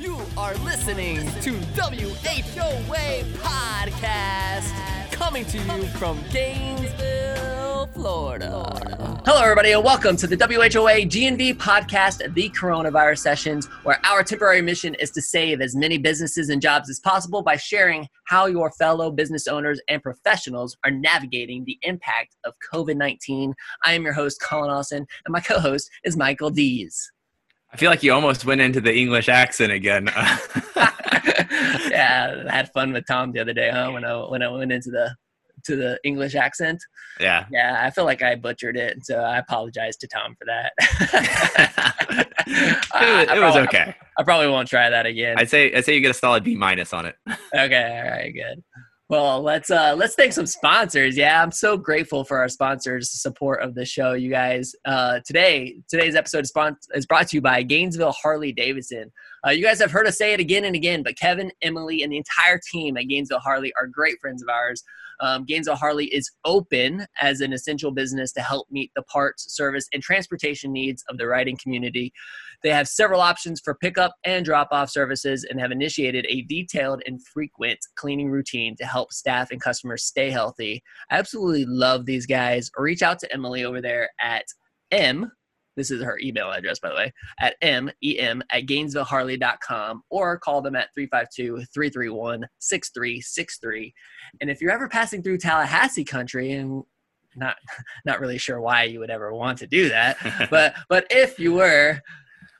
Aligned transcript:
You 0.00 0.18
are 0.38 0.54
listening 0.54 1.18
to 1.42 1.52
WHOA 1.76 3.22
Podcast, 3.34 5.12
coming 5.12 5.44
to 5.44 5.58
you 5.58 5.86
from 5.88 6.18
Gainesville, 6.32 7.86
Florida. 7.88 9.20
Hello, 9.26 9.42
everybody, 9.42 9.72
and 9.72 9.84
welcome 9.84 10.16
to 10.16 10.26
the 10.26 10.38
WHOA 10.38 11.04
GNV 11.06 11.58
Podcast, 11.58 12.32
the 12.32 12.48
Coronavirus 12.48 13.18
Sessions, 13.18 13.66
where 13.82 14.00
our 14.06 14.24
temporary 14.24 14.62
mission 14.62 14.94
is 14.94 15.10
to 15.10 15.20
save 15.20 15.60
as 15.60 15.76
many 15.76 15.98
businesses 15.98 16.48
and 16.48 16.62
jobs 16.62 16.88
as 16.88 16.98
possible 17.00 17.42
by 17.42 17.56
sharing 17.56 18.08
how 18.24 18.46
your 18.46 18.70
fellow 18.72 19.10
business 19.10 19.46
owners 19.46 19.82
and 19.88 20.02
professionals 20.02 20.78
are 20.82 20.90
navigating 20.90 21.62
the 21.66 21.78
impact 21.82 22.36
of 22.44 22.54
COVID 22.72 22.96
19. 22.96 23.52
I 23.84 23.92
am 23.92 24.04
your 24.04 24.14
host, 24.14 24.40
Colin 24.40 24.70
Austin, 24.70 25.06
and 25.26 25.32
my 25.32 25.40
co 25.40 25.60
host 25.60 25.90
is 26.04 26.16
Michael 26.16 26.48
Dees. 26.48 27.12
I 27.72 27.76
feel 27.76 27.90
like 27.90 28.02
you 28.02 28.12
almost 28.12 28.44
went 28.44 28.60
into 28.60 28.80
the 28.80 28.94
English 28.94 29.28
accent 29.28 29.72
again. 29.72 30.06
yeah, 30.76 32.44
I 32.48 32.52
had 32.52 32.72
fun 32.72 32.92
with 32.92 33.06
Tom 33.06 33.32
the 33.32 33.40
other 33.40 33.52
day, 33.52 33.70
huh? 33.70 33.90
When 33.92 34.04
I 34.04 34.14
when 34.28 34.42
I 34.42 34.48
went 34.48 34.72
into 34.72 34.90
the 34.90 35.14
to 35.64 35.76
the 35.76 35.98
English 36.04 36.34
accent. 36.34 36.82
Yeah. 37.18 37.46
Yeah, 37.50 37.78
I 37.80 37.90
feel 37.90 38.04
like 38.04 38.22
I 38.22 38.34
butchered 38.34 38.76
it, 38.76 39.04
so 39.04 39.20
I 39.20 39.38
apologize 39.38 39.96
to 39.98 40.08
Tom 40.08 40.34
for 40.38 40.46
that. 40.46 40.72
it, 42.46 43.28
was, 43.28 43.36
it 43.36 43.40
was 43.40 43.56
okay. 43.68 43.94
I, 44.16 44.20
I, 44.20 44.24
probably 44.24 44.48
won't 44.48 44.68
try 44.68 44.88
that 44.88 45.06
again. 45.06 45.36
I'd 45.38 45.50
say 45.50 45.72
I'd 45.72 45.84
say 45.84 45.94
you 45.94 46.00
get 46.00 46.10
a 46.10 46.14
solid 46.14 46.44
B 46.44 46.54
minus 46.56 46.92
on 46.92 47.06
it. 47.06 47.16
okay, 47.54 48.02
all 48.02 48.10
right, 48.10 48.32
good. 48.32 48.64
Well, 49.10 49.42
let's 49.42 49.70
uh 49.70 49.96
let's 49.98 50.14
thank 50.14 50.32
some 50.32 50.46
sponsors. 50.46 51.16
Yeah, 51.16 51.42
I'm 51.42 51.50
so 51.50 51.76
grateful 51.76 52.22
for 52.22 52.38
our 52.38 52.48
sponsors' 52.48 53.10
support 53.10 53.60
of 53.60 53.74
the 53.74 53.84
show, 53.84 54.12
you 54.12 54.30
guys. 54.30 54.72
Uh, 54.84 55.18
today, 55.26 55.78
today's 55.88 56.14
episode 56.14 56.44
is, 56.44 56.50
spon- 56.50 56.76
is 56.94 57.06
brought 57.06 57.26
to 57.26 57.36
you 57.36 57.40
by 57.40 57.64
Gainesville 57.64 58.12
Harley 58.12 58.52
Davidson. 58.52 59.10
Uh, 59.44 59.50
you 59.50 59.64
guys 59.64 59.80
have 59.80 59.90
heard 59.90 60.06
us 60.06 60.16
say 60.16 60.32
it 60.32 60.38
again 60.38 60.64
and 60.64 60.76
again, 60.76 61.02
but 61.02 61.18
Kevin, 61.18 61.50
Emily, 61.60 62.04
and 62.04 62.12
the 62.12 62.18
entire 62.18 62.60
team 62.70 62.96
at 62.96 63.08
Gainesville 63.08 63.40
Harley 63.40 63.72
are 63.76 63.88
great 63.88 64.20
friends 64.20 64.44
of 64.44 64.48
ours. 64.48 64.84
Um, 65.18 65.44
Gainesville 65.44 65.74
Harley 65.74 66.06
is 66.06 66.30
open 66.44 67.04
as 67.20 67.40
an 67.40 67.52
essential 67.52 67.90
business 67.90 68.32
to 68.32 68.40
help 68.40 68.68
meet 68.70 68.92
the 68.94 69.02
parts, 69.02 69.52
service, 69.54 69.88
and 69.92 70.02
transportation 70.02 70.72
needs 70.72 71.04
of 71.08 71.18
the 71.18 71.26
riding 71.26 71.58
community. 71.60 72.12
They 72.62 72.70
have 72.70 72.88
several 72.88 73.20
options 73.20 73.60
for 73.60 73.74
pickup 73.74 74.14
and 74.24 74.44
drop 74.44 74.68
off 74.70 74.90
services 74.90 75.44
and 75.48 75.60
have 75.60 75.70
initiated 75.70 76.26
a 76.28 76.42
detailed 76.42 77.02
and 77.06 77.24
frequent 77.26 77.78
cleaning 77.96 78.30
routine 78.30 78.76
to 78.76 78.84
help 78.84 79.12
staff 79.12 79.50
and 79.50 79.60
customers 79.60 80.04
stay 80.04 80.30
healthy. 80.30 80.82
I 81.10 81.18
absolutely 81.18 81.64
love 81.66 82.06
these 82.06 82.26
guys. 82.26 82.70
Reach 82.76 83.02
out 83.02 83.18
to 83.20 83.32
Emily 83.32 83.64
over 83.64 83.80
there 83.80 84.10
at 84.20 84.44
M. 84.90 85.30
This 85.76 85.90
is 85.90 86.02
her 86.02 86.18
email 86.20 86.50
address, 86.50 86.78
by 86.78 86.90
the 86.90 86.94
way, 86.96 87.12
at 87.38 87.54
M 87.62 87.90
E 88.02 88.18
M 88.18 88.42
at 88.50 88.66
GainesvilleHarley.com 88.66 90.02
or 90.10 90.38
call 90.38 90.60
them 90.60 90.76
at 90.76 90.92
352 90.94 91.64
331 91.72 92.44
6363. 92.58 93.94
And 94.40 94.50
if 94.50 94.60
you're 94.60 94.72
ever 94.72 94.88
passing 94.88 95.22
through 95.22 95.38
Tallahassee 95.38 96.04
country 96.04 96.52
and 96.52 96.82
not 97.36 97.56
not 98.04 98.20
really 98.20 98.38
sure 98.38 98.60
why 98.60 98.84
you 98.84 98.98
would 98.98 99.10
ever 99.10 99.32
want 99.32 99.58
to 99.58 99.66
do 99.66 99.88
that, 99.88 100.18
but 100.50 100.74
but 100.88 101.06
if 101.10 101.38
you 101.38 101.54
were, 101.54 102.00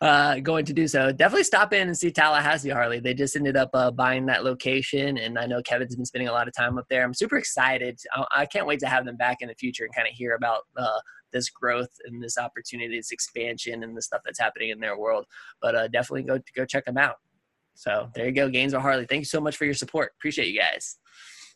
uh, 0.00 0.38
going 0.40 0.64
to 0.64 0.72
do 0.72 0.88
so, 0.88 1.12
definitely 1.12 1.44
stop 1.44 1.72
in 1.72 1.88
and 1.88 1.96
see 1.96 2.10
Tallahassee 2.10 2.70
Harley. 2.70 3.00
They 3.00 3.12
just 3.12 3.36
ended 3.36 3.56
up 3.56 3.70
uh, 3.74 3.90
buying 3.90 4.26
that 4.26 4.44
location, 4.44 5.18
and 5.18 5.38
I 5.38 5.46
know 5.46 5.60
Kevin's 5.62 5.94
been 5.94 6.06
spending 6.06 6.28
a 6.28 6.32
lot 6.32 6.48
of 6.48 6.54
time 6.54 6.78
up 6.78 6.86
there. 6.88 7.04
I'm 7.04 7.12
super 7.12 7.36
excited. 7.36 7.98
I, 8.14 8.24
I 8.34 8.46
can't 8.46 8.66
wait 8.66 8.80
to 8.80 8.86
have 8.86 9.04
them 9.04 9.16
back 9.16 9.38
in 9.40 9.48
the 9.48 9.54
future 9.54 9.84
and 9.84 9.94
kind 9.94 10.08
of 10.08 10.14
hear 10.14 10.34
about 10.34 10.62
uh, 10.76 11.00
this 11.32 11.50
growth 11.50 11.90
and 12.06 12.22
this 12.22 12.38
opportunity, 12.38 12.96
this 12.96 13.12
expansion, 13.12 13.82
and 13.82 13.96
the 13.96 14.02
stuff 14.02 14.22
that's 14.24 14.40
happening 14.40 14.70
in 14.70 14.80
their 14.80 14.98
world. 14.98 15.26
But 15.60 15.74
uh, 15.74 15.88
definitely 15.88 16.22
go 16.22 16.38
go 16.56 16.64
check 16.64 16.86
them 16.86 16.98
out. 16.98 17.16
So 17.74 18.08
there 18.14 18.26
you 18.26 18.32
go, 18.32 18.48
Gainesville 18.48 18.80
Harley. 18.80 19.06
Thank 19.06 19.20
you 19.20 19.26
so 19.26 19.40
much 19.40 19.56
for 19.56 19.64
your 19.64 19.74
support. 19.74 20.12
Appreciate 20.18 20.48
you 20.48 20.58
guys. 20.58 20.96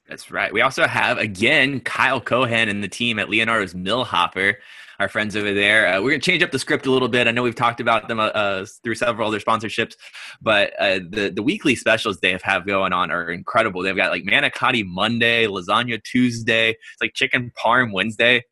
That's 0.08 0.30
right. 0.30 0.52
We 0.52 0.60
also 0.60 0.86
have 0.86 1.16
again 1.16 1.80
Kyle 1.80 2.20
Cohen 2.20 2.68
and 2.68 2.84
the 2.84 2.88
team 2.88 3.18
at 3.18 3.30
Leonardo's 3.30 3.74
Millhopper 3.74 4.58
our 4.98 5.08
friends 5.08 5.36
over 5.36 5.52
there. 5.52 5.86
Uh, 5.86 6.00
we're 6.00 6.10
going 6.10 6.20
to 6.20 6.30
change 6.30 6.42
up 6.42 6.50
the 6.50 6.58
script 6.58 6.86
a 6.86 6.90
little 6.90 7.08
bit. 7.08 7.26
I 7.26 7.30
know 7.30 7.42
we've 7.42 7.54
talked 7.54 7.80
about 7.80 8.08
them 8.08 8.20
uh, 8.20 8.26
uh, 8.26 8.66
through 8.82 8.94
several 8.94 9.28
other 9.28 9.40
sponsorships, 9.40 9.94
but 10.40 10.72
uh, 10.80 11.00
the 11.08 11.32
the 11.34 11.42
weekly 11.42 11.74
specials 11.74 12.18
they 12.20 12.38
have, 12.42 12.66
going 12.66 12.92
on 12.92 13.10
are 13.10 13.30
incredible. 13.30 13.82
They've 13.82 13.96
got 13.96 14.10
like 14.10 14.24
manicotti 14.24 14.84
Monday, 14.86 15.46
lasagna 15.46 16.02
Tuesday, 16.02 16.70
it's 16.70 17.00
like 17.00 17.14
chicken 17.14 17.52
parm 17.62 17.92
Wednesday. 17.92 18.44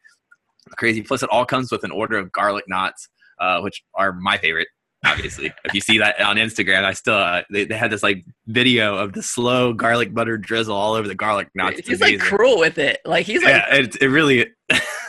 Crazy. 0.77 1.03
Plus, 1.03 1.23
it 1.23 1.31
all 1.31 1.45
comes 1.45 1.73
with 1.73 1.85
an 1.85 1.91
order 1.91 2.17
of 2.19 2.31
garlic 2.33 2.65
knots, 2.69 3.09
uh, 3.41 3.61
which 3.61 3.83
are 3.95 4.13
my 4.13 4.39
favorite 4.39 4.69
obviously. 5.05 5.53
if 5.65 5.75
you 5.75 5.81
see 5.81 5.99
that 5.99 6.21
on 6.21 6.37
Instagram, 6.37 6.85
I 6.85 6.93
still 6.93 7.15
uh, 7.15 7.43
they, 7.51 7.65
they 7.65 7.77
had 7.77 7.91
this 7.91 8.03
like 8.03 8.25
video 8.47 8.97
of 8.97 9.13
the 9.13 9.23
slow 9.23 9.73
garlic 9.73 10.15
butter 10.15 10.39
drizzle 10.39 10.77
all 10.77 10.95
over 10.95 11.09
the 11.09 11.15
garlic 11.15 11.49
knots. 11.55 11.87
He's 11.87 12.01
amazing. 12.01 12.21
like 12.21 12.29
cruel 12.29 12.59
with 12.59 12.79
it. 12.79 13.01
Like 13.05 13.27
he's 13.27 13.43
like 13.43 13.55
yeah, 13.55 13.75
it, 13.75 13.97
it 14.01 14.09
really. 14.09 14.51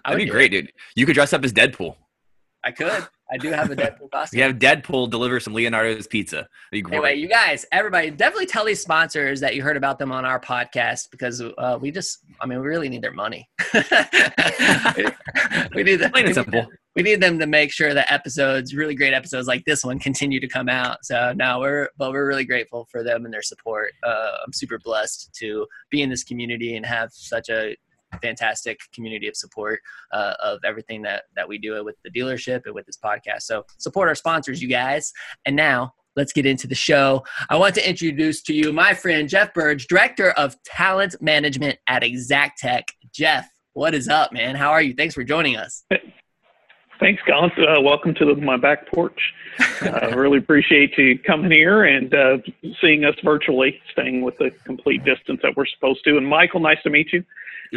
That'd 0.05 0.19
be 0.19 0.27
great, 0.27 0.53
it. 0.53 0.63
dude. 0.63 0.73
You 0.97 1.07
could 1.07 1.15
dress 1.15 1.33
up 1.33 1.45
as 1.45 1.53
Deadpool. 1.53 1.97
I 2.63 2.73
could. 2.73 3.07
I 3.33 3.37
do 3.37 3.51
have 3.51 3.71
a 3.71 3.77
Deadpool 3.77 4.11
costume. 4.13 4.39
We 4.39 4.43
have 4.43 4.57
Deadpool 4.57 5.11
deliver 5.11 5.39
some 5.41 5.55
Leonardo's 5.55 6.07
pizza. 6.07 6.49
Anyway, 6.73 7.17
you 7.17 7.29
guys, 7.29 7.65
everybody, 7.73 8.11
definitely 8.11 8.47
tell 8.47 8.65
these 8.65 8.81
sponsors 8.81 9.41
that 9.41 9.55
you 9.55 9.63
heard 9.63 9.77
about 9.77 9.99
them 9.99 10.11
on 10.11 10.25
our 10.25 10.41
podcast 10.41 11.11
because 11.11 11.41
uh, 11.41 11.79
we 11.81 11.91
just, 11.91 12.19
I 12.41 12.47
mean, 12.47 12.61
we 12.61 12.67
really 12.67 12.89
need 12.89 13.03
their 13.03 13.13
money. 13.13 13.49
we 15.75 15.83
need 15.83 15.97
them. 15.97 16.11
Plain 16.11 16.27
and 16.27 16.35
simple. 16.35 16.67
We 16.97 17.03
need 17.03 17.21
them 17.21 17.39
to 17.39 17.47
make 17.47 17.71
sure 17.73 17.95
that 17.95 18.11
episodes, 18.13 18.75
really 18.75 18.97
great 18.97 19.15
episodes 19.15 19.47
like 19.47 19.65
this 19.65 19.85
one, 19.85 20.01
continue 20.01 20.41
to 20.41 20.49
come 20.49 20.69
out. 20.69 21.05
So 21.05 21.33
now 21.37 21.61
we're, 21.61 21.89
but 21.97 22.11
we're 22.11 22.27
really 22.27 22.45
grateful 22.45 22.89
for 22.91 23.05
them 23.05 23.25
and 23.25 23.33
their 23.33 23.43
support. 23.43 23.93
Uh, 24.03 24.33
I'm 24.45 24.53
super 24.53 24.79
blessed 24.83 25.31
to 25.39 25.67
be 25.91 26.03
in 26.03 26.11
this 26.11 26.25
community 26.25 26.75
and 26.77 26.85
have 26.85 27.11
such 27.13 27.49
a 27.49 27.77
fantastic 28.19 28.81
community 28.93 29.29
of 29.29 29.37
support 29.37 29.81
uh, 30.13 30.35
of 30.43 30.61
everything 30.65 31.03
that 31.03 31.25
that 31.37 31.49
we 31.49 31.59
do 31.59 31.83
with 31.85 31.97
the 32.05 32.11
dealership 32.11 32.63
and 32.67 32.75
with 32.75 32.87
this 32.87 32.99
podcast. 33.03 33.43
So 33.43 33.65
support 33.79 34.09
our 34.09 34.15
sponsors, 34.15 34.61
you 34.63 34.69
guys. 34.69 35.13
And 35.47 35.57
now 35.57 35.95
let's 36.17 36.33
get 36.33 36.47
into 36.47 36.67
the 36.67 36.75
show. 36.75 37.25
I 37.49 37.57
want 37.57 37.75
to 37.77 37.89
introduce 37.89 38.43
to 38.43 38.55
you 38.55 38.73
my 38.73 38.95
friend 38.95 39.29
Jeff 39.29 39.55
Burge, 39.55 39.87
Director 39.87 40.31
of 40.33 40.61
Talent 40.65 41.17
Management 41.21 41.79
at 41.87 42.03
Exactech. 42.03 42.83
Jeff, 43.13 43.49
what 43.73 43.95
is 43.95 44.09
up, 44.09 44.33
man? 44.33 44.57
How 44.57 44.71
are 44.71 44.83
you? 44.83 44.95
Thanks 44.95 45.15
for 45.15 45.25
joining 45.25 45.57
us. 45.57 45.85
Thanks, 47.01 47.23
Colin. 47.27 47.51
Uh, 47.57 47.81
welcome 47.81 48.15
to 48.15 48.27
the, 48.27 48.35
my 48.37 48.59
back 48.59 48.87
porch. 48.93 49.19
I 49.81 50.11
uh, 50.13 50.17
really 50.17 50.37
appreciate 50.37 50.97
you 50.99 51.19
coming 51.19 51.51
here 51.51 51.85
and 51.85 52.13
uh, 52.13 52.39
seeing 52.83 53.07
us 53.07 53.15
virtually, 53.25 53.81
staying 53.93 54.21
with 54.21 54.37
the 54.37 54.51
complete 54.65 55.03
distance 55.03 55.41
that 55.43 55.57
we're 55.57 55.65
supposed 55.67 56.05
to. 56.05 56.19
And 56.19 56.27
Michael, 56.27 56.61
nice 56.61 56.83
to 56.83 56.91
meet 56.91 57.11
you. 57.13 57.25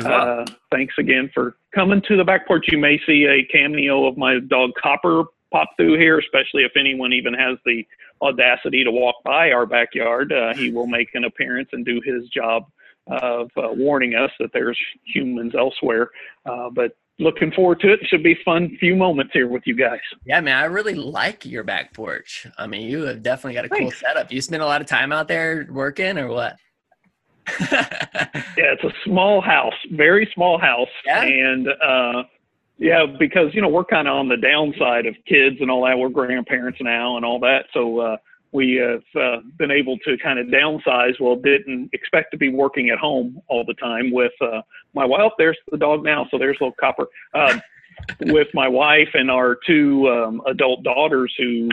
Uh, 0.01 0.45
thanks 0.71 0.95
again 0.97 1.29
for 1.33 1.55
coming 1.73 2.01
to 2.07 2.17
the 2.17 2.23
back 2.23 2.47
porch. 2.47 2.65
You 2.71 2.77
may 2.77 2.99
see 3.05 3.25
a 3.25 3.43
cameo 3.51 4.05
of 4.05 4.17
my 4.17 4.39
dog 4.39 4.71
Copper 4.81 5.23
pop 5.51 5.69
through 5.77 5.99
here, 5.99 6.19
especially 6.19 6.63
if 6.63 6.71
anyone 6.75 7.13
even 7.13 7.33
has 7.33 7.57
the 7.65 7.85
audacity 8.21 8.83
to 8.83 8.91
walk 8.91 9.15
by 9.23 9.51
our 9.51 9.65
backyard. 9.65 10.31
Uh, 10.33 10.53
he 10.55 10.71
will 10.71 10.87
make 10.87 11.09
an 11.13 11.25
appearance 11.25 11.69
and 11.73 11.85
do 11.85 12.01
his 12.03 12.27
job 12.29 12.65
of 13.07 13.51
uh, 13.57 13.69
warning 13.71 14.15
us 14.15 14.31
that 14.39 14.51
there's 14.53 14.79
humans 15.05 15.53
elsewhere. 15.55 16.09
Uh, 16.45 16.69
but 16.69 16.95
looking 17.19 17.51
forward 17.51 17.79
to 17.81 17.93
it. 17.93 18.01
it. 18.01 18.07
Should 18.07 18.23
be 18.23 18.37
fun 18.43 18.75
few 18.79 18.95
moments 18.95 19.33
here 19.33 19.47
with 19.47 19.63
you 19.65 19.75
guys. 19.75 19.99
Yeah, 20.25 20.41
man, 20.41 20.57
I 20.57 20.65
really 20.65 20.95
like 20.95 21.45
your 21.45 21.63
back 21.63 21.93
porch. 21.93 22.47
I 22.57 22.67
mean, 22.67 22.89
you 22.89 23.03
have 23.03 23.21
definitely 23.21 23.55
got 23.55 23.65
a 23.65 23.69
Thanks. 23.69 23.95
cool 23.95 24.07
setup. 24.07 24.31
You 24.31 24.41
spend 24.41 24.63
a 24.63 24.65
lot 24.65 24.81
of 24.81 24.87
time 24.87 25.11
out 25.11 25.27
there 25.27 25.67
working, 25.69 26.17
or 26.17 26.29
what? 26.29 26.57
yeah, 27.71 27.87
it's 28.57 28.83
a 28.83 28.93
small 29.05 29.41
house, 29.41 29.73
very 29.91 30.29
small 30.33 30.57
house, 30.57 30.89
yeah. 31.05 31.23
and 31.23 31.67
uh, 31.67 32.23
yeah, 32.77 33.05
because 33.05 33.53
you 33.53 33.61
know 33.61 33.69
we're 33.69 33.83
kind 33.83 34.07
of 34.07 34.15
on 34.15 34.29
the 34.29 34.37
downside 34.37 35.05
of 35.05 35.15
kids 35.27 35.57
and 35.59 35.69
all 35.69 35.85
that. 35.85 35.97
We're 35.97 36.09
grandparents 36.09 36.79
now 36.81 37.17
and 37.17 37.25
all 37.25 37.39
that, 37.39 37.65
so 37.73 37.99
uh, 37.99 38.17
we 38.51 38.75
have 38.75 39.03
uh, 39.21 39.41
been 39.57 39.71
able 39.71 39.97
to 39.99 40.17
kind 40.17 40.39
of 40.39 40.47
downsize. 40.47 41.19
Well, 41.19 41.35
didn't 41.35 41.89
expect 41.93 42.31
to 42.31 42.37
be 42.37 42.49
working 42.49 42.89
at 42.89 42.99
home 42.99 43.41
all 43.47 43.65
the 43.65 43.73
time 43.75 44.11
with 44.11 44.33
uh, 44.41 44.61
my 44.93 45.05
wife. 45.05 45.31
There's 45.37 45.57
the 45.71 45.77
dog 45.77 46.03
now, 46.03 46.27
so 46.31 46.37
there's 46.37 46.57
little 46.61 46.75
Copper. 46.79 47.07
Um, 47.33 47.61
with 48.21 48.47
my 48.53 48.67
wife 48.67 49.09
and 49.13 49.29
our 49.29 49.57
two 49.67 50.09
um, 50.09 50.41
adult 50.47 50.83
daughters 50.83 51.33
who 51.37 51.69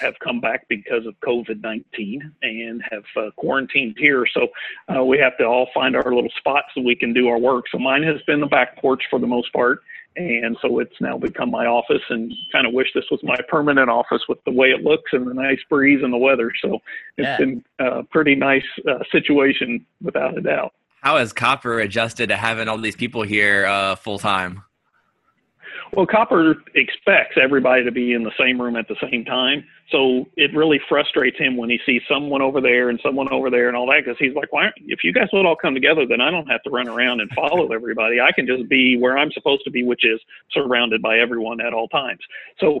have 0.00 0.14
come 0.18 0.40
back 0.40 0.66
because 0.68 1.06
of 1.06 1.18
COVID 1.20 1.62
19 1.62 2.32
and 2.42 2.82
have 2.90 3.04
uh, 3.16 3.30
quarantined 3.36 3.96
here. 3.98 4.26
So 4.32 4.48
uh, 4.94 5.04
we 5.04 5.18
have 5.18 5.36
to 5.38 5.44
all 5.44 5.68
find 5.74 5.96
our 5.96 6.14
little 6.14 6.30
spots 6.38 6.68
so 6.74 6.82
we 6.82 6.96
can 6.96 7.12
do 7.12 7.28
our 7.28 7.38
work. 7.38 7.66
So 7.72 7.78
mine 7.78 8.02
has 8.02 8.20
been 8.26 8.40
the 8.40 8.46
back 8.46 8.80
porch 8.80 9.02
for 9.10 9.18
the 9.18 9.26
most 9.26 9.52
part 9.52 9.80
and 10.18 10.56
so 10.60 10.80
it's 10.80 11.00
now 11.00 11.16
become 11.16 11.50
my 11.50 11.66
office 11.66 12.02
and 12.10 12.32
kind 12.52 12.66
of 12.66 12.72
wish 12.72 12.88
this 12.94 13.04
was 13.10 13.20
my 13.22 13.38
permanent 13.48 13.88
office 13.88 14.22
with 14.28 14.42
the 14.44 14.50
way 14.50 14.68
it 14.68 14.82
looks 14.82 15.12
and 15.12 15.26
the 15.26 15.34
nice 15.34 15.60
breeze 15.70 16.00
and 16.02 16.12
the 16.12 16.18
weather 16.18 16.52
so 16.60 16.74
it's 17.16 17.26
yeah. 17.26 17.36
been 17.38 17.64
a 17.78 18.02
pretty 18.04 18.34
nice 18.34 18.64
uh, 18.88 18.98
situation 19.12 19.84
without 20.02 20.36
a 20.36 20.40
doubt 20.40 20.72
how 21.02 21.16
has 21.16 21.32
copper 21.32 21.78
adjusted 21.78 22.28
to 22.28 22.36
having 22.36 22.68
all 22.68 22.78
these 22.78 22.96
people 22.96 23.22
here 23.22 23.66
uh, 23.66 23.94
full 23.94 24.18
time 24.18 24.62
well, 25.92 26.06
Copper 26.06 26.56
expects 26.74 27.36
everybody 27.40 27.84
to 27.84 27.92
be 27.92 28.12
in 28.12 28.22
the 28.22 28.32
same 28.38 28.60
room 28.60 28.76
at 28.76 28.88
the 28.88 28.96
same 29.10 29.24
time. 29.24 29.64
So 29.90 30.26
it 30.36 30.54
really 30.54 30.80
frustrates 30.88 31.38
him 31.38 31.56
when 31.56 31.70
he 31.70 31.78
sees 31.86 32.02
someone 32.08 32.42
over 32.42 32.60
there 32.60 32.90
and 32.90 33.00
someone 33.02 33.28
over 33.32 33.50
there 33.50 33.68
and 33.68 33.76
all 33.76 33.86
that 33.86 34.04
because 34.04 34.18
he's 34.18 34.34
like, 34.34 34.52
why? 34.52 34.70
If 34.86 35.02
you 35.02 35.12
guys 35.12 35.28
would 35.32 35.46
all 35.46 35.56
come 35.56 35.74
together, 35.74 36.06
then 36.06 36.20
I 36.20 36.30
don't 36.30 36.46
have 36.46 36.62
to 36.64 36.70
run 36.70 36.88
around 36.88 37.20
and 37.20 37.30
follow 37.30 37.68
everybody. 37.72 38.20
I 38.20 38.32
can 38.32 38.46
just 38.46 38.68
be 38.68 38.98
where 38.98 39.16
I'm 39.16 39.32
supposed 39.32 39.64
to 39.64 39.70
be, 39.70 39.82
which 39.82 40.04
is 40.04 40.20
surrounded 40.52 41.00
by 41.00 41.18
everyone 41.18 41.60
at 41.60 41.72
all 41.72 41.88
times. 41.88 42.20
So 42.60 42.80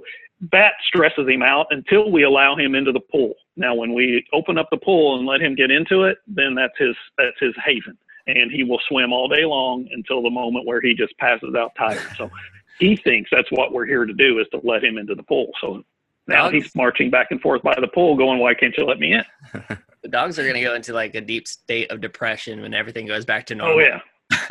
that 0.52 0.74
stresses 0.86 1.28
him 1.28 1.42
out 1.42 1.66
until 1.70 2.10
we 2.10 2.24
allow 2.24 2.56
him 2.56 2.74
into 2.74 2.92
the 2.92 3.00
pool. 3.00 3.34
Now, 3.56 3.74
when 3.74 3.94
we 3.94 4.24
open 4.32 4.58
up 4.58 4.68
the 4.70 4.76
pool 4.76 5.18
and 5.18 5.26
let 5.26 5.40
him 5.40 5.54
get 5.54 5.70
into 5.70 6.04
it, 6.04 6.18
then 6.28 6.54
that's 6.54 6.78
his 6.78 6.94
that's 7.16 7.38
his 7.40 7.54
haven 7.64 7.96
and 8.28 8.52
he 8.52 8.62
will 8.62 8.78
swim 8.86 9.10
all 9.10 9.26
day 9.26 9.44
long 9.44 9.88
until 9.90 10.22
the 10.22 10.30
moment 10.30 10.66
where 10.66 10.82
he 10.82 10.94
just 10.94 11.16
passes 11.16 11.54
out 11.56 11.72
tired. 11.76 12.06
So 12.16 12.30
he 12.78 12.96
thinks 12.96 13.30
that's 13.30 13.50
what 13.50 13.72
we're 13.72 13.86
here 13.86 14.04
to 14.04 14.12
do 14.12 14.38
is 14.38 14.46
to 14.52 14.60
let 14.62 14.84
him 14.84 14.98
into 14.98 15.14
the 15.14 15.22
pool. 15.22 15.50
So 15.60 15.82
now 16.26 16.44
dogs. 16.44 16.54
he's 16.64 16.74
marching 16.74 17.10
back 17.10 17.28
and 17.30 17.40
forth 17.40 17.62
by 17.62 17.74
the 17.80 17.88
pool, 17.88 18.16
going, 18.16 18.38
"Why 18.38 18.54
can't 18.54 18.76
you 18.76 18.84
let 18.84 18.98
me 18.98 19.14
in?" 19.14 19.24
the 20.02 20.08
dogs 20.08 20.38
are 20.38 20.42
going 20.42 20.54
to 20.54 20.60
go 20.60 20.74
into 20.74 20.92
like 20.92 21.14
a 21.14 21.20
deep 21.20 21.48
state 21.48 21.90
of 21.90 22.00
depression 22.00 22.60
when 22.60 22.74
everything 22.74 23.06
goes 23.06 23.24
back 23.24 23.46
to 23.46 23.54
normal. 23.54 23.76
Oh 23.76 23.80
yeah. 23.80 24.00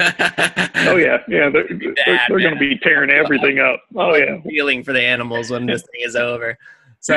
oh 0.88 0.95
yeah, 0.95 1.19
yeah. 1.27 1.50
They're, 1.50 1.68
they're, 1.69 2.21
they're 2.27 2.39
going 2.39 2.53
to 2.53 2.59
be 2.59 2.77
tearing 2.79 3.12
everything 3.12 3.59
up. 3.59 3.81
Oh 3.95 4.15
yeah. 4.15 4.41
Feeling 4.41 4.83
for 4.83 4.94
the 4.94 5.01
animals 5.01 5.50
when 5.50 5.65
this 5.65 5.83
thing 5.83 6.01
is 6.01 6.15
over. 6.15 6.57
So, 7.00 7.15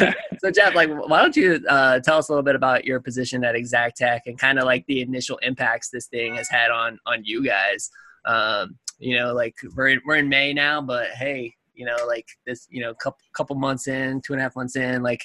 uh, 0.00 0.12
so 0.38 0.50
Jeff, 0.50 0.74
like, 0.74 0.88
why 0.88 1.20
don't 1.20 1.36
you 1.36 1.60
uh, 1.68 1.98
tell 2.00 2.18
us 2.18 2.28
a 2.28 2.32
little 2.32 2.44
bit 2.44 2.54
about 2.54 2.84
your 2.84 3.00
position 3.00 3.44
at 3.44 3.54
Exactech 3.54 4.20
and 4.26 4.38
kind 4.38 4.58
of 4.58 4.64
like 4.64 4.86
the 4.86 5.00
initial 5.02 5.36
impacts 5.38 5.90
this 5.90 6.06
thing 6.06 6.36
has 6.36 6.48
had 6.48 6.70
on 6.70 6.98
on 7.06 7.24
you 7.24 7.44
guys? 7.44 7.90
Um, 8.24 8.78
you 8.98 9.18
know, 9.18 9.32
like 9.32 9.54
we're 9.74 9.88
in, 9.88 10.00
we're 10.06 10.16
in 10.16 10.28
May 10.28 10.52
now, 10.52 10.80
but 10.80 11.08
hey, 11.10 11.54
you 11.74 11.84
know, 11.84 11.96
like 12.06 12.26
this, 12.46 12.66
you 12.70 12.82
know, 12.82 12.94
couple 12.94 13.18
couple 13.36 13.56
months 13.56 13.88
in, 13.88 14.20
two 14.22 14.32
and 14.32 14.40
a 14.40 14.42
half 14.42 14.56
months 14.56 14.76
in, 14.76 15.02
like, 15.02 15.24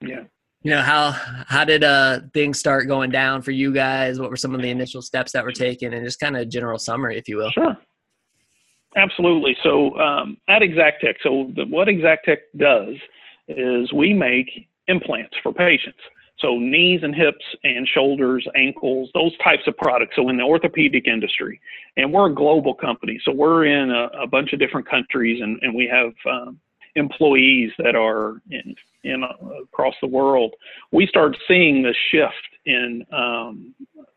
yeah, 0.00 0.22
you 0.62 0.70
know, 0.70 0.80
how 0.80 1.10
how 1.46 1.64
did 1.64 1.84
uh 1.84 2.20
things 2.32 2.58
start 2.58 2.86
going 2.88 3.10
down 3.10 3.42
for 3.42 3.50
you 3.50 3.72
guys? 3.72 4.20
What 4.20 4.30
were 4.30 4.36
some 4.36 4.54
of 4.54 4.62
the 4.62 4.70
initial 4.70 5.02
steps 5.02 5.32
that 5.32 5.44
were 5.44 5.52
taken, 5.52 5.92
and 5.92 6.04
just 6.04 6.20
kind 6.20 6.36
of 6.36 6.48
general 6.48 6.78
summary, 6.78 7.18
if 7.18 7.28
you 7.28 7.36
will. 7.36 7.50
Sure. 7.50 7.76
Absolutely. 8.96 9.56
So 9.62 9.98
um, 9.98 10.36
at 10.48 10.62
Exactech, 10.62 11.16
so 11.22 11.50
the, 11.56 11.64
what 11.64 11.88
Exactech 11.88 12.38
does 12.56 12.94
is 13.48 13.92
we 13.92 14.12
make 14.12 14.48
implants 14.86 15.34
for 15.42 15.52
patients. 15.52 15.98
So 16.44 16.58
knees 16.58 17.00
and 17.02 17.14
hips 17.14 17.44
and 17.64 17.88
shoulders, 17.88 18.46
ankles, 18.54 19.08
those 19.14 19.32
types 19.38 19.62
of 19.66 19.78
products. 19.78 20.14
So 20.14 20.28
in 20.28 20.36
the 20.36 20.42
orthopedic 20.42 21.06
industry, 21.06 21.58
and 21.96 22.12
we're 22.12 22.30
a 22.30 22.34
global 22.34 22.74
company, 22.74 23.18
so 23.24 23.32
we're 23.32 23.64
in 23.64 23.90
a, 23.90 24.24
a 24.24 24.26
bunch 24.26 24.52
of 24.52 24.58
different 24.58 24.86
countries, 24.86 25.40
and, 25.42 25.58
and 25.62 25.74
we 25.74 25.90
have 25.90 26.12
um, 26.30 26.60
employees 26.96 27.70
that 27.78 27.96
are 27.96 28.42
in, 28.50 28.74
in 29.04 29.24
uh, 29.24 29.62
across 29.62 29.94
the 30.02 30.06
world. 30.06 30.52
We 30.92 31.06
started 31.06 31.40
seeing 31.48 31.82
this 31.82 31.96
shift 32.12 32.34
in 32.66 33.06
um, 33.10 33.74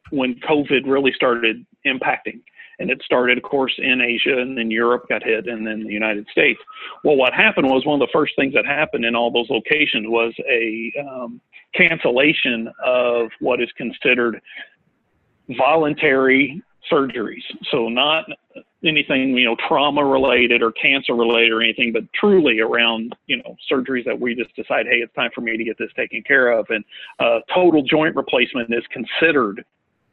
when 0.10 0.36
COVID 0.50 0.82
really 0.86 1.14
started 1.16 1.66
impacting. 1.86 2.42
And 2.80 2.92
it 2.92 3.02
started, 3.04 3.38
of 3.38 3.44
course, 3.44 3.74
in 3.78 4.02
Asia, 4.02 4.40
and 4.40 4.58
then 4.58 4.70
Europe 4.70 5.10
got 5.10 5.24
hit, 5.24 5.48
and 5.48 5.66
then 5.66 5.84
the 5.84 5.94
United 5.94 6.28
States. 6.32 6.60
Well, 7.04 7.16
what 7.16 7.34
happened 7.34 7.68
was 7.68 7.86
one 7.86 8.00
of 8.00 8.08
the 8.08 8.12
first 8.14 8.34
things 8.36 8.54
that 8.54 8.66
happened 8.66 9.04
in 9.04 9.16
all 9.16 9.32
those 9.32 9.50
locations 9.50 10.08
was 10.08 10.34
a 10.48 10.94
um, 11.00 11.42
cancellation 11.74 12.70
of 12.86 13.30
what 13.40 13.62
is 13.62 13.70
considered 13.78 14.42
voluntary 15.58 16.62
surgeries. 16.92 17.44
So 17.72 17.90
not 17.90 18.26
anything, 18.86 19.36
you 19.36 19.46
know, 19.46 19.56
trauma 19.68 20.06
related 20.06 20.62
or 20.62 20.72
cancer 20.72 21.14
related 21.14 21.52
or 21.52 21.62
anything, 21.62 21.92
but 21.92 22.04
truly 22.14 22.60
around, 22.60 23.16
you 23.26 23.38
know, 23.38 23.56
surgeries 23.72 24.06
that 24.06 24.20
we 24.20 24.36
just 24.36 24.56
decide, 24.56 24.86
hey, 24.86 24.98
it's 24.98 25.14
time 25.14 25.32
for 25.34 25.42
me 25.42 25.58
to 25.58 25.64
get 25.64 25.78
this 25.78 25.90
taken 25.96 26.22
care 26.24 26.52
of. 26.52 26.68
And 26.70 26.84
uh, 27.20 27.40
total 27.54 27.82
joint 27.84 28.16
replacement 28.16 28.72
is 28.74 28.84
considered 28.92 29.66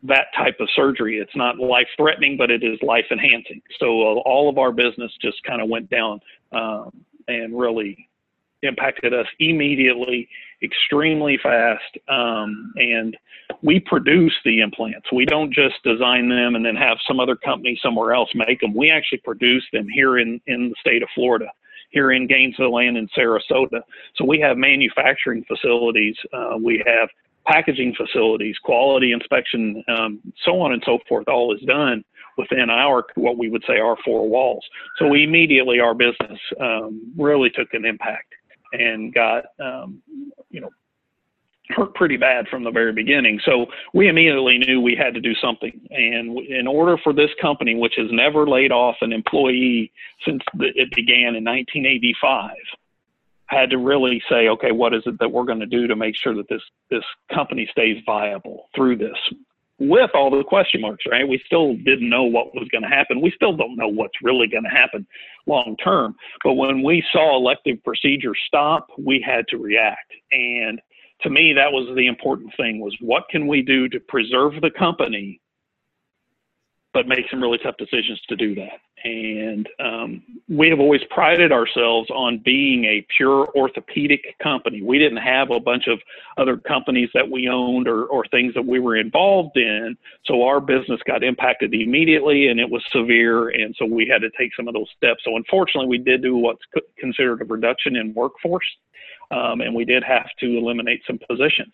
that 0.05 0.27
type 0.37 0.57
of 0.61 0.69
surgery. 0.75 1.19
It's 1.19 1.35
not 1.35 1.59
life 1.59 1.89
threatening, 1.97 2.37
but 2.37 2.51
it 2.51 2.63
is 2.63 2.79
life 2.83 3.07
enhancing. 3.11 3.63
So 3.81 3.87
uh, 3.87 4.21
all 4.21 4.49
of 4.49 4.59
our 4.59 4.73
business 4.73 5.13
just 5.21 5.43
kind 5.45 5.63
of 5.63 5.69
went 5.69 5.91
down 5.91 6.21
um, 6.53 7.05
and 7.27 7.59
really 7.59 8.09
impacted 8.63 9.13
us 9.13 9.27
immediately, 9.41 10.29
extremely 10.63 11.39
fast. 11.43 11.99
Um, 12.09 12.73
and 12.77 13.17
we 13.63 13.81
produce 13.81 14.35
the 14.45 14.61
implants. 14.61 15.07
We 15.13 15.25
don't 15.25 15.53
just 15.53 15.83
design 15.85 16.29
them 16.29 16.55
and 16.55 16.65
then 16.65 16.77
have 16.77 16.99
some 17.07 17.21
other 17.21 17.37
company 17.37 17.79
somewhere 17.83 18.15
else 18.15 18.31
make 18.35 18.61
them. 18.61 18.75
We 18.75 18.91
actually 18.91 19.19
produce 19.19 19.65
them 19.73 19.87
here 19.89 20.19
in, 20.19 20.41
in 20.47 20.71
the 20.71 20.77
state 20.81 21.03
of 21.03 21.09
Florida, 21.15 21.47
here 21.91 22.13
in 22.13 22.27
Gainesville 22.27 22.79
and 22.79 22.97
in 22.97 23.09
Sarasota. 23.17 23.81
So 24.17 24.25
we 24.25 24.41
have 24.41 24.57
manufacturing 24.57 25.45
facilities. 25.45 26.17
Uh, 26.33 26.57
we 26.63 26.83
have 26.87 27.09
packaging 27.47 27.95
facilities, 27.95 28.57
quality 28.63 29.13
inspection, 29.13 29.83
um, 29.89 30.21
so 30.45 30.61
on 30.61 30.73
and 30.73 30.83
so 30.85 30.99
forth, 31.09 31.29
all 31.29 31.55
is 31.55 31.63
done 31.63 32.05
within 32.37 32.71
our 32.71 33.05
what 33.15 33.39
we 33.39 33.49
would 33.49 33.65
say 33.67 33.79
our 33.79 33.97
four 34.05 34.29
walls. 34.29 34.65
So 34.99 35.09
we 35.09 35.25
immediately 35.25 35.81
our 35.81 35.95
business 35.95 36.39
um, 36.61 37.13
really 37.17 37.51
took 37.51 37.73
an 37.75 37.85
impact 37.85 38.33
and 38.73 39.15
got 39.15 39.45
um, 39.61 40.03
you 40.51 40.61
know 40.61 40.71
hurt 41.71 41.95
pretty 41.95 42.17
bad 42.17 42.47
from 42.49 42.63
the 42.63 42.71
very 42.71 42.93
beginning. 42.93 43.41
So 43.45 43.67
we 43.95 44.09
immediately 44.09 44.59
knew 44.59 44.81
we 44.81 44.95
had 44.95 45.15
to 45.15 45.21
do 45.21 45.35
something. 45.35 45.73
And 45.91 46.39
in 46.47 46.67
order 46.67 46.99
for 47.03 47.13
this 47.13 47.31
company, 47.41 47.75
which 47.75 47.95
has 47.97 48.09
never 48.11 48.47
laid 48.47 48.71
off 48.71 48.97
an 49.01 49.13
employee 49.13 49.91
since 50.27 50.43
it 50.61 50.95
began 50.95 51.35
in 51.35 51.45
1985, 51.45 52.51
had 53.47 53.71
to 53.71 53.79
really 53.79 54.23
say, 54.29 54.49
okay, 54.49 54.73
what 54.73 54.95
is 54.95 55.03
it 55.07 55.19
that 55.21 55.31
we're 55.31 55.45
going 55.45 55.61
to 55.61 55.67
do 55.67 55.87
to 55.87 55.97
make 55.97 56.15
sure 56.17 56.35
that 56.35 56.49
this 56.49 56.63
this 56.91 57.05
company 57.33 57.69
stays 57.71 57.99
viable 58.07 58.69
through 58.75 58.97
this? 58.97 59.19
with 59.79 60.11
all 60.15 60.31
the 60.31 60.45
question 60.45 60.81
marks, 60.81 61.05
right? 61.11 61.27
We 61.27 61.43
still 61.45 61.75
didn't 61.75 62.09
know 62.09 62.23
what 62.23 62.55
was 62.55 62.69
going 62.71 62.83
to 62.83 62.89
happen. 62.89 63.21
We 63.21 63.33
still 63.35 63.57
don't 63.57 63.77
know 63.77 63.89
what's 63.89 64.15
really 64.23 64.47
going 64.47 64.65
to 64.65 64.71
happen 64.71 65.07
long 65.47 65.77
term. 65.83 66.15
But 66.45 66.55
when 66.55 66.83
we 66.83 67.05
saw 67.13 67.37
elective 67.37 67.83
procedures 67.83 68.39
stop, 68.47 68.87
we 68.99 69.21
had 69.25 69.47
to 69.49 69.59
react. 69.59 70.13
And 70.31 70.81
to 71.23 71.31
me, 71.31 71.53
that 71.55 71.73
was 71.73 71.95
the 71.97 72.07
important 72.07 72.53
thing 72.57 72.81
was 72.81 72.97
what 73.01 73.25
can 73.31 73.47
we 73.47 73.63
do 73.63 73.89
to 73.89 74.01
preserve 74.01 74.61
the 74.61 74.71
company 74.71 75.41
but 76.95 77.09
make 77.09 77.27
some 77.29 77.43
really 77.43 77.59
tough 77.59 77.77
decisions 77.77 78.21
to 78.29 78.37
do 78.37 78.55
that. 78.55 78.81
And 79.05 79.69
um, 79.81 80.23
we 80.49 80.71
have 80.71 80.81
always 80.81 81.03
prided 81.11 81.53
ourselves 81.53 82.09
on 82.09 82.41
being 82.43 82.85
a 82.87 83.07
pure 83.15 83.51
orthopedic 83.55 84.35
company. 84.43 84.81
We 84.81 84.99
didn't 84.99 85.19
have 85.19 85.51
a 85.51 85.61
bunch 85.61 85.89
of 85.89 85.99
other 86.39 86.57
companies 86.57 87.11
that 87.13 87.29
we 87.29 87.49
owned 87.49 87.87
or, 87.87 88.07
or 88.07 88.25
things 88.31 88.55
that 88.55 88.65
we 88.65 88.79
were 88.79 88.97
involved 88.97 89.59
in. 89.59 89.95
So 90.25 90.45
our 90.45 90.59
business 90.59 91.01
got 91.07 91.23
impacted 91.23 91.75
immediately 91.75 92.47
and 92.47 92.59
it 92.59 92.71
was 92.71 92.83
severe. 92.93 93.51
And 93.51 93.75
so 93.79 93.85
we 93.85 94.09
had 94.11 94.23
to 94.23 94.31
take 94.39 94.53
some 94.57 94.69
of 94.69 94.75
those 94.75 94.89
steps. 94.97 95.23
So 95.25 95.37
unfortunately, 95.37 95.89
we 95.89 95.99
did 95.99 96.23
do 96.23 96.37
what's 96.37 96.63
considered 96.99 97.43
a 97.43 97.45
reduction 97.45 97.97
in 97.97 98.15
workforce. 98.15 98.65
Um, 99.31 99.61
and 99.61 99.75
we 99.75 99.85
did 99.85 100.03
have 100.05 100.29
to 100.41 100.47
eliminate 100.57 101.03
some 101.07 101.19
positions 101.29 101.73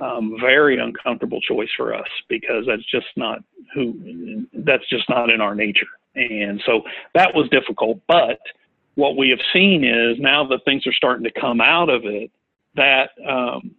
um, 0.00 0.36
very 0.40 0.78
uncomfortable 0.78 1.40
choice 1.40 1.68
for 1.76 1.94
us 1.94 2.08
because 2.28 2.64
that's 2.66 2.88
just 2.90 3.06
not 3.16 3.40
who 3.74 4.46
that's 4.52 4.88
just 4.88 5.08
not 5.08 5.30
in 5.30 5.40
our 5.40 5.54
nature. 5.54 5.86
And 6.14 6.60
so 6.66 6.82
that 7.14 7.34
was 7.34 7.48
difficult 7.50 8.00
but 8.08 8.38
what 8.94 9.16
we 9.16 9.30
have 9.30 9.38
seen 9.52 9.84
is 9.84 10.20
now 10.20 10.46
that 10.46 10.64
things 10.64 10.86
are 10.86 10.92
starting 10.92 11.24
to 11.24 11.40
come 11.40 11.60
out 11.60 11.88
of 11.88 12.02
it 12.04 12.30
that 12.74 13.10
um, 13.28 13.74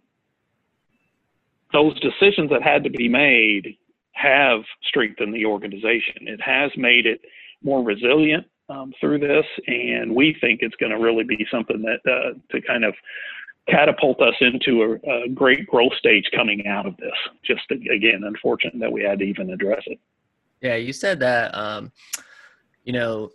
those 1.72 1.98
decisions 2.00 2.50
that 2.50 2.62
had 2.62 2.84
to 2.84 2.90
be 2.90 3.08
made 3.08 3.76
have 4.12 4.60
strengthened 4.82 5.34
the 5.34 5.46
organization. 5.46 6.28
It 6.28 6.40
has 6.40 6.70
made 6.76 7.06
it 7.06 7.20
more 7.62 7.82
resilient 7.82 8.46
um, 8.68 8.92
through 9.00 9.18
this 9.18 9.44
and 9.66 10.14
we 10.14 10.36
think 10.40 10.60
it's 10.62 10.76
going 10.76 10.92
to 10.92 10.98
really 10.98 11.24
be 11.24 11.46
something 11.50 11.82
that 11.82 12.10
uh, 12.10 12.38
to 12.50 12.60
kind 12.62 12.84
of 12.84 12.94
catapult 13.68 14.20
us 14.20 14.34
into 14.40 14.82
a, 14.82 15.24
a, 15.24 15.28
great 15.28 15.66
growth 15.66 15.94
stage 15.94 16.24
coming 16.34 16.66
out 16.66 16.86
of 16.86 16.96
this. 16.96 17.12
Just 17.44 17.62
again, 17.70 18.22
unfortunate 18.24 18.78
that 18.80 18.90
we 18.90 19.02
had 19.02 19.20
to 19.20 19.24
even 19.24 19.50
address 19.50 19.82
it. 19.86 19.98
Yeah, 20.60 20.76
you 20.76 20.92
said 20.92 21.20
that. 21.20 21.56
Um, 21.56 21.92
you 22.84 22.92
know, 22.92 23.30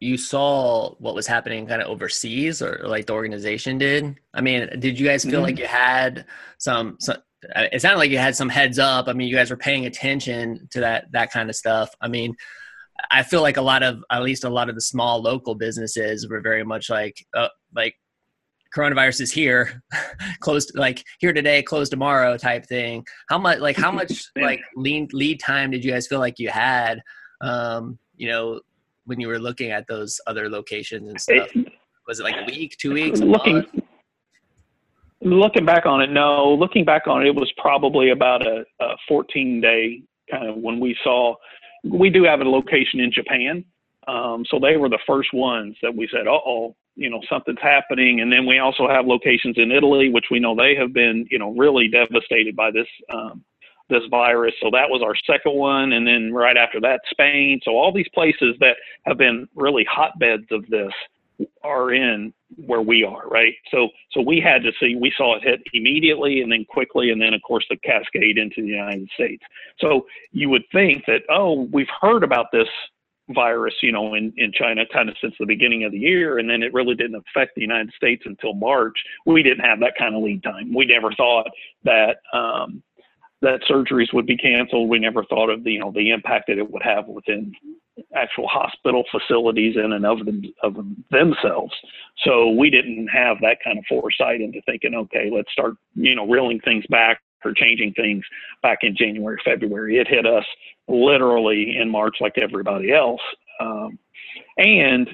you 0.00 0.16
saw 0.16 0.94
what 0.98 1.14
was 1.14 1.26
happening 1.26 1.66
kind 1.66 1.80
of 1.80 1.88
overseas, 1.88 2.60
or 2.60 2.82
like 2.84 3.06
the 3.06 3.14
organization 3.14 3.78
did. 3.78 4.18
I 4.34 4.40
mean, 4.40 4.68
did 4.78 4.98
you 4.98 5.06
guys 5.06 5.24
feel 5.24 5.34
mm-hmm. 5.34 5.42
like 5.42 5.58
you 5.58 5.66
had 5.66 6.26
some, 6.58 6.96
some? 7.00 7.18
It 7.42 7.80
sounded 7.80 7.98
like 7.98 8.10
you 8.10 8.18
had 8.18 8.36
some 8.36 8.48
heads 8.48 8.78
up. 8.78 9.08
I 9.08 9.14
mean, 9.14 9.28
you 9.28 9.34
guys 9.34 9.50
were 9.50 9.56
paying 9.56 9.86
attention 9.86 10.68
to 10.72 10.80
that 10.80 11.10
that 11.12 11.32
kind 11.32 11.48
of 11.48 11.56
stuff. 11.56 11.90
I 12.00 12.08
mean, 12.08 12.34
I 13.10 13.22
feel 13.22 13.42
like 13.42 13.56
a 13.56 13.62
lot 13.62 13.82
of, 13.82 14.04
at 14.10 14.22
least 14.22 14.44
a 14.44 14.50
lot 14.50 14.68
of 14.68 14.74
the 14.74 14.80
small 14.80 15.20
local 15.20 15.54
businesses 15.54 16.28
were 16.28 16.40
very 16.40 16.64
much 16.64 16.88
like, 16.90 17.24
uh, 17.34 17.48
like 17.74 17.94
coronavirus 18.76 19.20
is 19.22 19.32
here, 19.32 19.82
closed 20.40 20.72
like 20.74 21.04
here 21.18 21.32
today, 21.32 21.62
closed 21.62 21.90
tomorrow 21.90 22.36
type 22.36 22.66
thing. 22.66 23.04
How 23.28 23.38
much, 23.38 23.58
like 23.58 23.76
how 23.76 23.92
much 23.92 24.24
like 24.36 24.60
lead 24.76 25.12
lead 25.12 25.40
time 25.40 25.70
did 25.70 25.84
you 25.84 25.92
guys 25.92 26.06
feel 26.06 26.18
like 26.18 26.38
you 26.38 26.48
had? 26.48 27.00
Um, 27.40 27.98
you 28.16 28.28
know, 28.28 28.60
when 29.06 29.20
you 29.20 29.28
were 29.28 29.38
looking 29.38 29.70
at 29.70 29.86
those 29.88 30.20
other 30.26 30.48
locations 30.48 31.08
and 31.08 31.20
stuff. 31.20 31.48
Was 32.08 32.20
it 32.20 32.24
like 32.24 32.36
a 32.36 32.44
week, 32.46 32.76
two 32.78 32.92
weeks? 32.92 33.20
Looking, 33.20 33.64
looking 35.20 35.64
back 35.64 35.86
on 35.86 36.02
it, 36.02 36.10
no. 36.10 36.52
Looking 36.52 36.84
back 36.84 37.06
on 37.06 37.22
it, 37.22 37.28
it 37.28 37.34
was 37.34 37.52
probably 37.56 38.10
about 38.10 38.46
a, 38.46 38.64
a 38.80 38.96
14 39.08 39.60
day 39.60 40.02
kind 40.30 40.48
of 40.48 40.56
when 40.56 40.80
we 40.80 40.96
saw 41.02 41.34
we 41.84 42.10
do 42.10 42.24
have 42.24 42.40
a 42.40 42.44
location 42.44 43.00
in 43.00 43.12
Japan. 43.12 43.64
Um, 44.08 44.44
so 44.48 44.58
they 44.58 44.76
were 44.76 44.88
the 44.88 44.98
first 45.06 45.32
ones 45.32 45.76
that 45.82 45.94
we 45.94 46.08
said, 46.12 46.26
"Uh 46.26 46.32
oh, 46.32 46.76
you 46.94 47.10
know, 47.10 47.20
something's 47.28 47.60
happening. 47.60 48.20
And 48.20 48.30
then 48.30 48.46
we 48.46 48.58
also 48.58 48.88
have 48.88 49.06
locations 49.06 49.56
in 49.58 49.70
Italy, 49.70 50.10
which 50.10 50.26
we 50.30 50.40
know 50.40 50.54
they 50.54 50.74
have 50.74 50.92
been, 50.92 51.26
you 51.30 51.38
know, 51.38 51.52
really 51.52 51.88
devastated 51.88 52.54
by 52.54 52.70
this, 52.70 52.86
um, 53.12 53.42
this 53.88 54.02
virus. 54.10 54.54
So 54.62 54.70
that 54.72 54.88
was 54.88 55.02
our 55.02 55.14
second 55.26 55.58
one. 55.58 55.92
And 55.92 56.06
then 56.06 56.32
right 56.32 56.56
after 56.56 56.80
that, 56.80 57.00
Spain. 57.10 57.60
So 57.64 57.72
all 57.72 57.92
these 57.92 58.08
places 58.14 58.56
that 58.60 58.76
have 59.06 59.18
been 59.18 59.48
really 59.54 59.86
hotbeds 59.90 60.46
of 60.50 60.66
this 60.68 60.92
are 61.64 61.92
in 61.92 62.32
where 62.66 62.82
we 62.82 63.04
are, 63.04 63.28
right? 63.28 63.54
So 63.70 63.88
so 64.12 64.20
we 64.20 64.40
had 64.40 64.62
to 64.62 64.72
see 64.80 64.96
we 64.96 65.12
saw 65.16 65.36
it 65.36 65.42
hit 65.42 65.60
immediately 65.72 66.42
and 66.42 66.52
then 66.52 66.64
quickly 66.68 67.10
and 67.10 67.20
then 67.20 67.34
of 67.34 67.42
course 67.42 67.64
the 67.70 67.76
cascade 67.78 68.38
into 68.38 68.62
the 68.62 68.68
United 68.68 69.08
States. 69.14 69.42
So 69.80 70.06
you 70.32 70.50
would 70.50 70.64
think 70.72 71.04
that 71.06 71.22
oh, 71.30 71.68
we've 71.72 71.88
heard 72.00 72.22
about 72.22 72.46
this 72.52 72.68
virus, 73.30 73.74
you 73.82 73.92
know, 73.92 74.14
in, 74.14 74.32
in 74.36 74.52
China 74.52 74.82
kind 74.92 75.08
of 75.08 75.16
since 75.20 75.34
the 75.38 75.46
beginning 75.46 75.84
of 75.84 75.92
the 75.92 75.98
year, 75.98 76.38
and 76.38 76.48
then 76.48 76.62
it 76.62 76.74
really 76.74 76.94
didn't 76.94 77.22
affect 77.28 77.54
the 77.54 77.62
United 77.62 77.92
States 77.94 78.22
until 78.26 78.54
March. 78.54 78.96
We 79.26 79.42
didn't 79.42 79.64
have 79.64 79.80
that 79.80 79.94
kind 79.98 80.14
of 80.14 80.22
lead 80.22 80.42
time. 80.42 80.74
We 80.74 80.86
never 80.86 81.12
thought 81.12 81.48
that 81.84 82.16
um, 82.32 82.82
that 83.42 83.60
surgeries 83.68 84.12
would 84.12 84.26
be 84.26 84.36
canceled. 84.36 84.88
We 84.88 84.98
never 84.98 85.24
thought 85.24 85.50
of 85.50 85.64
the 85.64 85.72
you 85.72 85.80
know 85.80 85.92
the 85.92 86.10
impact 86.10 86.46
that 86.48 86.58
it 86.58 86.70
would 86.70 86.82
have 86.82 87.06
within 87.06 87.52
actual 88.14 88.48
hospital 88.48 89.04
facilities 89.10 89.76
in 89.76 89.92
and 89.92 90.06
of 90.06 90.24
them 90.24 90.42
of 90.62 90.76
themselves. 91.10 91.74
So 92.24 92.50
we 92.50 92.70
didn't 92.70 93.08
have 93.08 93.38
that 93.42 93.58
kind 93.62 93.78
of 93.78 93.84
foresight 93.88 94.40
into 94.40 94.62
thinking, 94.64 94.94
okay, 94.94 95.30
let's 95.32 95.52
start 95.52 95.74
you 95.94 96.14
know 96.14 96.26
reeling 96.26 96.60
things 96.60 96.84
back 96.88 97.20
or 97.44 97.52
changing 97.52 97.92
things 97.94 98.24
back 98.62 98.78
in 98.82 98.96
January, 98.96 99.38
February. 99.44 99.98
It 99.98 100.06
hit 100.08 100.26
us 100.26 100.44
literally 100.92 101.76
in 101.80 101.90
March, 101.90 102.16
like 102.20 102.38
everybody 102.38 102.92
else, 102.92 103.20
um, 103.60 103.98
and 104.56 105.08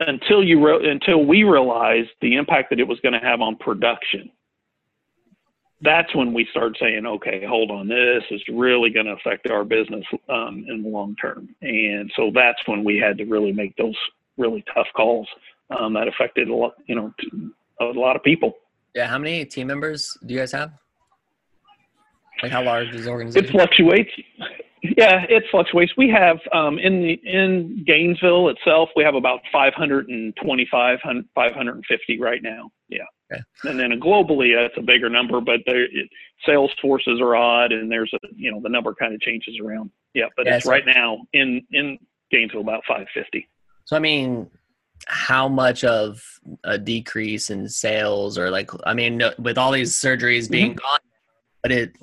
until 0.00 0.44
you 0.44 0.64
re- 0.64 0.90
until 0.90 1.24
we 1.24 1.42
realized 1.42 2.10
the 2.20 2.36
impact 2.36 2.70
that 2.70 2.78
it 2.78 2.86
was 2.86 3.00
going 3.00 3.14
to 3.14 3.26
have 3.26 3.40
on 3.40 3.56
production 3.56 4.30
that's 5.80 6.12
when 6.14 6.32
we 6.32 6.46
start 6.50 6.76
saying, 6.80 7.06
okay, 7.06 7.44
hold 7.46 7.70
on, 7.70 7.88
this 7.88 8.24
is 8.30 8.42
really 8.48 8.90
going 8.90 9.06
to 9.06 9.12
affect 9.12 9.48
our 9.50 9.64
business 9.64 10.04
um, 10.28 10.64
in 10.68 10.82
the 10.82 10.88
long 10.88 11.14
term. 11.16 11.48
And 11.62 12.10
so 12.16 12.30
that's 12.34 12.58
when 12.66 12.82
we 12.82 12.98
had 12.98 13.16
to 13.18 13.24
really 13.24 13.52
make 13.52 13.76
those 13.76 13.96
really 14.36 14.64
tough 14.74 14.88
calls 14.96 15.28
um, 15.78 15.94
that 15.94 16.08
affected 16.08 16.48
a 16.48 16.54
lot, 16.54 16.74
you 16.86 16.96
know, 16.96 17.12
a 17.80 17.84
lot 17.84 18.16
of 18.16 18.22
people. 18.22 18.54
Yeah. 18.94 19.06
How 19.06 19.18
many 19.18 19.44
team 19.44 19.68
members 19.68 20.08
do 20.26 20.34
you 20.34 20.40
guys 20.40 20.52
have? 20.52 20.72
Like 22.42 22.52
how 22.52 22.62
large 22.62 22.88
is 22.94 23.04
the 23.04 23.10
organization? 23.10 23.48
It 23.48 23.50
fluctuates. 23.50 24.10
Yeah, 24.82 25.24
it 25.28 25.44
fluctuates. 25.50 25.92
We 25.96 26.08
have 26.10 26.38
um, 26.52 26.78
in 26.78 27.02
the 27.02 27.20
in 27.24 27.84
Gainesville 27.86 28.48
itself, 28.48 28.90
we 28.94 29.02
have 29.02 29.14
about 29.14 29.40
525, 29.52 30.98
550 31.34 32.20
right 32.20 32.42
now. 32.42 32.70
Yeah. 32.88 33.00
Okay. 33.32 33.42
And 33.64 33.78
then 33.78 33.90
globally, 34.00 34.54
that's 34.54 34.78
a 34.78 34.82
bigger 34.82 35.10
number, 35.10 35.40
but 35.40 35.60
there, 35.66 35.84
it, 35.84 36.08
sales 36.46 36.70
forces 36.80 37.20
are 37.20 37.36
odd, 37.36 37.72
and 37.72 37.90
there's 37.90 38.12
a 38.14 38.18
you 38.34 38.50
know 38.50 38.60
the 38.62 38.68
number 38.68 38.94
kind 38.94 39.14
of 39.14 39.20
changes 39.20 39.58
around. 39.62 39.90
Yeah, 40.14 40.26
but 40.36 40.46
yeah, 40.46 40.56
it's 40.56 40.64
so, 40.64 40.70
right 40.70 40.84
now 40.86 41.18
in 41.32 41.66
in 41.72 41.98
Gainesville 42.30 42.62
about 42.62 42.82
550. 42.86 43.48
So 43.84 43.96
I 43.96 43.98
mean, 43.98 44.48
how 45.06 45.48
much 45.48 45.84
of 45.84 46.22
a 46.64 46.78
decrease 46.78 47.50
in 47.50 47.68
sales, 47.68 48.38
or 48.38 48.50
like 48.50 48.70
I 48.86 48.94
mean, 48.94 49.22
with 49.38 49.58
all 49.58 49.72
these 49.72 50.00
surgeries 50.00 50.48
being 50.48 50.70
mm-hmm. 50.70 50.78
gone, 50.78 51.00
but 51.62 51.72
it 51.72 51.96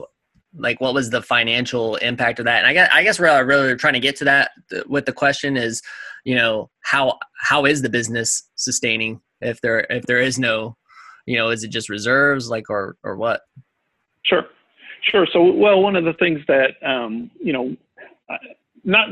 like 0.58 0.80
what 0.82 0.94
was 0.94 1.10
the 1.10 1.22
financial 1.22 1.96
impact 1.98 2.40
of 2.40 2.46
that? 2.46 2.60
And 2.60 2.68
I 2.68 2.74
guess 2.74 2.90
I 2.94 3.04
guess 3.04 3.20
we're 3.20 3.46
really 3.46 3.76
trying 3.76 3.94
to 3.94 4.00
get 4.00 4.16
to 4.18 4.26
that 4.26 4.52
with 4.88 5.06
the 5.06 5.14
question 5.14 5.58
is, 5.58 5.82
you 6.24 6.36
know, 6.36 6.70
how 6.82 7.18
how 7.42 7.66
is 7.66 7.82
the 7.82 7.90
business 7.90 8.44
sustaining 8.56 9.22
if 9.42 9.62
there 9.62 9.86
if 9.90 10.06
there 10.06 10.20
is 10.20 10.40
no 10.40 10.76
you 11.26 11.38
know, 11.38 11.50
is 11.50 11.64
it 11.64 11.70
just 11.70 11.90
reserves 11.90 12.50
like 12.50 12.70
or 12.70 12.98
or 13.04 13.16
what? 13.16 13.42
Sure, 14.24 14.44
sure. 15.02 15.28
So 15.32 15.52
well, 15.52 15.82
one 15.82 15.96
of 15.96 16.06
the 16.06 16.14
things 16.14 16.40
that 16.48 16.76
um, 16.86 17.32
you 17.40 17.54
know, 17.54 17.76
not 18.84 19.10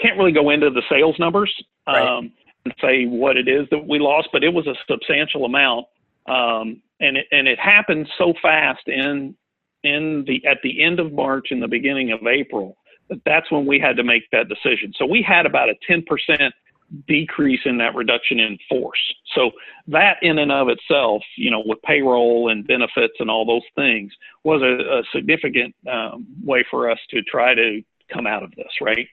can't 0.00 0.18
really 0.18 0.32
go 0.32 0.50
into 0.50 0.70
the 0.70 0.82
sales 0.90 1.16
numbers 1.18 1.52
um, 1.86 1.94
right. 1.94 2.32
and 2.64 2.74
say 2.80 3.04
what 3.06 3.36
it 3.36 3.48
is 3.48 3.66
that 3.70 3.86
we 3.86 3.98
lost, 3.98 4.28
but 4.32 4.42
it 4.42 4.52
was 4.52 4.66
a 4.66 4.74
substantial 4.88 5.44
amount, 5.44 5.86
um, 6.26 6.82
and 7.00 7.16
it 7.16 7.26
and 7.30 7.46
it 7.46 7.58
happened 7.58 8.08
so 8.18 8.34
fast 8.42 8.86
in 8.88 9.36
in 9.84 10.24
the 10.26 10.44
at 10.46 10.58
the 10.62 10.82
end 10.82 10.98
of 10.98 11.12
March 11.12 11.48
and 11.50 11.62
the 11.62 11.68
beginning 11.68 12.12
of 12.12 12.26
April. 12.26 12.76
That's 13.26 13.50
when 13.50 13.66
we 13.66 13.78
had 13.78 13.96
to 13.98 14.04
make 14.04 14.30
that 14.32 14.48
decision. 14.48 14.92
So 14.96 15.04
we 15.04 15.22
had 15.22 15.44
about 15.44 15.68
a 15.68 15.74
10% 15.90 16.50
decrease 17.06 17.60
in 17.64 17.76
that 17.78 17.94
reduction 17.94 18.40
in 18.40 18.58
force. 18.68 19.14
So 19.34 19.50
that 19.88 20.16
in 20.22 20.38
and 20.38 20.50
of 20.50 20.68
itself, 20.68 21.22
you 21.36 21.50
know, 21.50 21.62
with 21.66 21.82
payroll 21.82 22.50
and 22.50 22.66
benefits 22.66 23.14
and 23.18 23.30
all 23.30 23.44
those 23.44 23.62
things 23.74 24.12
was 24.42 24.62
a, 24.62 25.00
a 25.00 25.02
significant 25.12 25.74
um, 25.90 26.26
way 26.42 26.64
for 26.70 26.90
us 26.90 26.98
to 27.10 27.22
try 27.22 27.54
to 27.54 27.82
come 28.12 28.26
out 28.26 28.42
of 28.42 28.50
this, 28.56 28.72
right? 28.80 29.06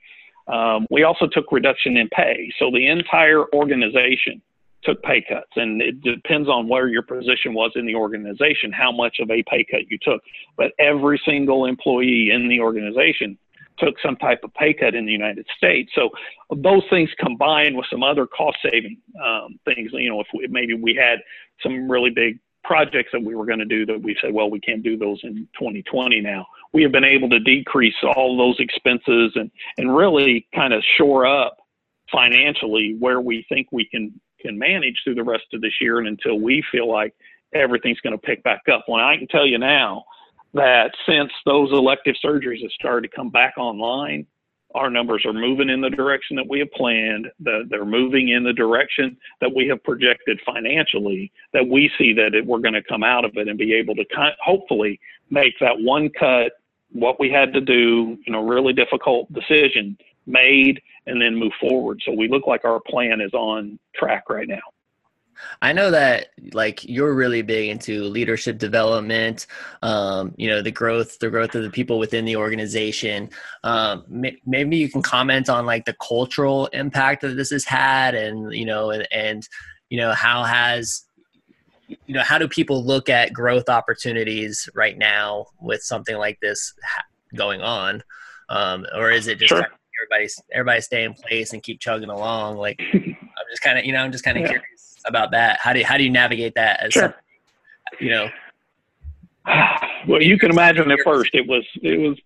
Um, 0.47 0.87
we 0.89 1.03
also 1.03 1.27
took 1.27 1.51
reduction 1.51 1.97
in 1.97 2.09
pay. 2.09 2.51
So 2.59 2.71
the 2.71 2.87
entire 2.87 3.45
organization 3.53 4.41
took 4.83 5.01
pay 5.03 5.23
cuts 5.27 5.51
and 5.55 5.81
it 5.81 6.01
depends 6.01 6.49
on 6.49 6.67
where 6.67 6.87
your 6.87 7.03
position 7.03 7.53
was 7.53 7.71
in 7.75 7.85
the 7.85 7.95
organization, 7.95 8.71
how 8.71 8.91
much 8.91 9.17
of 9.19 9.29
a 9.29 9.43
pay 9.43 9.65
cut 9.69 9.81
you 9.89 9.97
took. 10.01 10.21
But 10.57 10.71
every 10.79 11.21
single 11.25 11.65
employee 11.65 12.31
in 12.31 12.47
the 12.47 12.59
organization 12.59 13.37
took 13.77 13.95
some 14.03 14.15
type 14.17 14.39
of 14.43 14.53
pay 14.53 14.73
cut 14.73 14.95
in 14.95 15.05
the 15.05 15.11
United 15.11 15.45
States. 15.57 15.91
So 15.95 16.09
those 16.55 16.83
things 16.89 17.09
combined 17.19 17.75
with 17.75 17.85
some 17.89 18.03
other 18.03 18.27
cost 18.27 18.57
saving 18.63 18.97
um, 19.23 19.59
things, 19.65 19.91
you 19.93 20.09
know, 20.09 20.21
if 20.21 20.27
we, 20.33 20.47
maybe 20.47 20.73
we 20.73 20.95
had 20.95 21.19
some 21.63 21.89
really 21.89 22.09
big 22.09 22.39
projects 22.63 23.09
that 23.11 23.23
we 23.23 23.35
were 23.35 23.45
going 23.45 23.59
to 23.59 23.65
do 23.65 23.85
that 23.87 24.01
we 24.01 24.15
said, 24.21 24.33
well, 24.33 24.49
we 24.49 24.59
can't 24.59 24.83
do 24.83 24.97
those 24.97 25.19
in 25.23 25.47
2020 25.59 26.21
now. 26.21 26.45
We 26.73 26.83
have 26.83 26.91
been 26.91 27.03
able 27.03 27.29
to 27.29 27.39
decrease 27.39 27.95
all 28.15 28.37
those 28.37 28.59
expenses 28.59 29.31
and, 29.35 29.49
and 29.77 29.95
really 29.95 30.47
kind 30.53 30.73
of 30.73 30.83
shore 30.97 31.25
up 31.25 31.57
financially 32.11 32.95
where 32.99 33.21
we 33.21 33.45
think 33.49 33.67
we 33.71 33.85
can, 33.85 34.13
can 34.41 34.57
manage 34.57 34.99
through 35.03 35.15
the 35.15 35.23
rest 35.23 35.45
of 35.53 35.61
this 35.61 35.73
year 35.79 35.99
and 35.99 36.07
until 36.07 36.39
we 36.39 36.63
feel 36.71 36.89
like 36.89 37.13
everything's 37.53 37.99
going 37.99 38.17
to 38.17 38.21
pick 38.21 38.43
back 38.43 38.61
up. 38.71 38.85
Well, 38.87 39.05
I 39.05 39.17
can 39.17 39.27
tell 39.27 39.45
you 39.45 39.57
now, 39.57 40.03
that 40.53 40.91
since 41.07 41.31
those 41.45 41.71
elective 41.71 42.15
surgeries 42.23 42.61
have 42.61 42.71
started 42.71 43.09
to 43.09 43.15
come 43.15 43.29
back 43.29 43.53
online, 43.57 44.25
our 44.75 44.89
numbers 44.89 45.23
are 45.25 45.33
moving 45.33 45.69
in 45.69 45.81
the 45.81 45.89
direction 45.89 46.35
that 46.37 46.47
we 46.47 46.59
have 46.59 46.71
planned. 46.71 47.27
The, 47.41 47.63
they're 47.69 47.85
moving 47.85 48.29
in 48.29 48.43
the 48.43 48.53
direction 48.53 49.17
that 49.41 49.53
we 49.53 49.67
have 49.67 49.83
projected 49.83 50.39
financially. 50.45 51.31
That 51.53 51.67
we 51.67 51.91
see 51.97 52.13
that 52.13 52.31
we're 52.45 52.59
going 52.59 52.73
to 52.73 52.83
come 52.83 53.03
out 53.03 53.25
of 53.25 53.31
it 53.35 53.47
and 53.47 53.57
be 53.57 53.73
able 53.73 53.95
to 53.95 54.05
hopefully 54.43 54.99
make 55.29 55.53
that 55.59 55.77
one 55.77 56.09
cut, 56.17 56.53
what 56.91 57.19
we 57.19 57.29
had 57.29 57.53
to 57.53 57.61
do, 57.61 58.17
you 58.25 58.31
know, 58.33 58.45
really 58.45 58.73
difficult 58.73 59.31
decision 59.33 59.97
made, 60.25 60.81
and 61.07 61.21
then 61.21 61.35
move 61.35 61.53
forward. 61.59 62.01
So 62.05 62.11
we 62.11 62.27
look 62.27 62.47
like 62.47 62.65
our 62.65 62.79
plan 62.79 63.21
is 63.21 63.33
on 63.33 63.79
track 63.95 64.29
right 64.29 64.47
now. 64.47 64.61
I 65.61 65.73
know 65.73 65.91
that 65.91 66.27
like 66.53 66.83
you're 66.83 67.13
really 67.15 67.41
big 67.41 67.69
into 67.69 68.03
leadership 68.03 68.59
development, 68.59 69.47
um, 69.81 70.33
you 70.37 70.47
know, 70.47 70.61
the 70.61 70.71
growth, 70.71 71.17
the 71.19 71.29
growth 71.29 71.55
of 71.55 71.63
the 71.63 71.69
people 71.69 71.97
within 71.97 72.25
the 72.25 72.35
organization. 72.35 73.29
Um, 73.63 74.05
maybe 74.45 74.77
you 74.77 74.89
can 74.89 75.01
comment 75.01 75.49
on 75.49 75.65
like 75.65 75.85
the 75.85 75.95
cultural 75.95 76.67
impact 76.67 77.21
that 77.21 77.35
this 77.35 77.49
has 77.49 77.65
had 77.65 78.13
and, 78.13 78.53
you 78.53 78.65
know, 78.65 78.91
and, 78.91 79.07
and, 79.11 79.47
you 79.89 79.97
know, 79.97 80.11
how 80.11 80.43
has, 80.43 81.05
you 81.87 82.13
know, 82.13 82.23
how 82.23 82.37
do 82.37 82.47
people 82.47 82.83
look 82.83 83.09
at 83.09 83.33
growth 83.33 83.67
opportunities 83.67 84.69
right 84.75 84.97
now 84.97 85.47
with 85.59 85.81
something 85.81 86.17
like 86.17 86.39
this 86.39 86.73
going 87.35 87.61
on? 87.61 88.03
Um, 88.49 88.85
or 88.95 89.11
is 89.11 89.27
it 89.27 89.39
just 89.39 89.49
sure. 89.49 89.67
Everybody, 90.01 90.29
everybody 90.51 90.81
stay 90.81 91.03
in 91.03 91.13
place 91.13 91.53
and 91.53 91.61
keep 91.61 91.79
chugging 91.79 92.09
along? 92.09 92.57
Like, 92.57 92.79
I'm 92.93 93.47
just 93.49 93.61
kind 93.61 93.77
of, 93.77 93.85
you 93.85 93.93
know, 93.93 93.99
I'm 93.99 94.11
just 94.11 94.23
kind 94.23 94.37
of 94.37 94.41
yeah. 94.41 94.49
curious 94.49 94.91
about 95.05 95.31
that? 95.31 95.59
How 95.59 95.73
do 95.73 95.79
you, 95.79 95.85
how 95.85 95.97
do 95.97 96.03
you 96.03 96.09
navigate 96.09 96.55
that 96.55 96.81
as 96.81 96.93
sure. 96.93 97.15
you 97.99 98.09
know? 98.11 98.29
Well, 100.07 100.21
you 100.21 100.39
can 100.39 100.49
imagine 100.49 100.89
at 100.89 100.97
first 101.05 101.29
it 101.33 101.47
was 101.47 101.63
it 101.83 101.99
was 101.99 102.17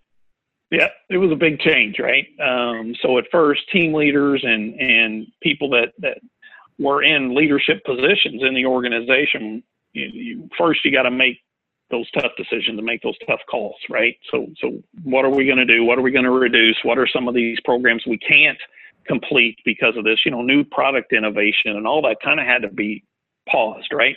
yeah 0.71 0.87
it 1.09 1.17
was 1.17 1.29
a 1.29 1.35
big 1.35 1.59
change, 1.59 1.99
right? 1.99 2.25
Um, 2.41 2.95
so 3.01 3.17
at 3.17 3.25
first, 3.29 3.69
team 3.69 3.93
leaders 3.93 4.41
and 4.45 4.79
and 4.79 5.27
people 5.43 5.69
that 5.71 5.91
that 5.99 6.19
were 6.79 7.03
in 7.03 7.35
leadership 7.35 7.83
positions 7.83 8.43
in 8.43 8.53
the 8.53 8.65
organization, 8.65 9.61
you, 9.91 10.05
you, 10.05 10.49
first 10.57 10.85
you 10.85 10.91
got 10.91 11.03
to 11.03 11.11
make 11.11 11.37
those 11.91 12.09
tough 12.11 12.31
decisions 12.37 12.77
and 12.77 12.85
make 12.85 13.01
those 13.01 13.17
tough 13.27 13.41
calls, 13.49 13.75
right? 13.89 14.15
So 14.31 14.47
so 14.61 14.81
what 15.03 15.25
are 15.25 15.29
we 15.29 15.45
going 15.45 15.57
to 15.57 15.65
do? 15.65 15.83
What 15.83 15.99
are 15.99 16.01
we 16.01 16.11
going 16.11 16.25
to 16.25 16.31
reduce? 16.31 16.77
What 16.83 16.97
are 16.97 17.07
some 17.07 17.27
of 17.27 17.35
these 17.35 17.57
programs 17.63 18.03
we 18.07 18.17
can't 18.17 18.57
complete 19.05 19.57
because 19.65 19.95
of 19.97 20.03
this. 20.03 20.19
You 20.25 20.31
know, 20.31 20.41
new 20.41 20.63
product 20.63 21.13
innovation 21.13 21.75
and 21.75 21.87
all 21.87 22.01
that 22.03 22.17
kind 22.23 22.39
of 22.39 22.45
had 22.45 22.61
to 22.63 22.69
be 22.69 23.03
paused, 23.49 23.89
right? 23.93 24.15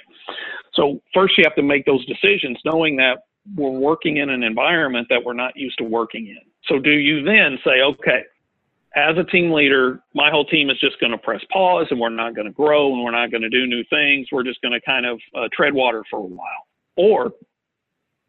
So 0.75 1.01
first 1.15 1.37
you 1.39 1.45
have 1.45 1.55
to 1.57 1.63
make 1.63 1.85
those 1.87 2.05
decisions 2.07 2.59
knowing 2.65 2.97
that 2.97 3.19
we're 3.57 3.71
working 3.71 4.19
in 4.19 4.31
an 4.31 4.43
environment 4.43 5.07
that 5.11 5.25
we're 5.25 5.35
not 5.35 5.57
used 5.57 5.79
to 5.79 5.85
working 5.85 6.27
in. 6.29 6.41
So 6.67 6.79
do 6.79 6.91
you 6.91 7.23
then 7.23 7.59
say, 7.65 7.81
okay, 7.83 8.23
as 8.95 9.17
a 9.17 9.25
team 9.25 9.51
leader, 9.51 10.01
my 10.15 10.31
whole 10.31 10.45
team 10.45 10.71
is 10.71 10.79
just 10.81 10.99
going 11.01 11.13
to 11.13 11.19
press 11.19 11.43
pause 11.53 11.87
and 11.91 12.01
we're 12.01 12.09
not 12.09 12.35
going 12.35 12.47
to 12.47 12.53
grow 12.53 12.93
and 12.93 13.05
we're 13.05 13.11
not 13.11 13.31
going 13.31 13.43
to 13.43 13.49
do 13.49 13.67
new 13.67 13.85
things. 13.91 14.27
We're 14.33 14.45
just 14.45 14.61
going 14.61 14.73
to 14.73 14.81
kind 14.81 15.07
of 15.07 15.21
uh, 15.35 15.49
tread 15.53 15.75
water 15.75 16.05
for 16.11 16.19
a 16.19 16.23
while. 16.23 16.67
Or 16.97 17.33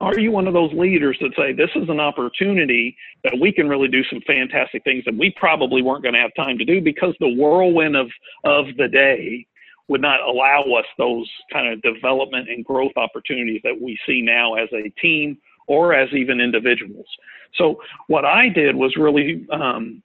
are 0.01 0.17
you 0.17 0.31
one 0.31 0.47
of 0.47 0.53
those 0.53 0.71
leaders 0.73 1.17
that 1.19 1.31
say 1.35 1.51
this 1.51 1.69
is 1.75 1.89
an 1.89 1.99
opportunity 1.99 2.95
that 3.23 3.37
we 3.39 3.51
can 3.51 3.67
really 3.67 3.87
do 3.87 4.03
some 4.09 4.21
fantastic 4.25 4.83
things 4.83 5.03
that 5.05 5.15
we 5.15 5.33
probably 5.37 5.81
weren't 5.81 6.03
going 6.03 6.15
to 6.15 6.21
have 6.21 6.33
time 6.35 6.57
to 6.57 6.65
do 6.65 6.81
because 6.81 7.13
the 7.19 7.35
whirlwind 7.35 7.95
of 7.95 8.07
of 8.45 8.65
the 8.77 8.87
day 8.87 9.45
would 9.89 10.01
not 10.01 10.21
allow 10.21 10.61
us 10.77 10.85
those 10.97 11.29
kind 11.51 11.67
of 11.67 11.81
development 11.81 12.47
and 12.49 12.63
growth 12.63 12.91
opportunities 12.95 13.59
that 13.63 13.79
we 13.81 13.97
see 14.05 14.21
now 14.21 14.53
as 14.53 14.69
a 14.71 14.89
team 15.01 15.37
or 15.67 15.93
as 15.93 16.07
even 16.13 16.39
individuals. 16.39 17.07
So 17.55 17.81
what 18.07 18.23
I 18.23 18.49
did 18.49 18.75
was 18.75 18.95
really 18.95 19.47
um, 19.51 20.01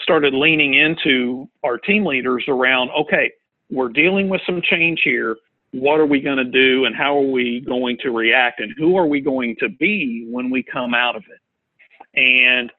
started 0.00 0.32
leaning 0.34 0.74
into 0.74 1.48
our 1.62 1.78
team 1.78 2.04
leaders 2.04 2.44
around 2.48 2.90
okay, 2.90 3.30
we're 3.70 3.90
dealing 3.90 4.28
with 4.28 4.40
some 4.46 4.60
change 4.62 5.00
here 5.04 5.36
what 5.72 5.98
are 5.98 6.06
we 6.06 6.20
going 6.20 6.36
to 6.36 6.44
do 6.44 6.84
and 6.84 6.94
how 6.94 7.16
are 7.16 7.30
we 7.30 7.60
going 7.60 7.96
to 8.02 8.10
react 8.10 8.60
and 8.60 8.72
who 8.76 8.96
are 8.96 9.06
we 9.06 9.20
going 9.20 9.56
to 9.58 9.68
be 9.68 10.26
when 10.30 10.50
we 10.50 10.62
come 10.62 10.94
out 10.94 11.16
of 11.16 11.24
it? 11.30 12.18
And 12.18 12.70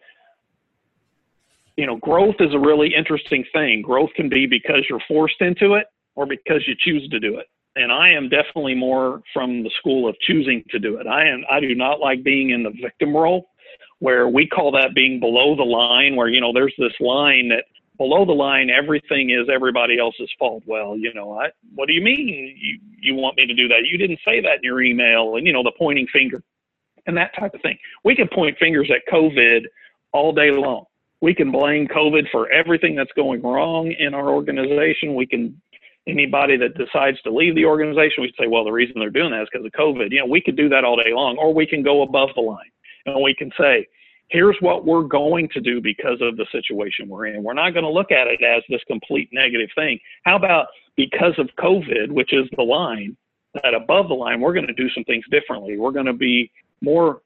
you 1.75 1.87
know 1.87 1.97
growth 1.97 2.35
is 2.39 2.53
a 2.53 2.59
really 2.59 2.93
interesting 2.93 3.43
thing. 3.51 3.81
Growth 3.81 4.11
can 4.15 4.29
be 4.29 4.45
because 4.45 4.85
you're 4.89 5.01
forced 5.07 5.41
into 5.41 5.73
it 5.73 5.87
or 6.15 6.27
because 6.27 6.61
you 6.67 6.75
choose 6.77 7.07
to 7.09 7.19
do 7.19 7.39
it. 7.39 7.47
And 7.75 7.91
i 7.91 8.11
am 8.11 8.29
definitely 8.29 8.75
more 8.75 9.21
from 9.33 9.63
the 9.63 9.71
school 9.79 10.07
of 10.07 10.15
choosing 10.19 10.63
to 10.69 10.77
do 10.77 10.97
it. 10.97 11.07
I 11.07 11.27
am 11.27 11.43
i 11.49 11.59
do 11.59 11.73
not 11.73 11.99
like 11.99 12.23
being 12.23 12.51
in 12.51 12.61
the 12.61 12.73
victim 12.81 13.15
role 13.15 13.49
where 13.99 14.27
we 14.27 14.45
call 14.45 14.69
that 14.69 14.93
being 14.93 15.19
below 15.19 15.55
the 15.55 15.63
line 15.63 16.15
where 16.15 16.27
you 16.27 16.41
know 16.41 16.53
there's 16.53 16.75
this 16.77 16.93
line 16.99 17.49
that 17.49 17.63
below 17.97 18.25
the 18.25 18.33
line, 18.33 18.69
everything 18.69 19.29
is 19.29 19.47
everybody 19.53 19.99
else's 19.99 20.29
fault. 20.39 20.63
Well, 20.65 20.97
you 20.97 21.13
know, 21.13 21.37
I, 21.37 21.49
what 21.75 21.87
do 21.87 21.93
you 21.93 22.01
mean 22.01 22.27
you, 22.57 22.79
you 22.99 23.15
want 23.15 23.37
me 23.37 23.45
to 23.45 23.53
do 23.53 23.67
that? 23.67 23.85
You 23.85 23.97
didn't 23.97 24.19
say 24.25 24.41
that 24.41 24.57
in 24.57 24.63
your 24.63 24.81
email, 24.81 25.35
and 25.35 25.45
you 25.45 25.53
know, 25.53 25.63
the 25.63 25.73
pointing 25.77 26.07
finger 26.07 26.41
and 27.05 27.17
that 27.17 27.31
type 27.37 27.53
of 27.53 27.61
thing. 27.61 27.77
We 28.03 28.15
can 28.15 28.27
point 28.27 28.57
fingers 28.57 28.89
at 28.89 29.11
COVID 29.11 29.65
all 30.13 30.31
day 30.33 30.51
long. 30.51 30.85
We 31.21 31.33
can 31.33 31.51
blame 31.51 31.87
COVID 31.87 32.29
for 32.31 32.49
everything 32.49 32.95
that's 32.95 33.11
going 33.15 33.41
wrong 33.41 33.91
in 33.91 34.13
our 34.13 34.29
organization. 34.29 35.15
We 35.15 35.25
can 35.25 35.61
anybody 36.07 36.57
that 36.57 36.77
decides 36.77 37.21
to 37.21 37.31
leave 37.31 37.55
the 37.55 37.65
organization, 37.65 38.23
we 38.23 38.33
say, 38.37 38.47
well, 38.47 38.65
the 38.65 38.71
reason 38.71 38.95
they're 38.99 39.09
doing 39.09 39.31
that 39.31 39.43
is 39.43 39.47
because 39.51 39.65
of 39.65 39.71
COVID. 39.71 40.11
You 40.11 40.19
know, 40.19 40.25
we 40.25 40.41
could 40.41 40.57
do 40.57 40.69
that 40.69 40.83
all 40.83 40.97
day 40.97 41.13
long, 41.13 41.37
or 41.37 41.53
we 41.53 41.65
can 41.65 41.81
go 41.81 42.01
above 42.01 42.29
the 42.35 42.41
line 42.41 42.71
and 43.05 43.21
we 43.21 43.33
can 43.33 43.51
say, 43.57 43.87
here's 44.33 44.57
what 44.61 44.83
we're 44.83 45.03
going 45.03 45.47
to 45.49 45.61
do 45.61 45.79
because 45.79 46.19
of 46.19 46.35
the 46.35 46.45
situation 46.51 47.07
we're 47.07 47.27
in. 47.27 47.43
We're 47.43 47.53
not 47.53 47.69
going 47.69 47.85
to 47.85 47.89
look 47.89 48.11
at 48.11 48.27
it 48.27 48.43
as 48.43 48.63
this 48.67 48.81
complete 48.87 49.29
negative 49.31 49.69
thing. 49.75 49.99
How 50.23 50.35
about 50.35 50.67
because 50.97 51.33
of 51.37 51.49
COVID, 51.59 52.09
which 52.09 52.33
is 52.33 52.49
the 52.57 52.63
line, 52.63 53.15
that 53.61 53.75
above 53.75 54.07
the 54.07 54.15
line, 54.15 54.41
we're 54.41 54.53
going 54.53 54.67
to 54.67 54.73
do 54.73 54.89
some 54.89 55.03
things 55.03 55.23
differently. 55.29 55.77
We're 55.77 55.91
going 55.91 56.07
to 56.07 56.13
be 56.13 56.51
more 56.81 57.21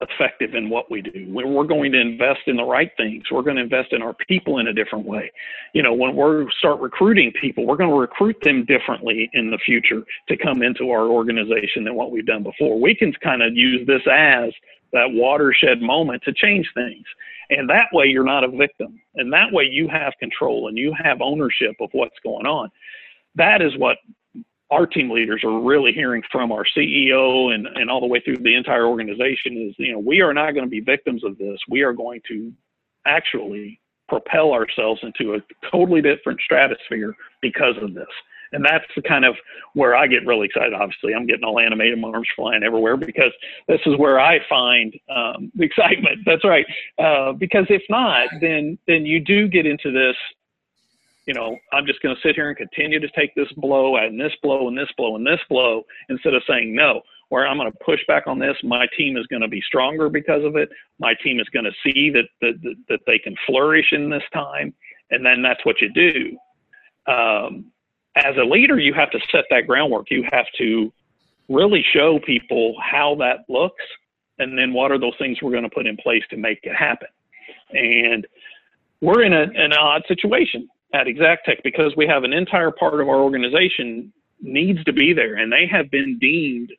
effective 0.00 0.54
in 0.56 0.68
what 0.68 0.90
we 0.90 1.00
do. 1.00 1.24
We're 1.28 1.64
going 1.64 1.92
to 1.92 2.00
invest 2.00 2.40
in 2.48 2.56
the 2.56 2.64
right 2.64 2.90
things. 2.96 3.22
We're 3.30 3.42
going 3.42 3.56
to 3.56 3.62
invest 3.62 3.92
in 3.92 4.02
our 4.02 4.14
people 4.28 4.58
in 4.58 4.66
a 4.66 4.72
different 4.72 5.06
way. 5.06 5.30
You 5.72 5.84
know, 5.84 5.94
when 5.94 6.16
we 6.16 6.52
start 6.58 6.80
recruiting 6.80 7.32
people, 7.40 7.64
we're 7.64 7.76
going 7.76 7.90
to 7.90 7.96
recruit 7.96 8.36
them 8.42 8.64
differently 8.64 9.30
in 9.32 9.52
the 9.52 9.58
future 9.58 10.02
to 10.28 10.36
come 10.36 10.62
into 10.62 10.90
our 10.90 11.06
organization 11.06 11.84
than 11.84 11.94
what 11.94 12.10
we've 12.10 12.26
done 12.26 12.42
before. 12.42 12.78
We 12.80 12.94
can 12.96 13.12
kind 13.22 13.40
of 13.40 13.56
use 13.56 13.86
this 13.86 14.02
as 14.12 14.50
that 14.94 15.12
watershed 15.12 15.82
moment 15.82 16.24
to 16.24 16.34
change 16.34 16.68
things. 16.74 17.04
And 17.50 17.70
that 17.70 17.88
way 17.92 18.06
you're 18.06 18.24
not 18.24 18.44
a 18.44 18.48
victim. 18.48 19.00
And 19.16 19.32
that 19.34 19.52
way 19.52 19.64
you 19.70 19.88
have 19.88 20.14
control 20.20 20.68
and 20.68 20.78
you 20.78 20.94
have 21.04 21.22
ownership 21.22 21.76
of 21.80 21.90
what's 21.92 22.16
going 22.24 22.46
on. 22.46 22.70
That 23.36 23.62
is 23.62 23.76
what 23.78 23.98
our 24.70 24.86
team 24.86 25.10
leaders 25.10 25.42
are 25.44 25.60
really 25.60 25.92
hearing 25.92 26.22
from 26.32 26.52
our 26.52 26.64
CEO 26.76 27.54
and, 27.54 27.68
and 27.68 27.90
all 27.90 28.00
the 28.00 28.08
way 28.08 28.20
through 28.20 28.38
the 28.38 28.56
entire 28.56 28.86
organization 28.86 29.68
is, 29.68 29.76
you 29.78 29.92
know, 29.92 30.00
we 30.00 30.22
are 30.22 30.34
not 30.34 30.52
going 30.52 30.64
to 30.66 30.70
be 30.70 30.80
victims 30.80 31.24
of 31.24 31.38
this. 31.38 31.58
We 31.70 31.82
are 31.82 31.94
going 31.94 32.22
to 32.28 32.52
actually 33.06 33.80
propel 34.08 34.52
ourselves 34.54 35.00
into 35.04 35.34
a 35.34 35.40
totally 35.70 36.02
different 36.02 36.40
stratosphere 36.42 37.14
because 37.42 37.76
of 37.82 37.94
this. 37.94 38.08
And 38.54 38.64
that's 38.64 38.84
the 38.96 39.02
kind 39.02 39.24
of 39.24 39.36
where 39.74 39.96
I 39.96 40.06
get 40.06 40.24
really 40.26 40.46
excited. 40.46 40.72
Obviously, 40.72 41.14
I'm 41.14 41.26
getting 41.26 41.44
all 41.44 41.58
animated, 41.58 41.98
my 41.98 42.08
arms 42.08 42.28
flying 42.36 42.62
everywhere 42.62 42.96
because 42.96 43.32
this 43.68 43.80
is 43.86 43.96
where 43.98 44.20
I 44.20 44.38
find 44.48 44.94
um, 45.14 45.52
the 45.54 45.64
excitement. 45.70 46.20
That's 46.24 46.44
right. 46.44 46.66
Uh, 46.98 47.32
because 47.32 47.66
if 47.68 47.82
not, 47.90 48.28
then 48.40 48.78
then 48.86 49.04
you 49.04 49.20
do 49.20 49.48
get 49.48 49.66
into 49.66 49.90
this 49.90 50.16
you 51.26 51.32
know, 51.32 51.56
I'm 51.72 51.86
just 51.86 52.02
going 52.02 52.14
to 52.14 52.20
sit 52.20 52.34
here 52.34 52.48
and 52.48 52.56
continue 52.56 53.00
to 53.00 53.08
take 53.16 53.34
this 53.34 53.50
blow 53.56 53.96
and 53.96 54.20
this 54.20 54.32
blow 54.42 54.68
and 54.68 54.76
this 54.76 54.90
blow 54.96 55.16
and 55.16 55.26
this 55.26 55.40
blow 55.48 55.82
instead 56.08 56.34
of 56.34 56.42
saying 56.46 56.74
no, 56.74 57.00
where 57.30 57.46
I'm 57.46 57.56
going 57.56 57.70
to 57.70 57.78
push 57.84 58.00
back 58.06 58.26
on 58.26 58.38
this. 58.38 58.56
My 58.62 58.86
team 58.96 59.16
is 59.16 59.26
going 59.28 59.42
to 59.42 59.48
be 59.48 59.62
stronger 59.62 60.08
because 60.08 60.44
of 60.44 60.56
it. 60.56 60.68
My 60.98 61.14
team 61.22 61.40
is 61.40 61.48
going 61.48 61.64
to 61.64 61.72
see 61.82 62.10
that, 62.10 62.28
that, 62.42 62.76
that 62.88 63.00
they 63.06 63.18
can 63.18 63.34
flourish 63.46 63.92
in 63.92 64.10
this 64.10 64.22
time. 64.32 64.74
And 65.10 65.24
then 65.24 65.42
that's 65.42 65.64
what 65.64 65.80
you 65.80 65.90
do. 65.92 66.36
Um, 67.10 67.72
as 68.16 68.36
a 68.36 68.44
leader, 68.44 68.78
you 68.78 68.94
have 68.94 69.10
to 69.10 69.18
set 69.32 69.44
that 69.50 69.66
groundwork. 69.66 70.10
You 70.10 70.24
have 70.32 70.46
to 70.58 70.92
really 71.48 71.84
show 71.92 72.18
people 72.24 72.74
how 72.80 73.16
that 73.16 73.44
looks 73.48 73.82
and 74.38 74.58
then 74.58 74.72
what 74.72 74.90
are 74.90 74.98
those 74.98 75.14
things 75.18 75.38
we're 75.42 75.50
going 75.50 75.64
to 75.64 75.70
put 75.70 75.86
in 75.86 75.96
place 75.96 76.22
to 76.30 76.36
make 76.36 76.60
it 76.62 76.74
happen. 76.74 77.08
And 77.72 78.26
we're 79.00 79.22
in 79.22 79.32
a, 79.32 79.42
an 79.54 79.72
odd 79.72 80.02
situation 80.08 80.68
at 80.92 81.06
Exactech 81.06 81.62
because 81.62 81.92
we 81.96 82.06
have 82.06 82.24
an 82.24 82.32
entire 82.32 82.70
part 82.70 83.00
of 83.00 83.08
our 83.08 83.20
organization 83.20 84.12
needs 84.40 84.82
to 84.84 84.92
be 84.92 85.12
there 85.12 85.36
and 85.36 85.52
they 85.52 85.66
have 85.66 85.90
been 85.90 86.18
deemed 86.18 86.72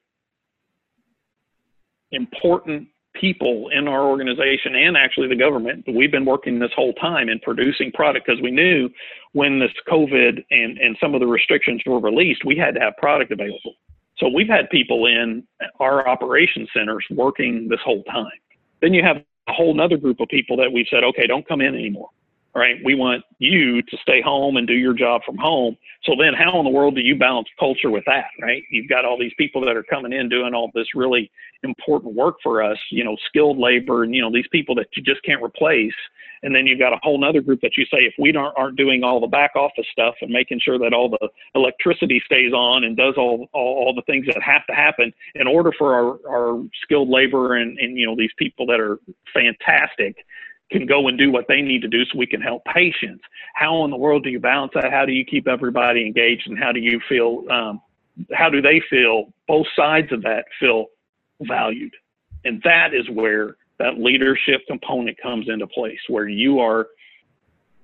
important 2.11 2.87
people 3.13 3.69
in 3.73 3.87
our 3.87 4.03
organization 4.03 4.75
and 4.75 4.97
actually 4.97 5.27
the 5.27 5.35
government. 5.35 5.85
We've 5.93 6.11
been 6.11 6.25
working 6.25 6.59
this 6.59 6.71
whole 6.75 6.93
time 6.93 7.29
in 7.29 7.39
producing 7.39 7.91
product 7.91 8.25
because 8.25 8.41
we 8.41 8.51
knew 8.51 8.89
when 9.35 9.59
this 9.59 9.71
COVID 9.91 10.45
and, 10.49 10.77
and 10.77 10.95
some 11.01 11.13
of 11.13 11.19
the 11.19 11.27
restrictions 11.27 11.81
were 11.85 11.99
released, 11.99 12.45
we 12.45 12.55
had 12.55 12.73
to 12.75 12.79
have 12.79 12.95
product 12.95 13.33
available. 13.33 13.75
So 14.17 14.29
we've 14.29 14.47
had 14.47 14.69
people 14.69 15.07
in 15.07 15.43
our 15.81 16.07
operation 16.07 16.65
centers 16.73 17.05
working 17.11 17.67
this 17.67 17.81
whole 17.83 18.01
time. 18.03 18.39
Then 18.81 18.93
you 18.93 19.03
have 19.03 19.17
a 19.49 19.51
whole 19.51 19.79
other 19.81 19.97
group 19.97 20.21
of 20.21 20.29
people 20.29 20.55
that 20.55 20.71
we've 20.71 20.85
said, 20.89 21.03
okay, 21.03 21.27
don't 21.27 21.45
come 21.45 21.59
in 21.59 21.75
anymore 21.75 22.09
right? 22.55 22.77
We 22.83 22.95
want 22.95 23.23
you 23.37 23.81
to 23.81 23.97
stay 24.01 24.21
home 24.21 24.55
and 24.55 24.65
do 24.65 24.73
your 24.73 24.93
job 24.93 25.21
from 25.25 25.37
home. 25.37 25.75
So 26.03 26.13
then 26.17 26.33
how 26.33 26.57
in 26.57 26.63
the 26.63 26.71
world 26.71 26.95
do 26.95 27.01
you 27.01 27.15
balance 27.15 27.49
culture 27.59 27.91
with 27.91 28.05
that, 28.05 28.27
right? 28.41 28.63
You've 28.71 28.87
got 28.87 29.03
all 29.03 29.19
these 29.19 29.33
people 29.37 29.63
that 29.65 29.75
are 29.75 29.83
coming 29.83 30.13
in 30.13 30.29
doing 30.29 30.53
all 30.53 30.71
this 30.73 30.87
really 30.95 31.29
important 31.63 32.15
work 32.15 32.35
for 32.41 32.63
us, 32.63 32.77
you 32.91 33.03
know, 33.03 33.17
skilled 33.27 33.57
labor 33.57 34.03
and, 34.03 34.15
you 34.15 34.21
know, 34.21 34.31
these 34.31 34.47
people 34.51 34.73
that 34.75 34.87
you 34.95 35.03
just 35.03 35.21
can't 35.23 35.43
replace. 35.43 35.93
And 36.43 36.55
then 36.55 36.65
you've 36.65 36.79
got 36.79 36.93
a 36.93 36.99
whole 37.01 37.23
other 37.25 37.41
group 37.41 37.59
that 37.61 37.75
you 37.75 37.85
say, 37.85 37.99
if 37.99 38.13
we 38.19 38.31
don't, 38.31 38.53
aren't 38.55 38.77
doing 38.77 39.03
all 39.03 39.19
the 39.19 39.27
back 39.27 39.55
office 39.55 39.87
stuff 39.91 40.15
and 40.21 40.31
making 40.31 40.59
sure 40.63 40.77
that 40.77 40.93
all 40.93 41.09
the 41.09 41.29
electricity 41.55 42.21
stays 42.25 42.53
on 42.53 42.83
and 42.83 42.95
does 42.95 43.15
all, 43.17 43.49
all, 43.51 43.85
all 43.85 43.93
the 43.93 44.03
things 44.03 44.27
that 44.27 44.41
have 44.41 44.65
to 44.67 44.73
happen 44.73 45.11
in 45.33 45.47
order 45.47 45.73
for 45.77 45.93
our, 45.93 46.19
our 46.29 46.63
skilled 46.83 47.09
labor 47.09 47.55
and, 47.55 47.77
and, 47.79 47.97
you 47.97 48.05
know, 48.05 48.15
these 48.15 48.31
people 48.37 48.65
that 48.67 48.79
are 48.79 48.99
fantastic 49.33 50.23
can 50.71 50.85
go 50.85 51.07
and 51.07 51.17
do 51.17 51.31
what 51.31 51.45
they 51.47 51.61
need 51.61 51.81
to 51.81 51.87
do 51.87 52.03
so 52.05 52.17
we 52.17 52.25
can 52.25 52.41
help 52.41 52.63
patients. 52.65 53.23
How 53.53 53.83
in 53.85 53.91
the 53.91 53.97
world 53.97 54.23
do 54.23 54.29
you 54.29 54.39
balance 54.39 54.71
that? 54.73 54.91
How 54.91 55.05
do 55.05 55.11
you 55.11 55.23
keep 55.23 55.47
everybody 55.47 56.05
engaged 56.05 56.47
and 56.47 56.57
how 56.57 56.71
do 56.71 56.79
you 56.79 56.99
feel, 57.07 57.43
um, 57.49 57.81
how 58.33 58.49
do 58.49 58.61
they 58.61 58.81
feel, 58.89 59.33
both 59.47 59.67
sides 59.75 60.11
of 60.11 60.23
that 60.23 60.45
feel 60.59 60.87
valued? 61.41 61.93
And 62.45 62.61
that 62.63 62.93
is 62.93 63.07
where 63.09 63.57
that 63.77 63.99
leadership 63.99 64.61
component 64.67 65.17
comes 65.21 65.49
into 65.49 65.67
place, 65.67 65.99
where 66.07 66.27
you 66.27 66.59
are 66.59 66.87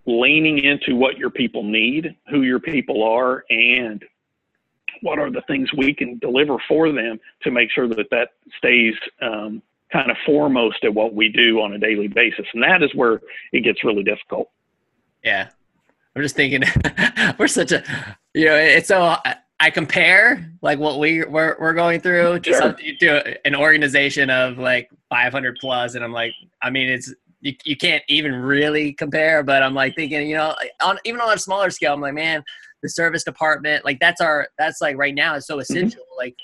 leaning 0.05 0.59
into 0.59 0.95
what 0.95 1.17
your 1.17 1.29
people 1.29 1.63
need, 1.63 2.15
who 2.29 2.41
your 2.41 2.59
people 2.59 3.03
are, 3.03 3.43
and 3.49 4.03
what 5.01 5.19
are 5.19 5.31
the 5.31 5.41
things 5.47 5.71
we 5.73 5.93
can 5.93 6.17
deliver 6.19 6.57
for 6.67 6.91
them 6.91 7.19
to 7.43 7.51
make 7.51 7.71
sure 7.71 7.87
that 7.87 8.09
that 8.09 8.29
stays 8.57 8.93
um, 9.21 9.61
kind 9.91 10.10
of 10.10 10.17
foremost 10.25 10.84
at 10.84 10.93
what 10.93 11.13
we 11.13 11.30
do 11.30 11.62
on 11.62 11.73
a 11.73 11.77
daily 11.77 12.08
basis. 12.08 12.45
And 12.54 12.63
that 12.63 12.82
is 12.82 12.93
where 12.95 13.21
it 13.51 13.63
gets 13.63 13.84
really 13.84 14.04
difficult. 14.04 14.49
Yeah. 15.23 15.49
I'm 16.15 16.21
just 16.21 16.36
thinking 16.36 16.63
we're 17.39 17.47
such 17.47 17.71
a, 17.71 17.84
you 18.34 18.45
know, 18.45 18.56
it's 18.56 18.88
so, 18.88 19.15
I 19.60 19.69
compare 19.69 20.51
like 20.62 20.80
what 20.80 20.99
we 20.99 21.23
we're, 21.23 21.56
we're 21.60 21.73
going 21.73 22.01
through 22.01 22.39
to, 22.39 22.51
sure. 22.51 22.73
to 22.99 23.47
an 23.47 23.56
organization 23.56 24.30
of 24.30 24.58
like 24.58 24.89
500 25.10 25.58
plus. 25.62 25.95
And 25.95 26.04
I'm 26.04 26.12
like, 26.12 26.34
I 26.62 26.69
mean, 26.69 26.89
it's, 26.89 27.13
you, 27.41 27.54
you 27.63 27.77
can't 27.77 28.04
even 28.08 28.34
really 28.36 28.93
compare, 28.93 29.43
but 29.43 29.63
I'm 29.63 29.73
like 29.73 29.95
thinking, 29.95 30.27
you 30.27 30.36
know, 30.36 30.56
on, 30.82 30.97
even 31.06 31.21
on 31.21 31.34
a 31.34 31.38
smaller 31.38 31.69
scale, 31.69 31.93
I'm 31.93 32.01
like, 32.01 32.13
man, 32.13 32.43
the 32.82 32.89
service 32.89 33.23
department, 33.23 33.86
like 33.86 33.99
that's 33.99 34.19
our, 34.19 34.47
that's 34.58 34.82
like 34.82 34.97
right 34.97 35.13
now 35.13 35.36
is 35.36 35.45
so 35.45 35.56
mm-hmm. 35.56 35.62
essential. 35.62 36.01
Mm-hmm. 36.01 36.17
Like 36.17 36.36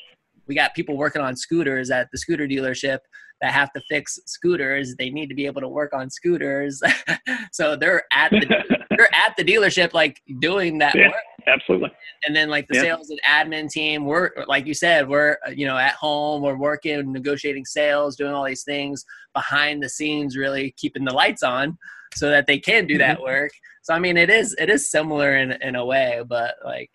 we 0.47 0.55
got 0.55 0.75
people 0.75 0.95
working 0.95 1.21
on 1.21 1.35
scooters 1.35 1.89
at 1.89 2.09
the 2.11 2.17
scooter 2.17 2.47
dealership 2.47 2.99
that 3.41 3.53
have 3.53 3.71
to 3.73 3.81
fix 3.89 4.19
scooters. 4.25 4.95
They 4.95 5.09
need 5.09 5.27
to 5.27 5.35
be 5.35 5.45
able 5.45 5.61
to 5.61 5.67
work 5.67 5.93
on 5.93 6.09
scooters. 6.09 6.81
so 7.51 7.75
they're 7.75 8.03
at 8.11 8.31
the 8.31 8.85
they're 8.97 9.13
at 9.13 9.35
the 9.37 9.43
dealership 9.43 9.93
like 9.93 10.21
doing 10.39 10.77
that 10.79 10.95
yeah, 10.95 11.07
work. 11.07 11.15
Absolutely. 11.47 11.91
And 12.25 12.35
then 12.35 12.49
like 12.49 12.67
the 12.67 12.75
yeah. 12.75 12.81
sales 12.81 13.09
and 13.09 13.19
admin 13.27 13.69
team, 13.69 14.05
we're 14.05 14.31
like 14.47 14.65
you 14.65 14.73
said, 14.73 15.07
we're 15.07 15.37
you 15.55 15.65
know 15.65 15.77
at 15.77 15.93
home, 15.93 16.41
we're 16.41 16.57
working, 16.57 17.11
negotiating 17.11 17.65
sales, 17.65 18.15
doing 18.15 18.33
all 18.33 18.45
these 18.45 18.63
things 18.63 19.05
behind 19.33 19.81
the 19.83 19.89
scenes, 19.89 20.35
really 20.35 20.73
keeping 20.77 21.05
the 21.05 21.13
lights 21.13 21.43
on 21.43 21.77
so 22.15 22.29
that 22.29 22.47
they 22.47 22.57
can 22.57 22.87
do 22.87 22.97
that 22.97 23.17
mm-hmm. 23.17 23.25
work. 23.25 23.51
So 23.83 23.93
I 23.93 23.99
mean, 23.99 24.17
it 24.17 24.29
is 24.29 24.55
it 24.59 24.69
is 24.69 24.89
similar 24.89 25.37
in 25.37 25.51
in 25.61 25.75
a 25.75 25.85
way, 25.85 26.21
but 26.27 26.55
like 26.65 26.91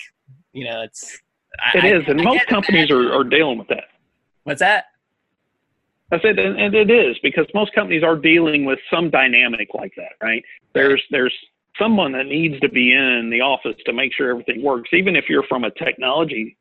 you 0.52 0.64
know, 0.64 0.82
it's 0.82 1.18
it 1.74 1.84
I, 1.84 1.88
is, 1.88 2.04
and 2.08 2.20
I, 2.20 2.24
most 2.24 2.46
companies 2.46 2.90
are, 2.90 3.12
are 3.12 3.24
dealing 3.24 3.58
with 3.58 3.68
that. 3.68 3.84
What's 4.44 4.60
that? 4.60 4.86
I 6.12 6.20
said, 6.20 6.38
and 6.38 6.74
it 6.74 6.90
is 6.90 7.16
because 7.22 7.46
most 7.54 7.74
companies 7.74 8.02
are 8.04 8.16
dealing 8.16 8.66
with 8.66 8.78
some 8.92 9.08
dynamic 9.08 9.68
like 9.72 9.94
that, 9.96 10.12
right? 10.22 10.44
There's 10.74 11.02
there's 11.10 11.34
someone 11.78 12.12
that 12.12 12.26
needs 12.26 12.60
to 12.60 12.68
be 12.68 12.92
in 12.92 13.30
the 13.30 13.40
office 13.40 13.76
to 13.86 13.94
make 13.94 14.12
sure 14.12 14.30
everything 14.30 14.62
works, 14.62 14.90
even 14.92 15.16
if 15.16 15.24
you're 15.30 15.44
from 15.48 15.64
a 15.64 15.70
technology 15.70 16.58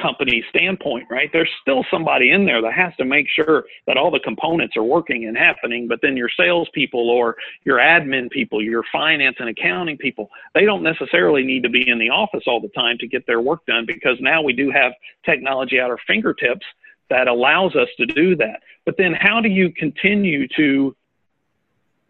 company 0.00 0.44
standpoint, 0.48 1.06
right? 1.10 1.28
There's 1.32 1.50
still 1.60 1.84
somebody 1.90 2.30
in 2.30 2.46
there 2.46 2.62
that 2.62 2.72
has 2.72 2.94
to 2.98 3.04
make 3.04 3.26
sure 3.28 3.64
that 3.86 3.96
all 3.96 4.10
the 4.10 4.20
components 4.20 4.76
are 4.76 4.84
working 4.84 5.26
and 5.26 5.36
happening. 5.36 5.88
But 5.88 5.98
then 6.02 6.16
your 6.16 6.30
salespeople 6.36 7.10
or 7.10 7.36
your 7.64 7.78
admin 7.78 8.30
people, 8.30 8.62
your 8.62 8.84
finance 8.92 9.36
and 9.40 9.48
accounting 9.48 9.98
people, 9.98 10.30
they 10.54 10.64
don't 10.64 10.82
necessarily 10.82 11.42
need 11.42 11.64
to 11.64 11.68
be 11.68 11.88
in 11.88 11.98
the 11.98 12.10
office 12.10 12.44
all 12.46 12.60
the 12.60 12.68
time 12.68 12.96
to 12.98 13.06
get 13.06 13.26
their 13.26 13.40
work 13.40 13.66
done 13.66 13.84
because 13.86 14.16
now 14.20 14.40
we 14.40 14.52
do 14.52 14.70
have 14.70 14.92
technology 15.26 15.78
at 15.78 15.90
our 15.90 15.98
fingertips 16.06 16.64
that 17.10 17.28
allows 17.28 17.74
us 17.74 17.88
to 17.98 18.06
do 18.06 18.36
that. 18.36 18.60
But 18.84 18.96
then 18.98 19.14
how 19.18 19.40
do 19.40 19.48
you 19.48 19.72
continue 19.72 20.46
to 20.56 20.94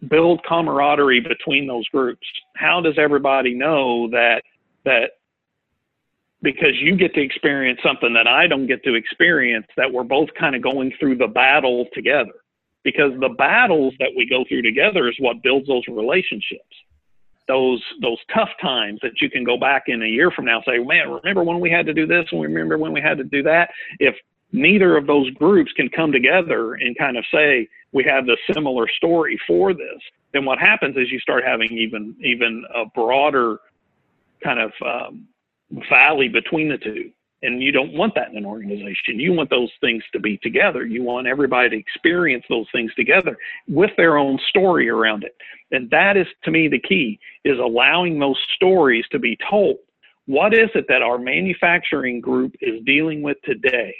build 0.09 0.45
camaraderie 0.45 1.21
between 1.21 1.67
those 1.67 1.87
groups? 1.89 2.27
How 2.57 2.81
does 2.81 2.95
everybody 2.99 3.55
know 3.55 4.09
that 4.11 4.43
that 4.85 5.11
because 6.43 6.75
you 6.81 6.97
get 6.97 7.15
to 7.15 7.21
experience 7.21 7.81
something 7.83 8.15
that 8.15 8.29
I 8.29 8.47
don't 8.47 8.67
get 8.67 8.85
to 8.85 8.95
experience 8.95 9.67
that 9.77 9.93
we're 9.93 10.05
both 10.05 10.29
kind 10.39 10.55
of 10.55 10.63
going 10.63 10.93
through 10.99 11.17
the 11.17 11.27
battle 11.27 11.87
together. 11.93 12.33
Because 12.85 13.13
the 13.21 13.31
battles 13.31 13.93
that 13.99 14.11
we 14.17 14.29
go 14.29 14.45
through 14.49 14.63
together 14.63 15.09
is 15.09 15.17
what 15.19 15.43
builds 15.43 15.67
those 15.67 15.83
relationships. 15.89 16.63
Those 17.49 17.83
those 18.01 18.19
tough 18.33 18.51
times 18.63 19.01
that 19.03 19.21
you 19.21 19.31
can 19.31 19.43
go 19.43 19.59
back 19.59 19.85
in 19.89 20.03
a 20.03 20.07
year 20.07 20.31
from 20.31 20.45
now 20.45 20.57
and 20.57 20.65
say, 20.67 20.79
man, 20.79 21.11
remember 21.11 21.43
when 21.43 21.61
we 21.61 21.71
had 21.71 21.87
to 21.87 21.95
do 21.95 22.07
this 22.07 22.27
and 22.31 22.41
remember 22.41 22.79
when 22.79 22.93
we 22.93 23.01
had 23.01 23.19
to 23.19 23.25
do 23.25 23.43
that? 23.43 23.71
If 23.99 24.15
neither 24.53 24.97
of 24.97 25.07
those 25.07 25.31
groups 25.33 25.73
can 25.73 25.89
come 25.89 26.13
together 26.13 26.75
and 26.75 26.97
kind 26.97 27.17
of 27.17 27.25
say 27.33 27.69
we 27.93 28.05
have 28.05 28.27
the 28.27 28.37
similar 28.53 28.87
story 28.97 29.39
for 29.47 29.73
this. 29.73 30.01
Then 30.33 30.45
what 30.45 30.59
happens 30.59 30.97
is 30.97 31.11
you 31.11 31.21
start 31.21 31.45
having 31.45 31.73
even 31.73 32.15
even 32.23 32.65
a 32.75 32.85
broader 32.87 33.59
kind 34.43 34.61
of 34.61 34.73
um, 34.85 35.27
valley 35.91 36.29
between 36.29 36.69
the 36.69 36.79
two. 36.79 37.11
And 37.41 37.63
you 37.63 37.71
don't 37.71 37.93
want 37.93 38.17
that 38.17 38.31
in 38.31 38.37
an 38.37 38.45
organization. 38.45 39.21
You 39.21 39.33
want 39.33 39.49
those 39.49 39.71
things 39.81 40.03
to 40.13 40.19
be 40.19 40.39
together. 40.39 40.85
You 40.85 41.05
want 41.05 41.29
everybody 41.29 41.71
to 41.71 41.77
experience 41.77 42.45
those 42.49 42.67
things 42.73 42.93
together 42.97 43.37
with 43.69 43.93
their 43.97 44.19
own 44.19 44.41
story 44.49 44.89
around 44.89 45.23
it. 45.23 45.37
And 45.71 45.89
that 45.91 46.17
is 46.17 46.27
to 46.45 46.51
me 46.51 46.67
the 46.67 46.81
key 46.81 47.21
is 47.45 47.59
allowing 47.59 48.19
those 48.19 48.39
stories 48.57 49.05
to 49.13 49.21
be 49.21 49.39
told. 49.49 49.77
What 50.27 50.53
is 50.53 50.69
it 50.75 50.87
that 50.89 51.01
our 51.01 51.17
manufacturing 51.17 52.21
group 52.21 52.55
is 52.61 52.83
dealing 52.85 53.23
with 53.23 53.37
today 53.45 53.95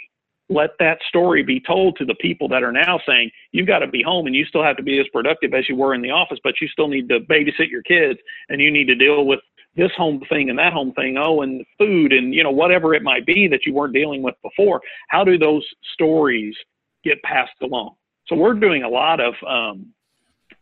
let 0.49 0.71
that 0.79 0.99
story 1.07 1.43
be 1.43 1.59
told 1.59 1.95
to 1.97 2.05
the 2.05 2.15
people 2.15 2.47
that 2.49 2.63
are 2.63 2.71
now 2.71 2.99
saying 3.07 3.29
you've 3.51 3.67
got 3.67 3.79
to 3.79 3.87
be 3.87 4.01
home 4.01 4.25
and 4.25 4.35
you 4.35 4.45
still 4.45 4.63
have 4.63 4.77
to 4.77 4.83
be 4.83 4.99
as 4.99 5.05
productive 5.13 5.53
as 5.53 5.69
you 5.69 5.75
were 5.75 5.93
in 5.93 6.01
the 6.01 6.09
office, 6.09 6.39
but 6.43 6.55
you 6.59 6.67
still 6.67 6.87
need 6.87 7.07
to 7.09 7.19
babysit 7.21 7.69
your 7.69 7.83
kids 7.83 8.19
and 8.49 8.59
you 8.61 8.71
need 8.71 8.85
to 8.85 8.95
deal 8.95 9.25
with 9.25 9.39
this 9.75 9.91
home 9.95 10.21
thing 10.29 10.49
and 10.49 10.57
that 10.57 10.73
home 10.73 10.91
thing, 10.93 11.17
oh, 11.17 11.41
and 11.41 11.63
food 11.77 12.11
and 12.11 12.33
you 12.33 12.43
know 12.43 12.51
whatever 12.51 12.93
it 12.93 13.03
might 13.03 13.25
be 13.25 13.47
that 13.47 13.65
you 13.65 13.73
weren't 13.73 13.93
dealing 13.93 14.21
with 14.23 14.35
before. 14.43 14.81
How 15.09 15.23
do 15.23 15.37
those 15.37 15.65
stories 15.93 16.55
get 17.03 17.21
passed 17.23 17.51
along? 17.61 17.95
So 18.27 18.35
we're 18.35 18.55
doing 18.55 18.83
a 18.83 18.89
lot 18.89 19.19
of 19.19 19.33
um, 19.47 19.93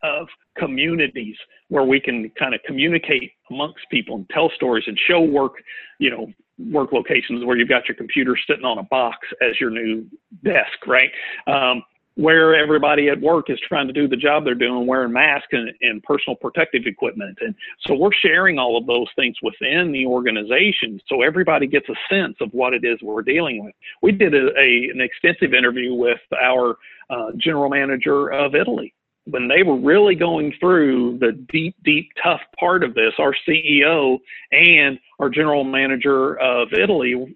of 0.03 0.27
communities 0.57 1.35
where 1.69 1.83
we 1.83 1.99
can 1.99 2.29
kind 2.37 2.53
of 2.53 2.61
communicate 2.65 3.31
amongst 3.49 3.79
people 3.89 4.15
and 4.15 4.29
tell 4.29 4.51
stories 4.55 4.83
and 4.87 4.97
show 5.07 5.21
work, 5.21 5.53
you 5.99 6.09
know, 6.09 6.27
work 6.57 6.91
locations 6.91 7.45
where 7.45 7.57
you've 7.57 7.69
got 7.69 7.87
your 7.87 7.95
computer 7.95 8.37
sitting 8.47 8.65
on 8.65 8.79
a 8.79 8.83
box 8.83 9.19
as 9.41 9.59
your 9.59 9.69
new 9.69 10.05
desk, 10.43 10.85
right? 10.87 11.11
Um, 11.47 11.83
where 12.15 12.55
everybody 12.55 13.09
at 13.09 13.21
work 13.21 13.51
is 13.51 13.59
trying 13.67 13.85
to 13.85 13.93
do 13.93 14.07
the 14.07 14.17
job 14.17 14.43
they're 14.43 14.55
doing, 14.55 14.87
wearing 14.87 15.13
masks 15.13 15.49
and, 15.51 15.71
and, 15.81 16.01
personal 16.01 16.35
protective 16.35 16.87
equipment. 16.87 17.37
And 17.41 17.53
so 17.85 17.93
we're 17.93 18.09
sharing 18.11 18.57
all 18.57 18.75
of 18.75 18.87
those 18.87 19.05
things 19.15 19.35
within 19.43 19.91
the 19.91 20.07
organization 20.07 20.99
so 21.07 21.21
everybody 21.21 21.67
gets 21.67 21.87
a 21.89 21.95
sense 22.09 22.35
of 22.41 22.49
what 22.53 22.73
it 22.73 22.83
is 22.83 22.97
we're 23.03 23.21
dealing 23.21 23.63
with. 23.63 23.75
We 24.01 24.13
did 24.13 24.33
a, 24.33 24.47
a 24.57 24.89
an 24.91 24.99
extensive 24.99 25.53
interview 25.53 25.93
with 25.93 26.19
our 26.41 26.77
uh, 27.11 27.33
general 27.37 27.69
manager 27.69 28.29
of 28.29 28.55
Italy 28.55 28.95
when 29.29 29.47
they 29.47 29.63
were 29.63 29.77
really 29.77 30.15
going 30.15 30.53
through 30.59 31.17
the 31.19 31.33
deep, 31.51 31.75
deep, 31.83 32.09
tough 32.23 32.41
part 32.59 32.83
of 32.83 32.93
this, 32.93 33.13
our 33.19 33.35
CEO 33.47 34.19
and 34.51 34.97
our 35.19 35.29
general 35.29 35.63
manager 35.63 36.39
of 36.39 36.69
Italy 36.73 37.35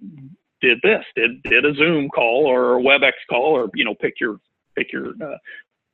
did 0.61 0.79
this, 0.83 1.03
did 1.15 1.41
did 1.43 1.65
a 1.65 1.73
Zoom 1.73 2.09
call 2.09 2.45
or 2.45 2.79
a 2.79 2.81
WebEx 2.81 3.13
call, 3.29 3.57
or 3.57 3.69
you 3.73 3.83
know, 3.83 3.95
pick 3.95 4.19
your 4.19 4.37
pick 4.77 4.91
your 4.93 5.09
uh, 5.09 5.37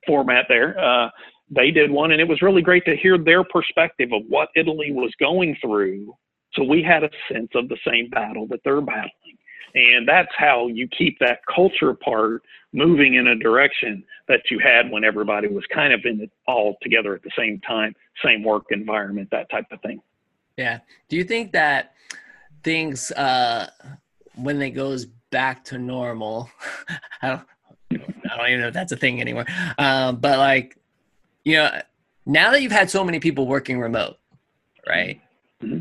format 0.06 0.46
there. 0.48 0.78
Uh, 0.78 1.08
they 1.50 1.70
did 1.70 1.90
one, 1.90 2.12
and 2.12 2.20
it 2.20 2.28
was 2.28 2.42
really 2.42 2.62
great 2.62 2.84
to 2.84 2.96
hear 2.96 3.16
their 3.18 3.42
perspective 3.42 4.10
of 4.12 4.22
what 4.28 4.50
Italy 4.54 4.92
was 4.92 5.12
going 5.18 5.56
through. 5.60 6.14
So 6.52 6.62
we 6.62 6.82
had 6.82 7.04
a 7.04 7.10
sense 7.32 7.50
of 7.54 7.68
the 7.68 7.78
same 7.86 8.10
battle 8.10 8.46
that 8.48 8.60
they're 8.64 8.80
battling. 8.80 9.38
And 9.74 10.08
that's 10.08 10.32
how 10.36 10.68
you 10.68 10.88
keep 10.88 11.18
that 11.20 11.40
culture 11.54 11.94
part 11.94 12.42
moving 12.72 13.14
in 13.14 13.28
a 13.28 13.36
direction 13.36 14.04
that 14.28 14.50
you 14.50 14.58
had 14.58 14.90
when 14.90 15.04
everybody 15.04 15.48
was 15.48 15.64
kind 15.72 15.92
of 15.92 16.04
in 16.04 16.20
it 16.20 16.30
all 16.46 16.76
together 16.82 17.14
at 17.14 17.22
the 17.22 17.30
same 17.36 17.60
time, 17.60 17.94
same 18.24 18.42
work 18.42 18.66
environment, 18.70 19.28
that 19.30 19.50
type 19.50 19.66
of 19.70 19.80
thing. 19.80 20.00
Yeah. 20.56 20.80
Do 21.08 21.16
you 21.16 21.24
think 21.24 21.52
that 21.52 21.94
things, 22.62 23.10
uh, 23.12 23.70
when 24.34 24.60
it 24.60 24.70
goes 24.70 25.06
back 25.30 25.64
to 25.66 25.78
normal, 25.78 26.50
I 27.22 27.28
don't, 27.28 27.42
I 28.30 28.36
don't 28.36 28.48
even 28.48 28.60
know 28.60 28.68
if 28.68 28.74
that's 28.74 28.92
a 28.92 28.96
thing 28.96 29.20
anymore. 29.20 29.46
Um, 29.78 30.16
but 30.16 30.38
like, 30.38 30.76
you 31.44 31.54
know, 31.54 31.80
now 32.26 32.50
that 32.50 32.60
you've 32.60 32.72
had 32.72 32.90
so 32.90 33.02
many 33.02 33.20
people 33.20 33.46
working 33.46 33.80
remote, 33.80 34.18
right? 34.86 35.20
Mm-hmm. 35.62 35.80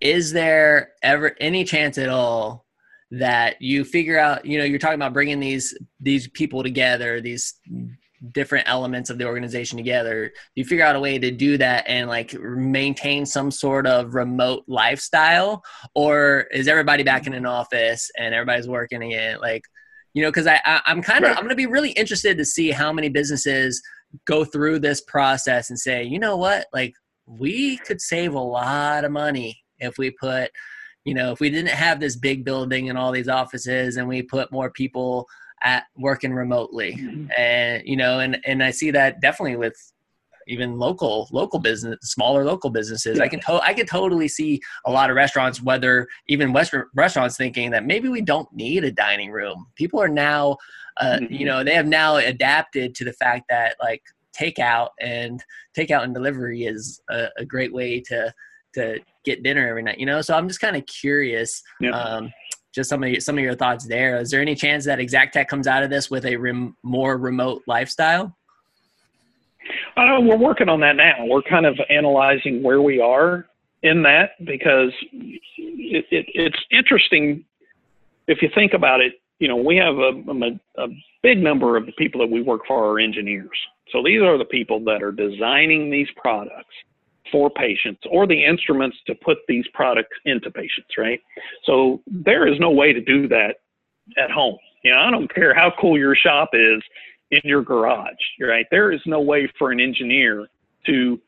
Is 0.00 0.32
there 0.32 0.92
ever 1.02 1.34
any 1.40 1.64
chance 1.64 1.98
at 1.98 2.08
all 2.08 2.64
that 3.10 3.60
you 3.60 3.84
figure 3.84 4.18
out, 4.18 4.44
you 4.44 4.58
know, 4.58 4.64
you're 4.64 4.78
talking 4.78 4.94
about 4.94 5.12
bringing 5.12 5.40
these 5.40 5.76
these 6.00 6.28
people 6.28 6.62
together, 6.62 7.20
these 7.20 7.54
different 8.32 8.68
elements 8.68 9.10
of 9.10 9.18
the 9.18 9.26
organization 9.26 9.76
together. 9.76 10.32
You 10.54 10.64
figure 10.64 10.84
out 10.84 10.96
a 10.96 11.00
way 11.00 11.18
to 11.18 11.30
do 11.30 11.58
that 11.58 11.84
and 11.86 12.08
like 12.08 12.32
maintain 12.40 13.26
some 13.26 13.50
sort 13.50 13.86
of 13.86 14.14
remote 14.14 14.64
lifestyle 14.66 15.62
or 15.94 16.46
is 16.50 16.68
everybody 16.68 17.02
back 17.02 17.26
in 17.26 17.34
an 17.34 17.46
office 17.46 18.10
and 18.18 18.34
everybody's 18.34 18.68
working 18.68 19.02
again? 19.02 19.38
Like 19.40 19.62
you 20.14 20.22
know 20.22 20.30
because 20.30 20.46
I, 20.46 20.60
I 20.64 20.80
am 20.86 21.02
kind 21.02 21.24
of 21.24 21.30
right. 21.30 21.36
i'm 21.36 21.42
going 21.42 21.50
to 21.50 21.56
be 21.56 21.66
really 21.66 21.90
interested 21.90 22.38
to 22.38 22.44
see 22.44 22.70
how 22.70 22.92
many 22.92 23.08
businesses 23.08 23.82
go 24.26 24.44
through 24.44 24.78
this 24.78 25.00
process 25.00 25.70
and 25.70 25.78
say 25.78 26.04
you 26.04 26.18
know 26.18 26.36
what? 26.36 26.66
Like 26.72 26.94
we 27.26 27.78
could 27.78 28.00
save 28.00 28.34
a 28.34 28.40
lot 28.40 29.04
of 29.04 29.12
money 29.12 29.60
if 29.78 29.98
we 29.98 30.10
put 30.10 30.50
you 31.04 31.14
know 31.14 31.32
if 31.32 31.40
we 31.40 31.50
didn't 31.50 31.68
have 31.68 32.00
this 32.00 32.16
big 32.16 32.44
building 32.44 32.88
and 32.88 32.98
all 32.98 33.12
these 33.12 33.28
offices 33.28 33.96
and 33.96 34.08
we 34.08 34.22
put 34.22 34.50
more 34.50 34.70
people 34.70 35.28
at 35.62 35.84
working 35.96 36.32
remotely 36.32 36.94
mm-hmm. 36.94 37.26
and 37.36 37.82
you 37.86 37.96
know 37.96 38.20
and 38.20 38.38
and 38.44 38.62
i 38.62 38.70
see 38.70 38.90
that 38.90 39.20
definitely 39.20 39.56
with 39.56 39.92
even 40.46 40.78
local 40.78 41.28
local 41.32 41.58
business 41.58 41.96
smaller 42.02 42.44
local 42.44 42.70
businesses 42.70 43.18
yeah. 43.18 43.24
i 43.24 43.28
can 43.28 43.40
to- 43.40 43.62
i 43.62 43.72
can 43.72 43.86
totally 43.86 44.28
see 44.28 44.60
a 44.86 44.90
lot 44.90 45.10
of 45.10 45.16
restaurants 45.16 45.62
whether 45.62 46.06
even 46.28 46.52
western 46.52 46.84
restaurants 46.94 47.36
thinking 47.36 47.70
that 47.70 47.86
maybe 47.86 48.08
we 48.08 48.20
don't 48.20 48.52
need 48.52 48.84
a 48.84 48.92
dining 48.92 49.30
room 49.30 49.66
people 49.74 50.00
are 50.00 50.08
now 50.08 50.56
uh, 50.98 51.18
mm-hmm. 51.20 51.32
you 51.32 51.46
know 51.46 51.64
they 51.64 51.74
have 51.74 51.86
now 51.86 52.16
adapted 52.16 52.94
to 52.94 53.04
the 53.04 53.12
fact 53.14 53.44
that 53.48 53.76
like 53.80 54.02
takeout 54.38 54.90
and 55.00 55.42
takeout 55.76 56.02
and 56.02 56.14
delivery 56.14 56.64
is 56.64 57.00
a, 57.10 57.28
a 57.38 57.44
great 57.44 57.72
way 57.72 58.00
to 58.00 58.32
to 58.74 58.98
get 59.24 59.42
dinner 59.42 59.68
every 59.68 59.82
night 59.82 59.98
you 59.98 60.06
know 60.06 60.20
so 60.20 60.34
i'm 60.34 60.48
just 60.48 60.60
kind 60.60 60.76
of 60.76 60.84
curious 60.86 61.62
yeah. 61.80 61.90
um, 61.90 62.32
just 62.74 62.90
some 62.90 63.04
of 63.04 63.08
your, 63.08 63.20
some 63.20 63.38
of 63.38 63.44
your 63.44 63.54
thoughts 63.54 63.86
there. 63.86 64.20
Is 64.20 64.30
there 64.30 64.40
any 64.40 64.54
chance 64.54 64.84
that 64.86 64.98
Exactech 64.98 65.46
comes 65.46 65.66
out 65.66 65.82
of 65.82 65.90
this 65.90 66.10
with 66.10 66.26
a 66.26 66.36
rem, 66.36 66.76
more 66.82 67.16
remote 67.16 67.62
lifestyle? 67.66 68.36
Uh, 69.96 70.18
we're 70.20 70.36
working 70.36 70.68
on 70.68 70.80
that 70.80 70.96
now. 70.96 71.24
We're 71.24 71.42
kind 71.42 71.66
of 71.66 71.78
analyzing 71.88 72.62
where 72.62 72.82
we 72.82 73.00
are 73.00 73.46
in 73.82 74.02
that 74.02 74.30
because 74.44 74.90
it, 75.12 76.04
it, 76.10 76.26
it's 76.34 76.58
interesting 76.70 77.44
if 78.26 78.42
you 78.42 78.50
think 78.54 78.74
about 78.74 79.00
it. 79.00 79.14
You 79.38 79.48
know, 79.48 79.56
we 79.56 79.76
have 79.76 79.96
a, 79.96 80.12
a, 80.30 80.84
a 80.84 80.88
big 81.22 81.38
number 81.38 81.76
of 81.76 81.86
the 81.86 81.92
people 81.92 82.20
that 82.20 82.30
we 82.30 82.42
work 82.42 82.62
for 82.66 82.92
are 82.92 82.98
engineers. 82.98 83.58
So 83.90 84.02
these 84.02 84.20
are 84.22 84.36
the 84.36 84.44
people 84.44 84.80
that 84.84 85.02
are 85.02 85.12
designing 85.12 85.90
these 85.90 86.08
products 86.16 86.74
for 87.30 87.50
patients 87.50 88.02
or 88.10 88.26
the 88.26 88.44
instruments 88.44 88.96
to 89.06 89.14
put 89.14 89.38
these 89.48 89.64
products 89.72 90.16
into 90.24 90.50
patients, 90.50 90.88
right? 90.98 91.20
So 91.64 92.02
there 92.06 92.46
is 92.46 92.58
no 92.60 92.70
way 92.70 92.92
to 92.92 93.00
do 93.00 93.28
that 93.28 93.56
at 94.22 94.30
home. 94.30 94.58
You 94.82 94.92
know, 94.92 94.98
I 94.98 95.10
don't 95.10 95.32
care 95.34 95.54
how 95.54 95.72
cool 95.80 95.98
your 95.98 96.14
shop 96.14 96.50
is 96.52 96.82
in 97.30 97.40
your 97.44 97.62
garage, 97.62 98.12
right? 98.40 98.66
There 98.70 98.92
is 98.92 99.00
no 99.06 99.20
way 99.20 99.50
for 99.58 99.72
an 99.72 99.80
engineer 99.80 100.46
to 100.86 101.18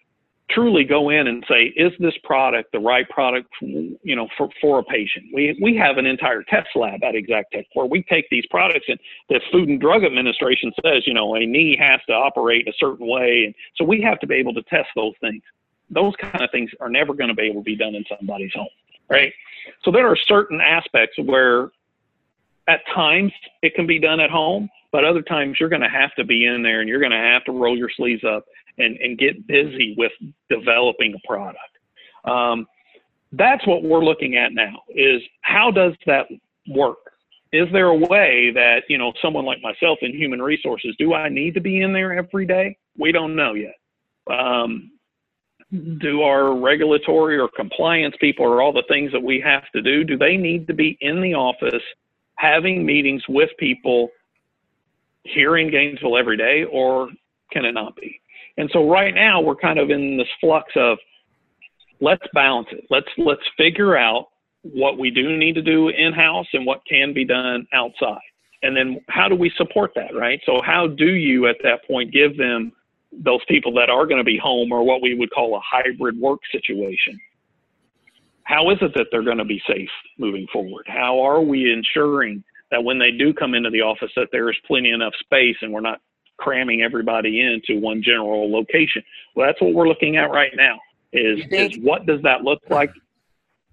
truly 0.51 0.85
go 0.85 1.11
in 1.11 1.27
and 1.27 1.45
say, 1.49 1.73
is 1.77 1.93
this 1.99 2.15
product 2.23 2.71
the 2.73 2.79
right 2.79 3.09
product, 3.09 3.49
you 3.61 4.15
know, 4.15 4.29
for, 4.39 4.49
for 4.61 4.79
a 4.79 4.85
patient? 4.85 5.27
We, 5.35 5.59
we 5.61 5.77
have 5.77 5.99
an 5.99 6.07
entire 6.07 6.43
test 6.45 6.69
lab 6.77 7.03
at 7.03 7.15
Exactech 7.15 7.65
where 7.75 7.87
we 7.87 8.05
take 8.05 8.27
these 8.31 8.45
products 8.49 8.85
and 8.89 8.99
the 9.29 9.41
Food 9.51 9.69
and 9.69 9.81
Drug 9.81 10.05
Administration 10.05 10.71
says, 10.85 11.03
you 11.07 11.15
know, 11.15 11.35
a 11.35 11.45
knee 11.45 11.77
has 11.81 12.01
to 12.07 12.13
operate 12.13 12.69
a 12.69 12.73
certain 12.79 13.09
way. 13.09 13.45
And 13.47 13.55
so 13.77 13.85
we 13.85 14.01
have 14.03 14.21
to 14.21 14.27
be 14.27 14.37
able 14.37 14.55
to 14.55 14.63
test 14.65 14.89
those 14.95 15.15
things 15.21 15.43
those 15.91 16.15
kind 16.21 16.43
of 16.43 16.51
things 16.51 16.71
are 16.81 16.89
never 16.89 17.15
going 17.15 17.29
to 17.29 17.35
be 17.35 17.43
able 17.43 17.61
to 17.61 17.65
be 17.65 17.77
done 17.77 17.95
in 17.95 18.05
somebody's 18.19 18.53
home, 18.55 18.69
right? 19.09 19.33
So 19.85 19.91
there 19.91 20.09
are 20.09 20.17
certain 20.17 20.61
aspects 20.61 21.17
where 21.19 21.71
at 22.69 22.81
times 22.95 23.33
it 23.63 23.75
can 23.75 23.87
be 23.87 23.99
done 23.99 24.21
at 24.21 24.31
home, 24.31 24.69
but 24.93 25.05
other 25.05 25.23
times 25.23 25.59
you're 25.61 25.69
going 25.69 25.83
to 25.83 25.89
have 25.89 26.15
to 26.17 26.25
be 26.25 26.47
in 26.47 26.63
there 26.63 26.81
and 26.81 26.89
you're 26.89 27.01
going 27.01 27.13
to 27.13 27.19
have 27.19 27.45
to 27.45 27.53
roll 27.53 27.77
your 27.77 27.91
sleeves 27.91 28.25
up 28.25 28.45
and, 28.79 28.97
and 28.99 29.19
get 29.19 29.47
busy 29.47 29.95
with 29.97 30.13
developing 30.51 31.15
a 31.15 31.27
product. 31.27 31.59
Um, 32.25 32.67
that's 33.33 33.67
what 33.67 33.83
we're 33.83 34.05
looking 34.05 34.37
at 34.37 34.53
now 34.53 34.83
is 34.89 35.23
how 35.43 35.71
does 35.71 35.93
that 36.07 36.27
work? 36.69 36.99
Is 37.53 37.69
there 37.73 37.87
a 37.87 37.97
way 37.97 38.51
that, 38.55 38.83
you 38.89 38.99
know, 38.99 39.13
someone 39.23 39.45
like 39.45 39.63
myself 39.63 39.99
in 40.03 40.13
human 40.13 40.43
resources, 40.43 40.95
do 40.99 41.15
I 41.15 41.29
need 41.29 41.55
to 41.55 41.61
be 41.61 41.81
in 41.81 41.93
there 41.93 42.13
every 42.17 42.47
day? 42.47 42.77
We 42.99 43.13
don't 43.13 43.37
know 43.37 43.55
yet. 43.55 43.77
Um, 44.29 44.91
do 45.73 46.23
our 46.23 46.57
regulatory 46.57 47.39
or 47.39 47.49
compliance 47.49 48.15
people 48.21 48.45
or 48.45 48.63
all 48.63 48.73
the 48.73 48.85
things 48.89 49.11
that 49.13 49.23
we 49.23 49.41
have 49.41 49.65
to 49.75 49.83
do 49.83 50.05
do 50.05 50.17
they 50.17 50.37
need 50.37 50.67
to 50.67 50.75
be 50.75 50.97
in 51.01 51.21
the 51.21 51.35
office 51.35 51.83
having 52.37 52.87
meetings 52.87 53.23
with 53.29 53.51
people 53.59 54.11
here 55.25 55.57
in 55.57 55.71
gainesville 55.71 56.17
every 56.17 56.37
day 56.37 56.65
or 56.71 57.09
can 57.53 57.65
it 57.65 57.73
not 57.73 57.97
be? 57.97 58.21
And 58.59 58.71
so 58.73 58.89
right 58.89 59.15
now 59.15 59.41
we're 59.41 59.57
kind 59.57 59.79
of 59.79 59.91
in 59.91 60.17
this 60.17 60.29
flux 60.41 60.73
of 60.77 60.99
let's 62.01 62.23
balance 62.33 62.69
it. 62.71 62.85
Let's 62.91 63.09
let's 63.19 63.43
figure 63.57 63.97
out 63.97 64.29
what 64.63 64.99
we 64.99 65.11
do 65.11 65.37
need 65.37 65.55
to 65.55 65.63
do 65.63 65.89
in 65.89 66.13
house 66.13 66.47
and 66.53 66.67
what 66.67 66.81
can 66.89 67.13
be 67.13 67.25
done 67.25 67.67
outside. 67.73 68.19
And 68.63 68.77
then 68.77 69.01
how 69.09 69.29
do 69.29 69.37
we 69.37 69.53
support 69.57 69.93
that 69.95 70.15
right? 70.15 70.41
So 70.47 70.61
how 70.65 70.87
do 70.87 71.07
you 71.07 71.47
at 71.47 71.57
that 71.63 71.87
point 71.87 72.13
give 72.13 72.37
them 72.37 72.73
those 73.23 73.41
people 73.49 73.73
that 73.75 73.91
are 73.91 74.07
going 74.07 74.19
to 74.19 74.25
be 74.25 74.39
home 74.39 74.73
or 74.73 74.83
what 74.83 75.03
we 75.03 75.15
would 75.15 75.31
call 75.31 75.57
a 75.57 75.61
hybrid 75.61 76.19
work 76.19 76.41
situation. 76.53 77.19
How 78.45 78.71
is 78.71 78.79
it 78.81 78.93
that 78.95 79.07
they're 79.11 79.25
going 79.25 79.39
to 79.39 79.45
be 79.45 79.61
safe 79.67 79.89
moving 80.19 80.47
forward? 80.53 80.87
How 80.87 81.21
are 81.21 81.41
we 81.41 81.73
ensuring 81.73 82.45
that 82.71 82.85
when 82.85 82.99
they 82.99 83.11
do 83.11 83.33
come 83.33 83.55
into 83.55 83.71
the 83.71 83.81
office 83.81 84.11
that 84.17 84.29
there 84.33 84.51
is 84.51 84.57
plenty 84.67 84.91
enough 84.91 85.15
space 85.21 85.57
and 85.63 85.73
we're 85.73 85.81
not 85.81 86.01
cramming 86.39 86.83
everybody 86.83 87.41
into 87.41 87.81
one 87.81 88.03
general 88.03 88.51
location? 88.51 89.03
Well, 89.35 89.47
that's 89.47 89.61
what 89.61 89.75
we're 89.75 89.89
looking 89.89 90.17
at 90.17 90.31
right 90.31 90.53
now. 90.55 90.79
Is, 91.13 91.41
is 91.51 91.79
what 91.79 92.07
does 92.07 92.21
that 92.23 92.43
look 92.43 92.61
like? 92.69 92.91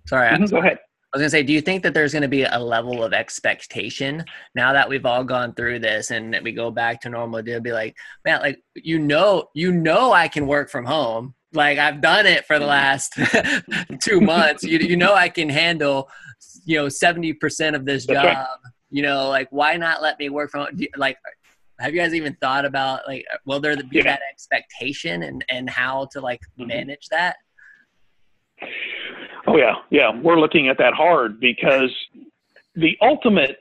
Sorry, 0.05 0.29
mm-hmm, 0.29 0.45
go 0.45 0.57
ahead. 0.57 0.79
I 1.13 1.17
was 1.17 1.21
gonna 1.21 1.29
say, 1.29 1.43
do 1.43 1.53
you 1.53 1.61
think 1.61 1.83
that 1.83 1.93
there's 1.93 2.11
gonna 2.11 2.27
be 2.27 2.43
a 2.43 2.57
level 2.57 3.03
of 3.03 3.13
expectation 3.13 4.25
now 4.55 4.73
that 4.73 4.89
we've 4.89 5.05
all 5.05 5.23
gone 5.23 5.53
through 5.53 5.79
this 5.79 6.09
and 6.09 6.35
we 6.43 6.51
go 6.51 6.71
back 6.71 7.01
to 7.01 7.09
normal? 7.09 7.43
To 7.43 7.61
be 7.61 7.71
like, 7.71 7.95
man, 8.25 8.41
like 8.41 8.63
you 8.75 8.97
know, 8.97 9.49
you 9.53 9.71
know, 9.71 10.11
I 10.11 10.27
can 10.27 10.47
work 10.47 10.71
from 10.71 10.85
home. 10.85 11.35
Like 11.53 11.77
I've 11.77 12.01
done 12.01 12.25
it 12.25 12.45
for 12.45 12.57
the 12.57 12.65
last 12.65 13.13
two 14.01 14.21
months. 14.21 14.63
You 14.63 14.79
you 14.79 14.97
know, 14.97 15.13
I 15.13 15.29
can 15.29 15.49
handle, 15.49 16.09
you 16.65 16.77
know, 16.77 16.89
seventy 16.89 17.31
percent 17.31 17.75
of 17.75 17.85
this 17.85 18.07
job. 18.07 18.25
Right. 18.25 18.47
You 18.89 19.03
know, 19.03 19.29
like 19.29 19.49
why 19.51 19.77
not 19.77 20.01
let 20.01 20.17
me 20.17 20.29
work 20.29 20.49
from 20.49 20.61
home? 20.61 20.79
Like, 20.97 21.17
have 21.79 21.93
you 21.93 22.01
guys 22.01 22.15
even 22.15 22.35
thought 22.41 22.65
about 22.65 23.01
like, 23.07 23.23
will 23.45 23.59
there 23.59 23.77
be 23.77 23.97
yeah. 23.97 24.03
that 24.03 24.21
expectation 24.31 25.21
and 25.21 25.45
and 25.47 25.69
how 25.69 26.07
to 26.13 26.21
like 26.21 26.41
mm-hmm. 26.57 26.69
manage 26.69 27.07
that? 27.11 27.35
Oh 29.45 29.57
yeah, 29.57 29.75
yeah. 29.89 30.11
We're 30.21 30.39
looking 30.39 30.69
at 30.69 30.77
that 30.77 30.93
hard 30.93 31.39
because 31.39 31.93
the 32.75 32.97
ultimate 33.01 33.57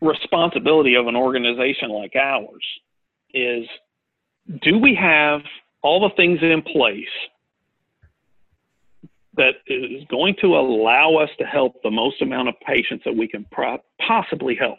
responsibility 0.00 0.94
of 0.94 1.06
an 1.06 1.16
organization 1.16 1.90
like 1.90 2.14
ours 2.16 2.64
is 3.34 3.66
do 4.62 4.78
we 4.78 4.94
have 4.94 5.42
all 5.82 6.00
the 6.00 6.14
things 6.16 6.38
in 6.42 6.62
place 6.62 7.04
that 9.34 9.54
is 9.66 10.04
going 10.10 10.34
to 10.40 10.56
allow 10.56 11.16
us 11.16 11.30
to 11.38 11.44
help 11.44 11.82
the 11.82 11.90
most 11.90 12.20
amount 12.20 12.48
of 12.48 12.54
patients 12.66 13.02
that 13.04 13.16
we 13.16 13.28
can 13.28 13.46
pro- 13.52 13.78
possibly 14.06 14.54
help? 14.54 14.78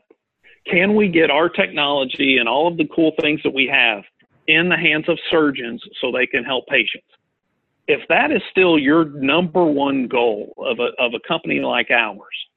Can 0.70 0.96
we 0.96 1.08
get 1.08 1.32
our 1.32 1.50
technology 1.50 2.38
and 2.38 2.48
all 2.48 2.68
of 2.68 2.78
the 2.78 2.88
cool 2.94 3.14
things 3.20 3.42
that 3.44 3.54
we 3.54 3.68
have 3.68 4.04
in 4.48 4.70
the 4.70 4.78
hands 4.78 5.08
of 5.08 5.18
surgeons 5.30 5.82
so 6.00 6.12
they 6.12 6.28
can 6.28 6.44
help 6.44 6.68
patients? 6.68 7.06
If 7.88 8.02
that 8.10 8.32
is 8.32 8.42
still 8.50 8.78
your 8.78 9.06
number 9.06 9.66
one 9.66 10.08
goal 10.08 10.54
of 10.58 10.80
a, 10.80 10.90
of 11.02 11.14
a 11.14 11.28
company 11.28 11.60
like 11.60 11.90
ours, 11.92 12.48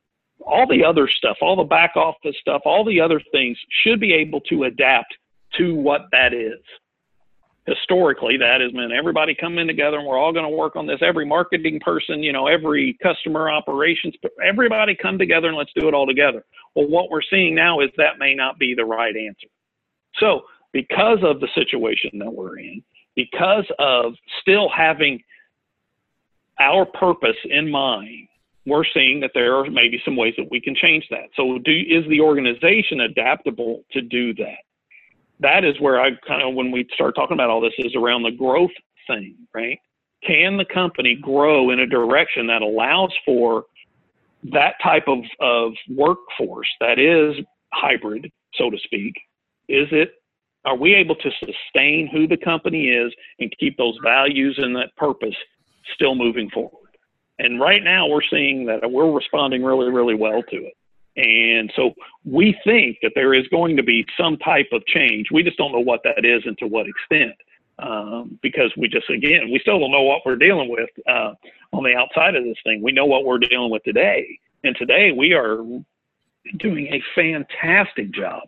all 0.41 0.67
the 0.67 0.85
other 0.85 1.09
stuff, 1.09 1.37
all 1.41 1.57
the 1.57 1.65
back 1.65 1.97
office 1.97 2.37
stuff, 2.41 2.63
all 2.65 2.85
the 2.85 3.01
other 3.01 3.21
things 3.33 3.59
should 3.83 4.01
be 4.01 4.13
able 4.13 4.41
to 4.43 4.65
adapt 4.65 5.15
to 5.57 5.75
what 5.75 6.03
that 6.13 6.35
is. 6.35 6.61
Historically, 7.67 8.37
that 8.37 8.61
has 8.61 8.75
meant 8.75 8.93
everybody 8.93 9.35
coming 9.35 9.67
together 9.67 9.97
and 9.97 10.07
we're 10.07 10.19
all 10.19 10.35
going 10.35 10.45
to 10.45 10.55
work 10.55 10.77
on 10.77 10.87
this. 10.87 10.99
Every 11.01 11.25
marketing 11.25 11.81
person, 11.81 12.23
you 12.23 12.31
know, 12.31 12.47
every 12.47 12.99
customer 13.03 13.49
operations, 13.49 14.15
everybody 14.45 14.95
come 14.95 15.17
together 15.17 15.49
and 15.49 15.57
let's 15.57 15.73
do 15.75 15.89
it 15.89 15.95
all 15.95 16.07
together. 16.07 16.45
Well, 16.75 16.89
what 16.89 17.11
we're 17.11 17.23
seeing 17.23 17.55
now 17.55 17.81
is 17.81 17.89
that 17.97 18.19
may 18.19 18.35
not 18.35 18.59
be 18.59 18.75
the 18.75 18.85
right 18.85 19.17
answer. 19.17 19.49
So, 20.17 20.43
because 20.73 21.21
of 21.23 21.41
the 21.41 21.49
situation 21.55 22.19
that 22.19 22.31
we're 22.31 22.59
in, 22.59 22.83
because 23.17 23.67
of 23.79 24.15
still 24.41 24.69
having 24.69 25.23
our 26.61 26.85
purpose 26.85 27.37
in 27.45 27.71
mind, 27.71 28.29
we're 28.67 28.85
seeing 28.95 29.21
that 29.21 29.33
there 29.35 29.57
are 29.57 29.71
maybe 29.71 30.01
some 30.05 30.17
ways 30.17 30.35
that 30.39 30.51
we 30.51 30.61
can 30.61 30.75
change 30.75 31.07
that. 31.11 31.29
So, 31.37 31.59
do, 31.59 31.73
is 31.73 32.09
the 32.09 32.21
organization 32.21 33.01
adaptable 33.01 33.85
to 33.93 34.01
do 34.01 34.33
that? 34.35 34.59
That 35.41 35.65
is 35.65 35.79
where 35.81 36.01
I 36.01 36.11
kind 36.27 36.43
of, 36.43 36.55
when 36.55 36.71
we 36.71 36.89
start 36.95 37.15
talking 37.15 37.35
about 37.35 37.51
all 37.51 37.61
this, 37.61 37.75
is 37.79 37.95
around 37.95 38.23
the 38.23 38.31
growth 38.31 38.71
thing, 39.07 39.37
right? 39.55 39.79
Can 40.27 40.57
the 40.57 40.65
company 40.65 41.19
grow 41.21 41.71
in 41.71 41.81
a 41.81 41.87
direction 41.87 42.47
that 42.47 42.63
allows 42.63 43.11
for 43.27 43.65
that 44.45 44.75
type 44.83 45.05
of, 45.09 45.19
of 45.41 45.73
workforce 45.91 46.69
that 46.81 46.99
is 46.99 47.45
hybrid, 47.73 48.31
so 48.55 48.71
to 48.71 48.79
speak? 48.79 49.15
Is 49.69 49.89
it 49.91 50.13
are 50.65 50.77
we 50.77 50.95
able 50.95 51.17
to 51.17 51.31
sustain 51.41 52.09
who 52.13 52.27
the 52.27 52.37
company 52.37 52.89
is 52.89 53.13
and 53.39 53.53
keep 53.59 53.77
those 53.77 53.99
values 54.03 54.59
and 54.59 54.75
that 54.77 54.95
purpose 54.97 55.35
still 55.95 56.15
moving 56.15 56.51
forward? 56.51 56.81
And 57.39 57.61
right 57.61 57.83
now 57.83 58.07
we're 58.07 58.23
seeing 58.31 58.67
that 58.67 58.91
we're 58.91 59.11
responding 59.11 59.63
really, 59.63 59.91
really 59.91 60.15
well 60.15 60.43
to 60.43 60.57
it. 60.57 60.75
And 61.17 61.73
so 61.77 61.95
we 62.25 62.59
think 62.65 62.99
that 63.03 63.13
there 63.15 63.35
is 63.35 63.47
going 63.49 63.77
to 63.77 63.83
be 63.83 64.05
some 64.19 64.37
type 64.39 64.69
of 64.73 64.85
change. 64.87 65.29
We 65.31 65.43
just 65.43 65.57
don't 65.57 65.73
know 65.73 65.81
what 65.81 66.01
that 66.05 66.25
is 66.25 66.43
and 66.45 66.57
to 66.59 66.67
what 66.67 66.87
extent. 66.87 67.35
Um, 67.79 68.39
because 68.41 68.73
we 68.77 68.89
just, 68.89 69.11
again, 69.11 69.51
we 69.53 69.59
still 69.59 69.81
don't 69.81 69.91
know 69.91 70.03
what 70.03 70.23
we're 70.25 70.37
dealing 70.37 70.71
with 70.71 70.89
uh, 71.09 71.35
on 71.73 71.83
the 71.83 71.95
outside 71.97 72.37
of 72.37 72.45
this 72.45 72.57
thing. 72.63 72.83
We 72.83 72.93
know 72.93 73.05
what 73.05 73.25
we're 73.25 73.39
dealing 73.39 73.71
with 73.71 73.83
today. 73.83 74.39
And 74.63 74.77
today 74.77 75.11
we 75.11 75.33
are 75.33 75.59
doing 76.59 76.87
a 76.87 77.03
fantastic 77.17 78.13
job 78.13 78.43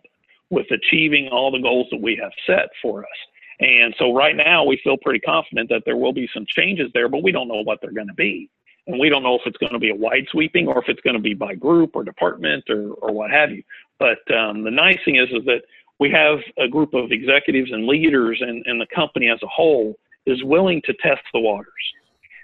with 0.49 0.67
achieving 0.71 1.27
all 1.29 1.51
the 1.51 1.59
goals 1.59 1.87
that 1.91 2.01
we 2.01 2.19
have 2.21 2.31
set 2.45 2.69
for 2.81 3.01
us. 3.01 3.17
And 3.59 3.93
so 3.97 4.13
right 4.13 4.35
now 4.35 4.63
we 4.63 4.79
feel 4.83 4.97
pretty 4.97 5.19
confident 5.19 5.69
that 5.69 5.83
there 5.85 5.97
will 5.97 6.13
be 6.13 6.29
some 6.33 6.45
changes 6.47 6.91
there, 6.93 7.09
but 7.09 7.23
we 7.23 7.31
don't 7.31 7.47
know 7.47 7.63
what 7.63 7.79
they're 7.81 7.91
going 7.91 8.07
to 8.07 8.13
be. 8.13 8.49
And 8.85 8.99
we 8.99 9.09
don't 9.09 9.23
know 9.23 9.35
if 9.35 9.41
it's 9.45 9.57
going 9.57 9.73
to 9.73 9.79
be 9.79 9.89
a 9.89 9.95
wide 9.95 10.25
sweeping 10.31 10.67
or 10.67 10.79
if 10.79 10.85
it's 10.87 11.01
going 11.01 11.15
to 11.15 11.21
be 11.21 11.33
by 11.33 11.55
group 11.55 11.95
or 11.95 12.03
department 12.03 12.63
or, 12.69 12.91
or 12.93 13.11
what 13.11 13.31
have 13.31 13.51
you. 13.51 13.63
But 13.99 14.19
um, 14.33 14.63
the 14.63 14.71
nice 14.71 14.99
thing 15.03 15.17
is, 15.17 15.27
is 15.29 15.43
that 15.45 15.63
we 15.99 16.11
have 16.11 16.39
a 16.57 16.67
group 16.69 16.93
of 16.93 17.11
executives 17.11 17.71
and 17.71 17.87
leaders 17.87 18.37
and, 18.41 18.63
and 18.65 18.79
the 18.79 18.87
company 18.95 19.29
as 19.29 19.39
a 19.43 19.47
whole 19.47 19.95
is 20.25 20.43
willing 20.43 20.81
to 20.85 20.93
test 21.01 21.21
the 21.33 21.39
waters. 21.39 21.73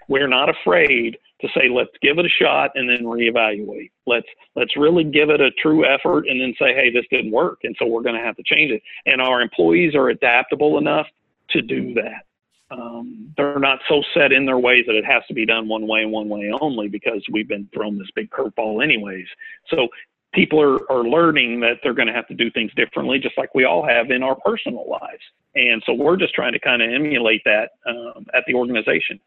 We're 0.07 0.27
not 0.27 0.49
afraid 0.49 1.17
to 1.41 1.47
say, 1.55 1.69
let's 1.69 1.91
give 2.01 2.19
it 2.19 2.25
a 2.25 2.29
shot 2.29 2.71
and 2.75 2.89
then 2.89 3.03
reevaluate. 3.03 3.91
Let's 4.07 4.27
let's 4.55 4.75
really 4.77 5.03
give 5.03 5.29
it 5.29 5.41
a 5.41 5.51
true 5.51 5.85
effort 5.85 6.27
and 6.27 6.39
then 6.39 6.53
say, 6.59 6.73
hey, 6.73 6.89
this 6.91 7.05
didn't 7.11 7.31
work, 7.31 7.59
and 7.63 7.75
so 7.79 7.85
we're 7.85 8.01
going 8.01 8.15
to 8.15 8.21
have 8.21 8.35
to 8.37 8.43
change 8.43 8.71
it. 8.71 8.81
And 9.05 9.21
our 9.21 9.41
employees 9.41 9.95
are 9.95 10.09
adaptable 10.09 10.77
enough 10.77 11.07
to 11.51 11.61
do 11.61 11.93
that. 11.95 12.25
Um, 12.71 13.33
they're 13.37 13.59
not 13.59 13.79
so 13.87 14.01
set 14.13 14.31
in 14.31 14.45
their 14.45 14.57
ways 14.57 14.85
that 14.87 14.95
it 14.95 15.05
has 15.05 15.21
to 15.27 15.33
be 15.33 15.45
done 15.45 15.67
one 15.67 15.85
way 15.85 16.01
and 16.01 16.11
one 16.11 16.29
way 16.29 16.51
only 16.59 16.87
because 16.87 17.23
we've 17.31 17.47
been 17.47 17.69
thrown 17.73 17.99
this 17.99 18.09
big 18.15 18.31
curveball 18.31 18.83
anyways. 18.83 19.27
So 19.69 19.89
people 20.33 20.59
are, 20.59 20.91
are 20.91 21.03
learning 21.03 21.59
that 21.59 21.77
they're 21.83 21.93
going 21.93 22.07
to 22.07 22.13
have 22.13 22.27
to 22.27 22.33
do 22.33 22.49
things 22.51 22.71
differently, 22.75 23.19
just 23.19 23.37
like 23.37 23.53
we 23.53 23.65
all 23.65 23.85
have 23.87 24.09
in 24.09 24.23
our 24.23 24.35
personal 24.43 24.89
lives. 24.89 25.21
And 25.55 25.83
so 25.85 25.93
we're 25.93 26.17
just 26.17 26.33
trying 26.33 26.53
to 26.53 26.59
kind 26.59 26.81
of 26.81 26.91
emulate 26.91 27.43
that 27.45 27.71
um, 27.85 28.25
at 28.33 28.43
the 28.47 28.55
organization. 28.55 29.19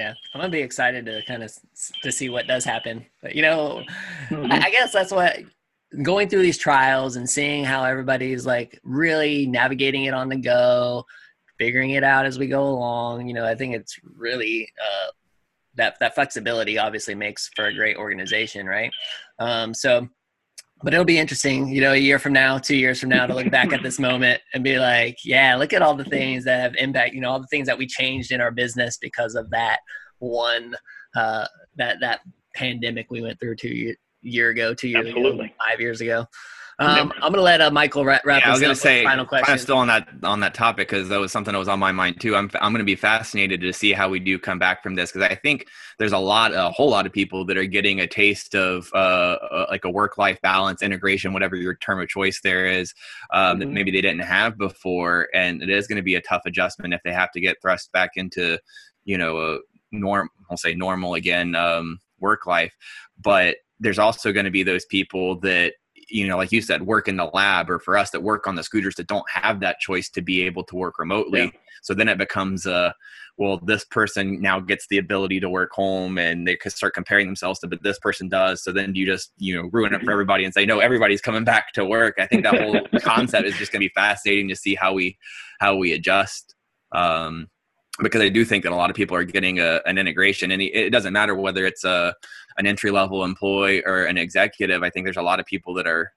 Yeah, 0.00 0.14
I'm 0.32 0.40
gonna 0.40 0.50
be 0.50 0.62
excited 0.62 1.04
to 1.04 1.20
kind 1.26 1.42
of 1.42 1.52
to 2.02 2.10
see 2.10 2.30
what 2.30 2.46
does 2.46 2.64
happen. 2.64 3.04
But 3.20 3.34
you 3.34 3.42
know, 3.42 3.82
mm-hmm. 4.30 4.50
I, 4.50 4.56
I 4.64 4.70
guess 4.70 4.94
that's 4.94 5.12
what 5.12 5.40
going 6.02 6.30
through 6.30 6.40
these 6.40 6.56
trials 6.56 7.16
and 7.16 7.28
seeing 7.28 7.64
how 7.64 7.84
everybody's 7.84 8.46
like 8.46 8.80
really 8.82 9.46
navigating 9.46 10.04
it 10.04 10.14
on 10.14 10.30
the 10.30 10.36
go, 10.36 11.04
figuring 11.58 11.90
it 11.90 12.02
out 12.02 12.24
as 12.24 12.38
we 12.38 12.46
go 12.46 12.62
along. 12.62 13.28
You 13.28 13.34
know, 13.34 13.44
I 13.44 13.54
think 13.54 13.74
it's 13.74 14.00
really 14.02 14.72
uh, 14.80 15.10
that 15.74 15.98
that 16.00 16.14
flexibility 16.14 16.78
obviously 16.78 17.14
makes 17.14 17.50
for 17.54 17.66
a 17.66 17.74
great 17.74 17.98
organization, 17.98 18.64
right? 18.64 18.90
Um, 19.38 19.74
so 19.74 20.08
but 20.82 20.94
it'll 20.94 21.04
be 21.04 21.18
interesting, 21.18 21.68
you 21.68 21.80
know, 21.80 21.92
a 21.92 21.96
year 21.96 22.18
from 22.18 22.32
now, 22.32 22.58
two 22.58 22.76
years 22.76 23.00
from 23.00 23.10
now, 23.10 23.26
to 23.26 23.34
look 23.34 23.50
back 23.50 23.72
at 23.72 23.82
this 23.82 23.98
moment 23.98 24.40
and 24.54 24.64
be 24.64 24.78
like, 24.78 25.18
yeah, 25.24 25.56
look 25.56 25.72
at 25.72 25.82
all 25.82 25.94
the 25.94 26.04
things 26.04 26.44
that 26.44 26.60
have 26.60 26.74
impact, 26.76 27.14
you 27.14 27.20
know, 27.20 27.30
all 27.30 27.40
the 27.40 27.46
things 27.48 27.66
that 27.66 27.76
we 27.76 27.86
changed 27.86 28.32
in 28.32 28.40
our 28.40 28.50
business 28.50 28.96
because 28.96 29.34
of 29.34 29.50
that 29.50 29.80
one, 30.18 30.74
uh, 31.14 31.46
that 31.76 31.98
that 32.00 32.20
pandemic 32.54 33.10
we 33.10 33.20
went 33.20 33.38
through 33.40 33.56
two 33.56 33.68
year, 33.68 33.96
year 34.22 34.50
ago, 34.50 34.74
two 34.74 34.88
years 34.88 35.06
Absolutely. 35.06 35.46
ago, 35.46 35.54
five 35.68 35.80
years 35.80 36.00
ago. 36.00 36.24
Um, 36.80 37.12
I'm 37.20 37.30
gonna 37.30 37.42
let 37.42 37.60
uh, 37.60 37.70
Michael 37.70 38.06
wrap, 38.06 38.24
wrap 38.24 38.40
yeah, 38.40 38.48
I 38.48 38.52
was 38.52 38.60
gonna 38.60 38.74
say 38.74 39.04
final 39.04 39.26
question. 39.26 39.52
I'm 39.52 39.58
still 39.58 39.76
on 39.76 39.88
that 39.88 40.08
on 40.22 40.40
that 40.40 40.54
topic 40.54 40.88
because 40.88 41.10
that 41.10 41.20
was 41.20 41.30
something 41.30 41.52
that 41.52 41.58
was 41.58 41.68
on 41.68 41.78
my 41.78 41.92
mind 41.92 42.18
too. 42.22 42.34
I'm 42.34 42.50
I'm 42.58 42.72
gonna 42.72 42.84
be 42.84 42.96
fascinated 42.96 43.60
to 43.60 43.72
see 43.74 43.92
how 43.92 44.08
we 44.08 44.18
do 44.18 44.38
come 44.38 44.58
back 44.58 44.82
from 44.82 44.94
this 44.94 45.12
because 45.12 45.28
I 45.30 45.34
think 45.34 45.66
there's 45.98 46.12
a 46.12 46.18
lot 46.18 46.54
a 46.54 46.70
whole 46.70 46.88
lot 46.88 47.04
of 47.04 47.12
people 47.12 47.44
that 47.44 47.58
are 47.58 47.66
getting 47.66 48.00
a 48.00 48.06
taste 48.06 48.54
of 48.54 48.90
uh, 48.94 48.96
uh 48.96 49.66
like 49.68 49.84
a 49.84 49.90
work 49.90 50.16
life 50.16 50.40
balance 50.40 50.80
integration 50.80 51.34
whatever 51.34 51.54
your 51.54 51.74
term 51.74 52.00
of 52.00 52.08
choice 52.08 52.40
there 52.42 52.64
is 52.64 52.94
um, 53.34 53.42
mm-hmm. 53.42 53.60
that 53.60 53.68
maybe 53.68 53.90
they 53.90 54.00
didn't 54.00 54.20
have 54.20 54.56
before 54.56 55.28
and 55.34 55.62
it 55.62 55.68
is 55.68 55.86
going 55.86 55.96
to 55.96 56.02
be 56.02 56.14
a 56.14 56.22
tough 56.22 56.42
adjustment 56.46 56.94
if 56.94 57.02
they 57.04 57.12
have 57.12 57.30
to 57.32 57.40
get 57.40 57.60
thrust 57.60 57.92
back 57.92 58.12
into 58.16 58.58
you 59.04 59.18
know 59.18 59.38
a 59.38 59.58
norm 59.92 60.30
I'll 60.50 60.56
say 60.56 60.74
normal 60.74 61.12
again 61.12 61.54
um, 61.54 61.98
work 62.20 62.46
life 62.46 62.74
but 63.20 63.56
there's 63.80 63.98
also 63.98 64.32
going 64.32 64.44
to 64.44 64.50
be 64.50 64.62
those 64.62 64.86
people 64.86 65.38
that 65.40 65.74
you 66.10 66.26
know, 66.26 66.36
like 66.36 66.52
you 66.52 66.60
said, 66.60 66.82
work 66.86 67.08
in 67.08 67.16
the 67.16 67.30
lab, 67.32 67.70
or 67.70 67.78
for 67.78 67.96
us 67.96 68.10
that 68.10 68.22
work 68.22 68.46
on 68.46 68.54
the 68.54 68.62
scooters 68.62 68.94
that 68.96 69.06
don't 69.06 69.28
have 69.30 69.60
that 69.60 69.78
choice 69.78 70.08
to 70.10 70.22
be 70.22 70.42
able 70.42 70.64
to 70.64 70.76
work 70.76 70.98
remotely. 70.98 71.44
Yeah. 71.44 71.50
So 71.82 71.94
then 71.94 72.08
it 72.08 72.18
becomes 72.18 72.66
a, 72.66 72.94
well, 73.38 73.58
this 73.64 73.84
person 73.84 74.40
now 74.40 74.60
gets 74.60 74.86
the 74.88 74.98
ability 74.98 75.40
to 75.40 75.48
work 75.48 75.70
home, 75.72 76.18
and 76.18 76.46
they 76.46 76.56
could 76.56 76.72
start 76.72 76.94
comparing 76.94 77.26
themselves 77.26 77.60
to, 77.60 77.68
but 77.68 77.82
this 77.82 77.98
person 77.98 78.28
does. 78.28 78.62
So 78.62 78.72
then 78.72 78.94
you 78.94 79.06
just, 79.06 79.32
you 79.38 79.56
know, 79.56 79.68
ruin 79.72 79.94
it 79.94 80.02
for 80.02 80.12
everybody 80.12 80.44
and 80.44 80.52
say, 80.52 80.66
no, 80.66 80.80
everybody's 80.80 81.22
coming 81.22 81.44
back 81.44 81.72
to 81.72 81.84
work. 81.84 82.16
I 82.18 82.26
think 82.26 82.42
that 82.44 82.60
whole 82.60 82.86
concept 83.00 83.46
is 83.46 83.56
just 83.56 83.72
going 83.72 83.80
to 83.80 83.88
be 83.88 83.92
fascinating 83.94 84.48
to 84.48 84.56
see 84.56 84.74
how 84.74 84.92
we, 84.92 85.16
how 85.58 85.76
we 85.76 85.92
adjust. 85.92 86.54
Um, 86.92 87.48
because 88.02 88.22
I 88.22 88.28
do 88.28 88.44
think 88.44 88.64
that 88.64 88.72
a 88.72 88.76
lot 88.76 88.90
of 88.90 88.96
people 88.96 89.16
are 89.16 89.24
getting 89.24 89.60
a, 89.60 89.80
an 89.86 89.98
integration, 89.98 90.50
and 90.50 90.62
it 90.62 90.90
doesn't 90.90 91.12
matter 91.12 91.34
whether 91.34 91.66
it's 91.66 91.84
a 91.84 92.14
an 92.58 92.66
entry 92.66 92.90
level 92.90 93.24
employee 93.24 93.82
or 93.84 94.04
an 94.04 94.18
executive. 94.18 94.82
I 94.82 94.90
think 94.90 95.06
there's 95.06 95.16
a 95.16 95.22
lot 95.22 95.40
of 95.40 95.46
people 95.46 95.74
that 95.74 95.86
are 95.86 96.12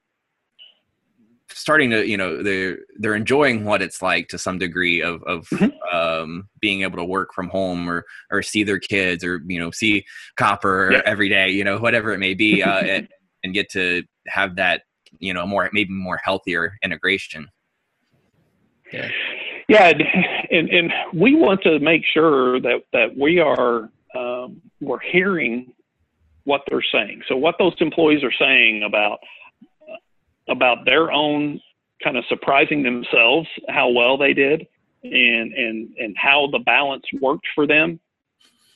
starting 1.56 1.90
to 1.92 2.08
you 2.08 2.18
know 2.18 2.42
they're 2.42 2.80
they're 2.98 3.16
enjoying 3.16 3.64
what 3.66 3.82
it's 3.82 4.02
like 4.02 4.28
to 4.30 4.38
some 4.38 4.58
degree 4.58 5.02
of 5.02 5.24
of 5.24 5.48
mm-hmm. 5.50 5.98
um, 5.98 6.50
being 6.60 6.82
able 6.82 6.98
to 6.98 7.04
work 7.04 7.34
from 7.34 7.50
home 7.50 7.90
or 7.90 8.06
or 8.32 8.42
see 8.42 8.64
their 8.64 8.80
kids 8.80 9.24
or 9.24 9.42
you 9.48 9.60
know 9.60 9.72
see 9.72 10.04
copper 10.38 10.92
yeah. 10.94 11.02
every 11.06 11.30
day 11.30 11.50
you 11.50 11.64
know 11.64 11.78
whatever 11.78 12.14
it 12.14 12.20
may 12.20 12.34
be 12.34 12.64
uh, 12.64 12.80
and, 12.80 13.08
and 13.44 13.54
get 13.54 13.70
to 13.70 14.04
have 14.28 14.56
that 14.56 14.84
you 15.20 15.34
know 15.34 15.46
more 15.46 15.70
maybe 15.74 15.92
more 15.92 16.20
healthier 16.24 16.74
integration 16.84 17.48
yeah 18.92 19.10
yeah 19.68 19.92
and 20.52 20.70
and 20.70 20.94
we 21.14 21.36
want 21.36 21.62
to 21.64 21.80
make 21.80 22.04
sure 22.14 22.60
that 22.60 22.84
that 22.92 23.18
we 23.18 23.40
are 23.40 23.90
um, 24.16 24.62
we're 24.80 25.00
hearing 25.00 25.74
what 26.46 26.62
they're 26.70 26.84
saying. 26.92 27.22
So 27.28 27.36
what 27.36 27.56
those 27.58 27.74
employees 27.80 28.24
are 28.24 28.34
saying 28.38 28.84
about 28.84 29.20
about 30.50 30.86
their 30.86 31.12
own 31.12 31.60
kind 32.04 32.18
of 32.18 32.26
surprising 32.28 32.84
themselves 32.84 33.48
how 33.70 33.90
well 33.90 34.18
they 34.18 34.34
did 34.34 34.68
and 35.04 35.54
and 35.54 35.90
and 35.98 36.16
how 36.18 36.48
the 36.52 36.60
balance 36.60 37.06
worked 37.22 37.46
for 37.56 37.66
them 37.66 37.98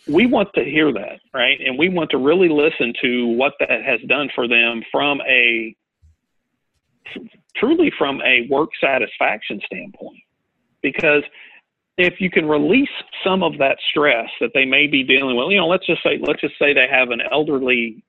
we 0.07 0.25
want 0.25 0.47
to 0.55 0.63
hear 0.63 0.93
that 0.93 1.19
right 1.33 1.59
and 1.59 1.77
we 1.77 1.89
want 1.89 2.09
to 2.09 2.17
really 2.17 2.47
listen 2.47 2.93
to 3.01 3.27
what 3.27 3.53
that 3.59 3.83
has 3.83 3.99
done 4.07 4.29
for 4.33 4.47
them 4.47 4.81
from 4.89 5.19
a 5.27 5.75
truly 7.57 7.91
from 7.97 8.21
a 8.21 8.47
work 8.49 8.69
satisfaction 8.79 9.59
standpoint 9.65 10.19
because 10.81 11.23
if 11.97 12.21
you 12.21 12.29
can 12.29 12.47
release 12.47 12.89
some 13.23 13.41
of 13.41 13.57
that 13.57 13.77
stress 13.89 14.29
that 14.39 14.51
they 14.53 14.65
may 14.65 14.87
be 14.87 15.03
dealing 15.03 15.35
with, 15.35 15.51
you 15.51 15.57
know, 15.57 15.67
let's 15.67 15.85
just 15.85 16.03
say 16.03 16.19
let's 16.21 16.41
just 16.41 16.57
say 16.59 16.73
they 16.73 16.87
have 16.89 17.09
an 17.09 17.21
elderly 17.31 18.03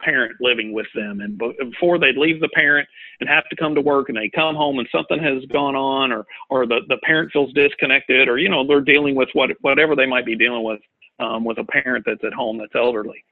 parent 0.00 0.36
living 0.40 0.72
with 0.72 0.86
them 0.94 1.20
and 1.20 1.40
before 1.70 1.98
they 1.98 2.12
leave 2.14 2.40
the 2.40 2.48
parent 2.50 2.86
and 3.20 3.28
have 3.28 3.48
to 3.48 3.56
come 3.56 3.74
to 3.74 3.80
work 3.80 4.08
and 4.08 4.16
they 4.18 4.30
come 4.34 4.54
home 4.54 4.78
and 4.78 4.86
something 4.92 5.18
has 5.22 5.42
gone 5.46 5.74
on 5.74 6.12
or 6.12 6.24
or 6.50 6.66
the, 6.66 6.80
the 6.88 6.98
parent 7.02 7.32
feels 7.32 7.52
disconnected 7.54 8.28
or 8.28 8.38
you 8.38 8.48
know 8.48 8.66
they're 8.66 8.82
dealing 8.82 9.14
with 9.14 9.28
what 9.32 9.50
whatever 9.62 9.96
they 9.96 10.06
might 10.06 10.26
be 10.26 10.36
dealing 10.36 10.62
with 10.62 10.80
um, 11.18 11.44
with 11.44 11.58
a 11.58 11.64
parent 11.64 12.04
that's 12.06 12.22
at 12.24 12.34
home 12.34 12.58
that's 12.58 12.74
elderly. 12.74 13.24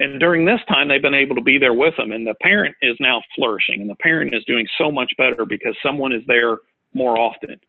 And 0.00 0.18
during 0.18 0.44
this 0.46 0.60
time 0.68 0.88
they've 0.88 1.02
been 1.02 1.14
able 1.14 1.36
to 1.36 1.42
be 1.42 1.58
there 1.58 1.74
with 1.74 1.94
them 1.96 2.12
and 2.12 2.26
the 2.26 2.34
parent 2.40 2.74
is 2.80 2.96
now 2.98 3.22
flourishing 3.34 3.82
and 3.82 3.90
the 3.90 3.96
parent 3.96 4.34
is 4.34 4.44
doing 4.44 4.66
so 4.78 4.90
much 4.90 5.12
better 5.18 5.44
because 5.44 5.76
someone 5.82 6.12
is 6.12 6.22
there 6.26 6.58
more 6.94 7.18
often 7.18 7.60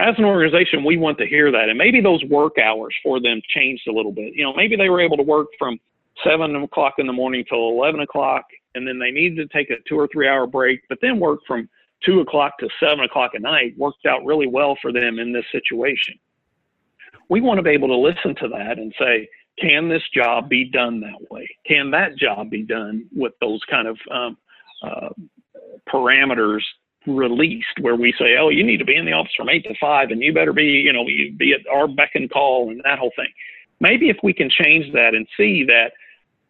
as 0.00 0.14
an 0.16 0.24
organization, 0.24 0.84
we 0.84 0.96
want 0.96 1.18
to 1.18 1.26
hear 1.26 1.50
that. 1.50 1.68
And 1.68 1.76
maybe 1.76 2.00
those 2.00 2.22
work 2.24 2.58
hours 2.58 2.94
for 3.02 3.20
them 3.20 3.40
changed 3.48 3.88
a 3.88 3.92
little 3.92 4.12
bit. 4.12 4.34
You 4.34 4.44
know, 4.44 4.54
maybe 4.54 4.76
they 4.76 4.88
were 4.88 5.00
able 5.00 5.16
to 5.16 5.22
work 5.22 5.48
from 5.58 5.78
seven 6.24 6.54
o'clock 6.56 6.94
in 6.98 7.06
the 7.06 7.12
morning 7.12 7.44
till 7.48 7.68
11 7.70 8.00
o'clock, 8.00 8.44
and 8.74 8.86
then 8.86 8.98
they 8.98 9.10
needed 9.10 9.36
to 9.36 9.56
take 9.56 9.70
a 9.70 9.76
two 9.88 9.98
or 9.98 10.08
three 10.12 10.28
hour 10.28 10.46
break, 10.46 10.82
but 10.88 10.98
then 11.02 11.18
work 11.18 11.40
from 11.46 11.68
two 12.04 12.20
o'clock 12.20 12.58
to 12.58 12.68
seven 12.78 13.04
o'clock 13.04 13.32
at 13.34 13.42
night 13.42 13.76
worked 13.76 14.06
out 14.06 14.24
really 14.24 14.46
well 14.46 14.76
for 14.80 14.92
them 14.92 15.18
in 15.18 15.32
this 15.32 15.44
situation. 15.50 16.14
We 17.28 17.40
want 17.40 17.58
to 17.58 17.62
be 17.62 17.70
able 17.70 17.88
to 17.88 17.96
listen 17.96 18.34
to 18.36 18.48
that 18.48 18.78
and 18.78 18.94
say, 18.98 19.28
can 19.58 19.88
this 19.88 20.02
job 20.14 20.48
be 20.48 20.64
done 20.64 21.00
that 21.00 21.30
way? 21.30 21.48
Can 21.66 21.90
that 21.90 22.16
job 22.16 22.50
be 22.50 22.62
done 22.62 23.06
with 23.14 23.32
those 23.40 23.60
kind 23.68 23.88
of 23.88 23.98
um, 24.10 24.36
uh, 24.82 25.08
parameters 25.92 26.62
released 27.16 27.80
where 27.80 27.96
we 27.96 28.12
say, 28.18 28.36
oh, 28.38 28.48
you 28.48 28.64
need 28.64 28.78
to 28.78 28.84
be 28.84 28.96
in 28.96 29.04
the 29.04 29.12
office 29.12 29.32
from 29.36 29.48
eight 29.48 29.64
to 29.64 29.74
five 29.80 30.10
and 30.10 30.22
you 30.22 30.32
better 30.32 30.52
be, 30.52 30.64
you 30.64 30.92
know, 30.92 31.06
you 31.06 31.32
be 31.32 31.52
at 31.52 31.66
our 31.72 31.88
beck 31.88 32.10
and 32.14 32.30
call 32.30 32.70
and 32.70 32.80
that 32.84 32.98
whole 32.98 33.12
thing. 33.16 33.32
Maybe 33.80 34.08
if 34.08 34.16
we 34.22 34.32
can 34.32 34.50
change 34.50 34.92
that 34.92 35.14
and 35.14 35.26
see 35.36 35.64
that 35.64 35.92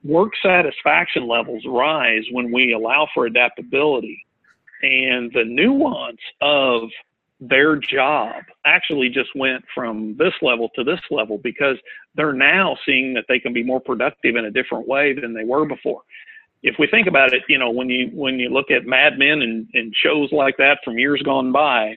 work 0.05 0.33
satisfaction 0.43 1.27
levels 1.27 1.63
rise 1.67 2.25
when 2.31 2.53
we 2.53 2.73
allow 2.73 3.09
for 3.15 3.27
adaptability 3.27 4.25
and 4.83 5.33
the 5.33 5.45
nuance 5.45 6.21
of 6.41 6.83
their 7.41 7.77
job 7.77 8.35
actually 8.65 9.09
just 9.09 9.31
went 9.35 9.65
from 9.75 10.17
this 10.19 10.33
level 10.43 10.71
to 10.75 10.83
this 10.83 11.01
level 11.11 11.39
because 11.39 11.77
they're 12.15 12.33
now 12.33 12.77
seeing 12.85 13.15
that 13.15 13.25
they 13.29 13.39
can 13.39 13.53
be 13.53 13.63
more 13.63 13.81
productive 13.81 14.37
in 14.37 14.45
a 14.45 14.51
different 14.51 14.89
way 14.89 15.13
than 15.13 15.35
they 15.35 15.45
were 15.45 15.65
before 15.65 16.03
if 16.63 16.77
we 16.79 16.87
think 16.89 17.07
about 17.07 17.33
it, 17.33 17.43
you 17.49 17.59
know, 17.59 17.71
when 17.71 17.89
you 17.89 18.11
when 18.13 18.39
you 18.39 18.49
look 18.49 18.71
at 18.71 18.87
Mad 18.87 19.19
Men 19.19 19.43
and, 19.43 19.69
and 19.75 19.95
shows 20.03 20.31
like 20.33 20.57
that 20.59 20.79
from 20.85 20.99
years 20.99 21.23
gone 21.25 21.53
by, 21.53 21.97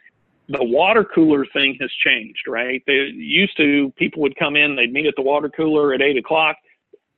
the 0.49 0.63
water 0.63 1.03
cooler 1.03 1.45
thing 1.53 1.77
has 1.81 1.89
changed, 2.03 2.47
right? 2.47 2.83
They 2.85 3.11
used 3.13 3.57
to 3.57 3.91
people 3.97 4.21
would 4.21 4.35
come 4.37 4.55
in, 4.55 4.75
they'd 4.75 4.93
meet 4.93 5.07
at 5.07 5.15
the 5.15 5.23
water 5.23 5.49
cooler 5.49 5.93
at 5.93 6.01
eight 6.01 6.17
o'clock, 6.17 6.57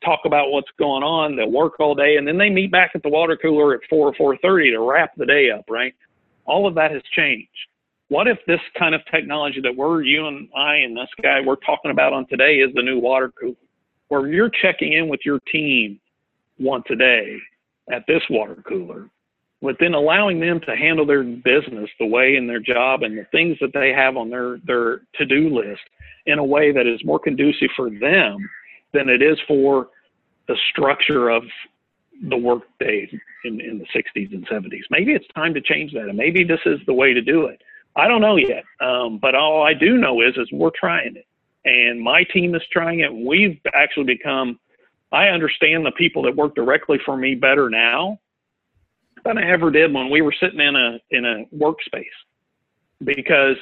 talk 0.05 0.21
about 0.25 0.51
what's 0.51 0.69
going 0.79 1.03
on, 1.03 1.35
they'll 1.35 1.51
work 1.51 1.79
all 1.79 1.95
day, 1.95 2.17
and 2.17 2.27
then 2.27 2.37
they 2.37 2.49
meet 2.49 2.71
back 2.71 2.91
at 2.95 3.03
the 3.03 3.09
water 3.09 3.35
cooler 3.35 3.73
at 3.73 3.81
four 3.89 4.07
or 4.07 4.13
four 4.13 4.37
thirty 4.37 4.71
to 4.71 4.79
wrap 4.79 5.11
the 5.17 5.25
day 5.25 5.49
up, 5.49 5.65
right? 5.69 5.93
All 6.45 6.67
of 6.67 6.75
that 6.75 6.91
has 6.91 7.01
changed. 7.15 7.49
What 8.09 8.27
if 8.27 8.37
this 8.47 8.59
kind 8.77 8.93
of 8.93 9.01
technology 9.11 9.59
that 9.61 9.75
we're 9.75 10.03
you 10.03 10.27
and 10.27 10.47
I 10.55 10.75
and 10.75 10.95
this 10.95 11.09
guy 11.21 11.41
we're 11.41 11.55
talking 11.55 11.91
about 11.91 12.13
on 12.13 12.27
today 12.27 12.57
is 12.57 12.73
the 12.73 12.83
new 12.83 12.99
water 12.99 13.33
cooler, 13.37 13.55
where 14.07 14.27
you're 14.27 14.51
checking 14.61 14.93
in 14.93 15.09
with 15.09 15.21
your 15.25 15.39
team 15.51 15.99
once 16.63 16.85
a 16.89 16.95
day 16.95 17.37
at 17.91 18.05
this 18.07 18.21
water 18.29 18.63
cooler, 18.67 19.09
but 19.61 19.75
then 19.79 19.93
allowing 19.93 20.39
them 20.39 20.59
to 20.65 20.75
handle 20.75 21.05
their 21.05 21.23
business 21.23 21.89
the 21.99 22.05
way 22.05 22.35
in 22.35 22.47
their 22.47 22.59
job 22.59 23.03
and 23.03 23.17
the 23.17 23.25
things 23.31 23.57
that 23.61 23.73
they 23.73 23.91
have 23.91 24.17
on 24.17 24.29
their, 24.29 24.57
their 24.65 25.01
to 25.15 25.25
do 25.25 25.49
list 25.53 25.81
in 26.25 26.39
a 26.39 26.43
way 26.43 26.71
that 26.71 26.87
is 26.87 27.03
more 27.03 27.19
conducive 27.19 27.69
for 27.75 27.89
them 27.89 28.37
than 28.93 29.09
it 29.09 29.21
is 29.21 29.37
for 29.47 29.89
the 30.47 30.55
structure 30.71 31.29
of 31.29 31.43
the 32.29 32.37
work 32.37 32.63
day 32.79 33.09
in, 33.43 33.59
in 33.59 33.79
the 33.79 33.85
60s 33.95 34.33
and 34.33 34.47
70s. 34.47 34.83
Maybe 34.89 35.11
it's 35.13 35.25
time 35.35 35.53
to 35.53 35.61
change 35.61 35.93
that, 35.93 36.07
and 36.07 36.17
maybe 36.17 36.43
this 36.43 36.59
is 36.65 36.79
the 36.85 36.93
way 36.93 37.13
to 37.13 37.21
do 37.21 37.47
it. 37.47 37.61
I 37.95 38.07
don't 38.07 38.21
know 38.21 38.37
yet, 38.37 38.63
um, 38.81 39.19
but 39.21 39.35
all 39.35 39.63
I 39.63 39.73
do 39.73 39.97
know 39.97 40.21
is 40.21 40.35
is 40.37 40.47
we're 40.51 40.71
trying 40.79 41.15
it, 41.15 41.27
and 41.65 42.01
my 42.01 42.23
team 42.33 42.55
is 42.55 42.61
trying 42.71 43.01
it. 43.01 43.13
We've 43.13 43.59
actually 43.73 44.05
become 44.05 44.59
I 45.13 45.27
understand 45.27 45.85
the 45.85 45.91
people 45.91 46.23
that 46.23 46.35
work 46.35 46.55
directly 46.55 46.99
for 47.05 47.15
me 47.15 47.35
better 47.35 47.69
now 47.69 48.19
than 49.23 49.37
I 49.37 49.49
ever 49.49 49.69
did 49.69 49.93
when 49.93 50.09
we 50.09 50.21
were 50.21 50.33
sitting 50.37 50.59
in 50.59 50.75
a 50.75 50.99
in 51.11 51.23
a 51.23 51.45
workspace 51.55 52.03
because 53.03 53.55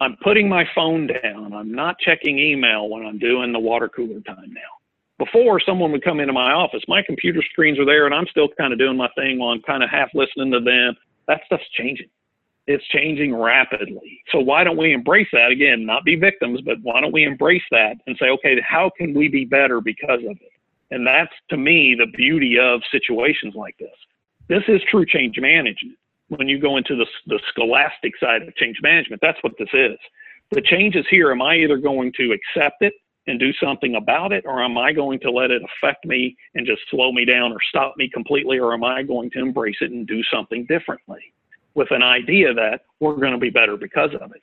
I'm 0.00 0.16
putting 0.22 0.48
my 0.48 0.68
phone 0.74 1.08
down. 1.08 1.54
I'm 1.54 1.72
not 1.72 1.98
checking 1.98 2.38
email 2.38 2.88
when 2.88 3.06
I'm 3.06 3.18
doing 3.18 3.52
the 3.52 3.58
water 3.58 3.88
cooler 3.88 4.20
time 4.20 4.52
now. 4.52 5.24
Before 5.24 5.58
someone 5.58 5.90
would 5.92 6.04
come 6.04 6.20
into 6.20 6.32
my 6.32 6.52
office, 6.52 6.82
my 6.86 7.02
computer 7.02 7.42
screens 7.50 7.78
are 7.80 7.86
there 7.86 8.06
and 8.06 8.14
I'm 8.14 8.26
still 8.30 8.48
kind 8.56 8.72
of 8.72 8.78
doing 8.78 8.96
my 8.96 9.08
thing 9.16 9.38
while 9.38 9.50
I'm 9.50 9.62
kind 9.62 9.82
of 9.82 9.90
half 9.90 10.10
listening 10.14 10.52
to 10.52 10.60
them. 10.60 10.94
That 11.26 11.40
stuff's 11.46 11.68
changing. 11.72 12.10
It's 12.68 12.86
changing 12.88 13.34
rapidly. 13.34 14.20
So 14.30 14.38
why 14.38 14.62
don't 14.62 14.76
we 14.76 14.92
embrace 14.92 15.26
that 15.32 15.50
again, 15.50 15.86
not 15.86 16.04
be 16.04 16.16
victims, 16.16 16.60
but 16.60 16.76
why 16.82 17.00
don't 17.00 17.12
we 17.12 17.24
embrace 17.24 17.62
that 17.70 17.94
and 18.06 18.16
say, 18.20 18.26
okay, 18.26 18.60
how 18.60 18.90
can 18.96 19.14
we 19.14 19.28
be 19.28 19.46
better 19.46 19.80
because 19.80 20.20
of 20.20 20.36
it? 20.36 20.52
And 20.90 21.06
that's 21.06 21.32
to 21.50 21.56
me 21.56 21.94
the 21.98 22.06
beauty 22.16 22.58
of 22.58 22.80
situations 22.90 23.54
like 23.54 23.76
this. 23.78 23.94
This 24.48 24.62
is 24.68 24.80
true 24.90 25.04
change 25.04 25.38
management. 25.38 25.98
When 26.28 26.48
you 26.48 26.58
go 26.58 26.76
into 26.76 26.96
the, 26.96 27.06
the 27.26 27.40
scholastic 27.50 28.12
side 28.18 28.42
of 28.42 28.54
change 28.56 28.78
management, 28.82 29.20
that's 29.22 29.38
what 29.42 29.52
this 29.58 29.68
is. 29.72 29.98
The 30.50 30.62
change 30.62 30.96
is 30.96 31.04
here. 31.10 31.30
Am 31.30 31.42
I 31.42 31.56
either 31.56 31.76
going 31.76 32.12
to 32.16 32.32
accept 32.32 32.82
it 32.82 32.94
and 33.26 33.38
do 33.38 33.52
something 33.62 33.96
about 33.96 34.32
it, 34.32 34.44
or 34.46 34.62
am 34.62 34.78
I 34.78 34.92
going 34.92 35.20
to 35.20 35.30
let 35.30 35.50
it 35.50 35.62
affect 35.62 36.06
me 36.06 36.34
and 36.54 36.66
just 36.66 36.80
slow 36.90 37.12
me 37.12 37.26
down 37.26 37.52
or 37.52 37.58
stop 37.68 37.94
me 37.98 38.08
completely, 38.08 38.58
or 38.58 38.72
am 38.72 38.82
I 38.82 39.02
going 39.02 39.30
to 39.32 39.40
embrace 39.40 39.76
it 39.82 39.90
and 39.90 40.06
do 40.06 40.22
something 40.32 40.64
differently 40.66 41.20
with 41.74 41.88
an 41.90 42.02
idea 42.02 42.54
that 42.54 42.80
we're 43.00 43.16
going 43.16 43.32
to 43.32 43.38
be 43.38 43.50
better 43.50 43.76
because 43.76 44.10
of 44.18 44.32
it? 44.32 44.42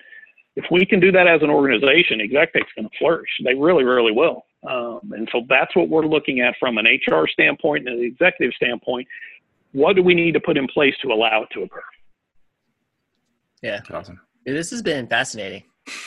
If 0.56 0.66
we 0.72 0.86
can 0.86 1.00
do 1.00 1.12
that 1.12 1.28
as 1.28 1.42
an 1.42 1.50
organization, 1.50 2.22
Exactech's 2.22 2.72
going 2.76 2.88
to 2.88 2.98
flourish. 2.98 3.30
They 3.44 3.56
really, 3.56 3.84
really 3.84 4.12
will. 4.12 4.46
Um, 4.68 5.12
and 5.12 5.28
so 5.32 5.42
that's 5.50 5.76
what 5.76 5.90
we're 5.90 6.06
looking 6.06 6.42
at 6.42 6.56
from 6.60 6.78
an 6.78 6.86
HR 6.86 7.28
standpoint 7.28 7.88
and 7.88 8.00
an 8.00 8.06
executive 8.06 8.54
standpoint. 8.56 9.08
What 9.72 9.96
do 9.96 10.04
we 10.04 10.14
need 10.14 10.34
to 10.34 10.40
put 10.40 10.58
in 10.58 10.68
place 10.68 10.96
to 11.02 11.10
allow 11.10 11.44
it 11.44 11.50
to 11.54 11.64
occur? 11.64 11.82
Yeah. 13.62 13.78
That's 13.78 13.92
awesome. 13.92 14.22
This 14.46 14.72
has 14.72 14.82
been 14.82 15.08
fascinating. 15.08 15.64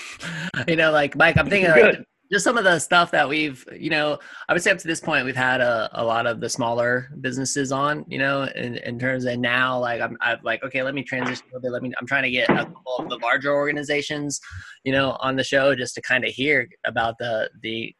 you 0.68 0.76
know, 0.76 0.90
like 0.90 1.16
Mike, 1.16 1.36
I'm 1.36 1.50
thinking 1.50 1.70
like, 1.70 2.04
just 2.30 2.44
some 2.44 2.58
of 2.58 2.64
the 2.64 2.78
stuff 2.78 3.10
that 3.12 3.28
we've, 3.28 3.64
you 3.74 3.90
know, 3.90 4.18
I 4.48 4.52
would 4.52 4.62
say 4.62 4.70
up 4.70 4.78
to 4.78 4.86
this 4.86 5.00
point, 5.00 5.24
we've 5.24 5.36
had 5.36 5.60
a, 5.60 5.88
a 5.94 6.04
lot 6.04 6.26
of 6.26 6.40
the 6.40 6.48
smaller 6.48 7.08
businesses 7.20 7.72
on, 7.72 8.04
you 8.08 8.18
know, 8.18 8.42
in, 8.54 8.76
in 8.78 8.98
terms 8.98 9.24
of 9.24 9.38
now, 9.38 9.78
like 9.78 10.00
I'm, 10.00 10.16
I'm 10.20 10.38
like, 10.42 10.62
okay, 10.62 10.82
let 10.82 10.94
me 10.94 11.02
transition 11.02 11.44
a 11.50 11.54
little 11.54 11.62
bit. 11.62 11.72
Let 11.72 11.82
me, 11.82 11.92
I'm 11.98 12.06
trying 12.06 12.24
to 12.24 12.30
get 12.30 12.50
a 12.50 12.56
couple 12.56 12.96
of 12.98 13.08
the 13.08 13.18
larger 13.22 13.54
organizations, 13.54 14.40
you 14.84 14.92
know, 14.92 15.16
on 15.20 15.36
the 15.36 15.44
show 15.44 15.74
just 15.74 15.94
to 15.94 16.02
kind 16.02 16.24
of 16.24 16.30
hear 16.30 16.68
about 16.86 17.16
the, 17.18 17.50
the, 17.62 17.94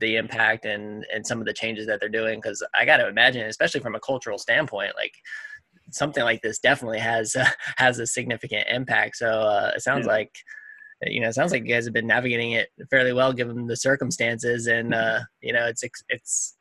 the 0.00 0.16
impact 0.16 0.64
and 0.64 1.04
and 1.12 1.26
some 1.26 1.40
of 1.40 1.46
the 1.46 1.52
changes 1.52 1.86
that 1.86 1.98
they're 2.00 2.08
doing 2.08 2.38
because 2.38 2.64
i 2.78 2.84
got 2.84 2.98
to 2.98 3.08
imagine 3.08 3.46
especially 3.46 3.80
from 3.80 3.94
a 3.94 4.00
cultural 4.00 4.38
standpoint 4.38 4.92
like 4.96 5.14
something 5.90 6.24
like 6.24 6.42
this 6.42 6.58
definitely 6.58 6.98
has 6.98 7.36
uh, 7.36 7.48
has 7.76 7.98
a 7.98 8.06
significant 8.06 8.66
impact. 8.68 9.16
So 9.16 9.26
uh, 9.26 9.72
it 9.74 9.82
sounds 9.82 10.06
yeah. 10.06 10.12
like 10.12 10.32
you 11.02 11.20
know 11.20 11.28
it 11.28 11.34
sounds 11.34 11.52
like 11.52 11.62
you 11.62 11.72
guys 11.72 11.84
have 11.84 11.94
been 11.94 12.08
navigating 12.08 12.52
it 12.52 12.70
fairly 12.90 13.12
well 13.12 13.32
given 13.32 13.68
the 13.68 13.76
circumstances 13.76 14.66
and 14.66 14.92
uh, 14.92 15.20
you 15.40 15.52
know 15.52 15.66
it's 15.66 15.84
it's 16.08 16.56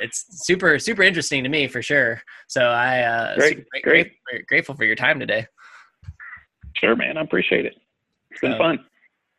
it's 0.00 0.26
super 0.46 0.78
super 0.78 1.02
interesting 1.02 1.42
to 1.42 1.48
me 1.48 1.66
for 1.68 1.82
sure. 1.82 2.22
So 2.48 2.62
i 2.62 3.00
uh 3.00 3.36
great, 3.36 3.66
great. 3.70 3.82
Grateful, 3.82 4.44
grateful 4.46 4.74
for 4.74 4.84
your 4.84 4.96
time 4.96 5.18
today. 5.18 5.46
Sure 6.76 6.96
man. 6.96 7.16
I 7.16 7.22
appreciate 7.22 7.66
it. 7.66 7.74
It's 8.30 8.40
been 8.40 8.52
so, 8.52 8.58
fun. 8.58 8.78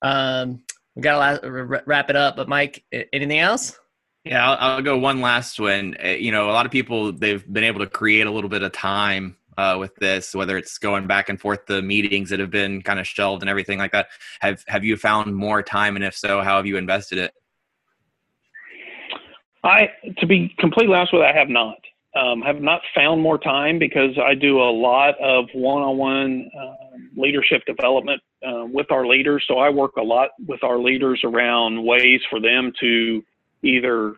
um 0.02 0.64
we 1.00 1.04
got 1.04 1.42
to 1.42 1.82
wrap 1.86 2.10
it 2.10 2.16
up. 2.16 2.36
But 2.36 2.48
Mike, 2.48 2.84
anything 2.92 3.40
else? 3.40 3.80
Yeah, 4.26 4.52
I'll, 4.52 4.74
I'll, 4.74 4.82
go 4.82 4.98
one 4.98 5.22
last 5.22 5.60
one. 5.60 5.96
Uh, 6.04 6.10
you 6.10 6.32
know, 6.32 6.50
a 6.50 6.52
lot 6.52 6.66
of 6.66 6.72
people 6.72 7.14
they've 7.14 7.46
been 7.52 7.64
able 7.64 7.80
to 7.80 7.88
create 7.88 8.28
a 8.28 8.32
little 8.32 8.50
bit 8.50 8.64
of 8.64 8.74
time 8.74 9.38
uh, 9.58 9.78
with 9.80 9.96
this, 9.96 10.36
whether 10.36 10.58
it's 10.58 10.78
going 10.78 11.08
back 11.08 11.30
and 11.30 11.40
forth 11.40 11.66
the 11.68 11.82
meetings 11.82 12.30
that 12.30 12.40
have 12.40 12.52
been 12.52 12.82
kind 12.82 13.00
of 13.00 13.08
shelved 13.08 13.42
and 13.42 13.50
everything 13.50 13.80
like 13.80 13.94
that. 13.94 14.10
Have 14.42 14.64
Have 14.68 14.84
you 14.84 14.98
found 14.98 15.34
more 15.36 15.64
time, 15.64 15.96
and 15.96 16.04
if 16.04 16.16
so, 16.16 16.42
how 16.42 16.58
have 16.58 16.66
you 16.66 16.76
invested 16.78 17.18
it? 17.18 17.34
I, 19.64 19.90
to 20.18 20.28
be 20.28 20.54
completely 20.60 20.96
honest 20.96 21.14
with 21.14 21.22
you, 21.22 21.26
I 21.26 21.34
have 21.34 21.50
not. 21.50 21.78
Um, 22.16 22.42
have 22.42 22.60
not 22.60 22.82
found 22.96 23.22
more 23.22 23.38
time 23.38 23.78
because 23.78 24.18
I 24.18 24.34
do 24.34 24.60
a 24.60 24.72
lot 24.72 25.14
of 25.22 25.46
one-on-one 25.54 26.50
uh, 26.60 26.74
leadership 27.16 27.62
development 27.68 28.20
uh, 28.46 28.66
with 28.66 28.92
our 28.92 29.06
leaders. 29.06 29.44
So 29.48 29.58
I 29.60 29.70
work 29.70 29.98
a 29.98 30.02
lot 30.02 30.30
with 30.48 30.64
our 30.64 30.80
leaders 30.80 31.22
around 31.24 31.84
ways 31.84 32.22
for 32.30 32.40
them 32.40 32.72
to 32.80 33.24
either 33.64 34.16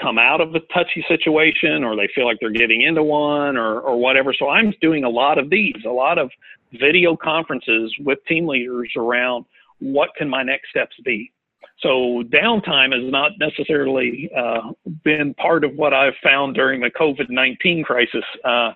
come 0.00 0.18
out 0.18 0.40
of 0.40 0.54
a 0.54 0.60
touchy 0.72 1.04
situation 1.08 1.84
or 1.84 1.96
they 1.96 2.08
feel 2.14 2.26
like 2.26 2.38
they're 2.40 2.50
getting 2.50 2.82
into 2.82 3.02
one 3.02 3.56
or, 3.56 3.80
or 3.80 3.98
whatever. 3.98 4.34
So 4.36 4.48
I'm 4.48 4.72
doing 4.80 5.04
a 5.04 5.08
lot 5.08 5.38
of 5.38 5.50
these, 5.50 5.76
a 5.86 5.90
lot 5.90 6.18
of 6.18 6.30
video 6.72 7.16
conferences 7.16 7.94
with 8.00 8.18
team 8.26 8.46
leaders 8.46 8.90
around 8.96 9.44
what 9.78 10.10
can 10.16 10.28
my 10.28 10.42
next 10.42 10.70
steps 10.70 10.96
be. 11.04 11.32
So 11.80 12.22
downtime 12.32 12.92
has 12.92 13.10
not 13.10 13.32
necessarily 13.38 14.30
uh, 14.36 14.72
been 15.04 15.34
part 15.34 15.64
of 15.64 15.74
what 15.74 15.92
I've 15.92 16.14
found 16.22 16.54
during 16.54 16.80
the 16.80 16.90
COVID-19 16.90 17.84
crisis. 17.84 18.24
Uh, 18.44 18.72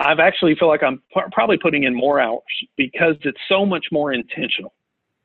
I've 0.00 0.18
actually 0.18 0.54
feel 0.54 0.68
like 0.68 0.82
I'm 0.82 0.98
p- 1.14 1.20
probably 1.30 1.58
putting 1.58 1.84
in 1.84 1.94
more 1.94 2.20
hours 2.20 2.42
because 2.76 3.16
it's 3.22 3.40
so 3.48 3.66
much 3.66 3.86
more 3.92 4.12
intentional. 4.12 4.72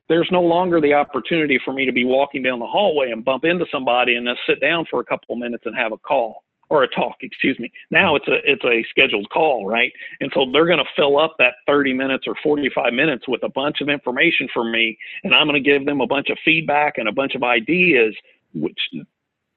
There's 0.10 0.28
no 0.32 0.42
longer 0.42 0.82
the 0.82 0.94
opportunity 0.94 1.60
for 1.64 1.74
me 1.74 1.86
to 1.86 1.92
be 1.92 2.04
walking 2.04 2.44
down 2.44 2.60
the 2.60 2.68
hallway 2.68 3.12
and 3.12 3.24
bump 3.24 3.46
into 3.46 3.66
somebody 3.72 4.16
and 4.16 4.28
then 4.28 4.36
sit 4.48 4.60
down 4.60 4.86
for 4.90 5.00
a 5.00 5.06
couple 5.06 5.34
of 5.34 5.40
minutes 5.40 5.64
and 5.66 5.76
have 5.76 5.94
a 5.94 5.98
call 5.98 6.44
or 6.70 6.84
a 6.84 6.88
talk, 6.90 7.16
excuse 7.22 7.58
me. 7.60 7.72
Now 7.90 8.16
it's 8.16 8.28
a 8.28 8.38
it's 8.44 8.64
a 8.66 8.86
scheduled 8.90 9.30
call, 9.30 9.66
right? 9.66 9.92
And 10.20 10.32
so 10.34 10.46
they're 10.52 10.66
going 10.66 10.80
to 10.80 10.86
fill 10.96 11.18
up 11.18 11.36
that 11.40 11.54
30 11.68 11.94
minutes 11.94 12.26
or 12.28 12.36
45 12.44 12.94
minutes 12.94 13.28
with 13.28 13.44
a 13.44 13.50
bunch 13.50 13.82
of 13.82 13.90
information 13.90 14.48
for 14.54 14.64
me, 14.64 14.98
and 15.24 15.34
I'm 15.34 15.48
going 15.48 15.62
to 15.62 15.70
give 15.70 15.86
them 15.86 16.02
a 16.02 16.08
bunch 16.08 16.30
of 16.30 16.38
feedback 16.44 16.98
and 16.98 17.08
a 17.08 17.12
bunch 17.12 17.36
of 17.36 17.44
ideas, 17.44 18.16
which 18.54 18.80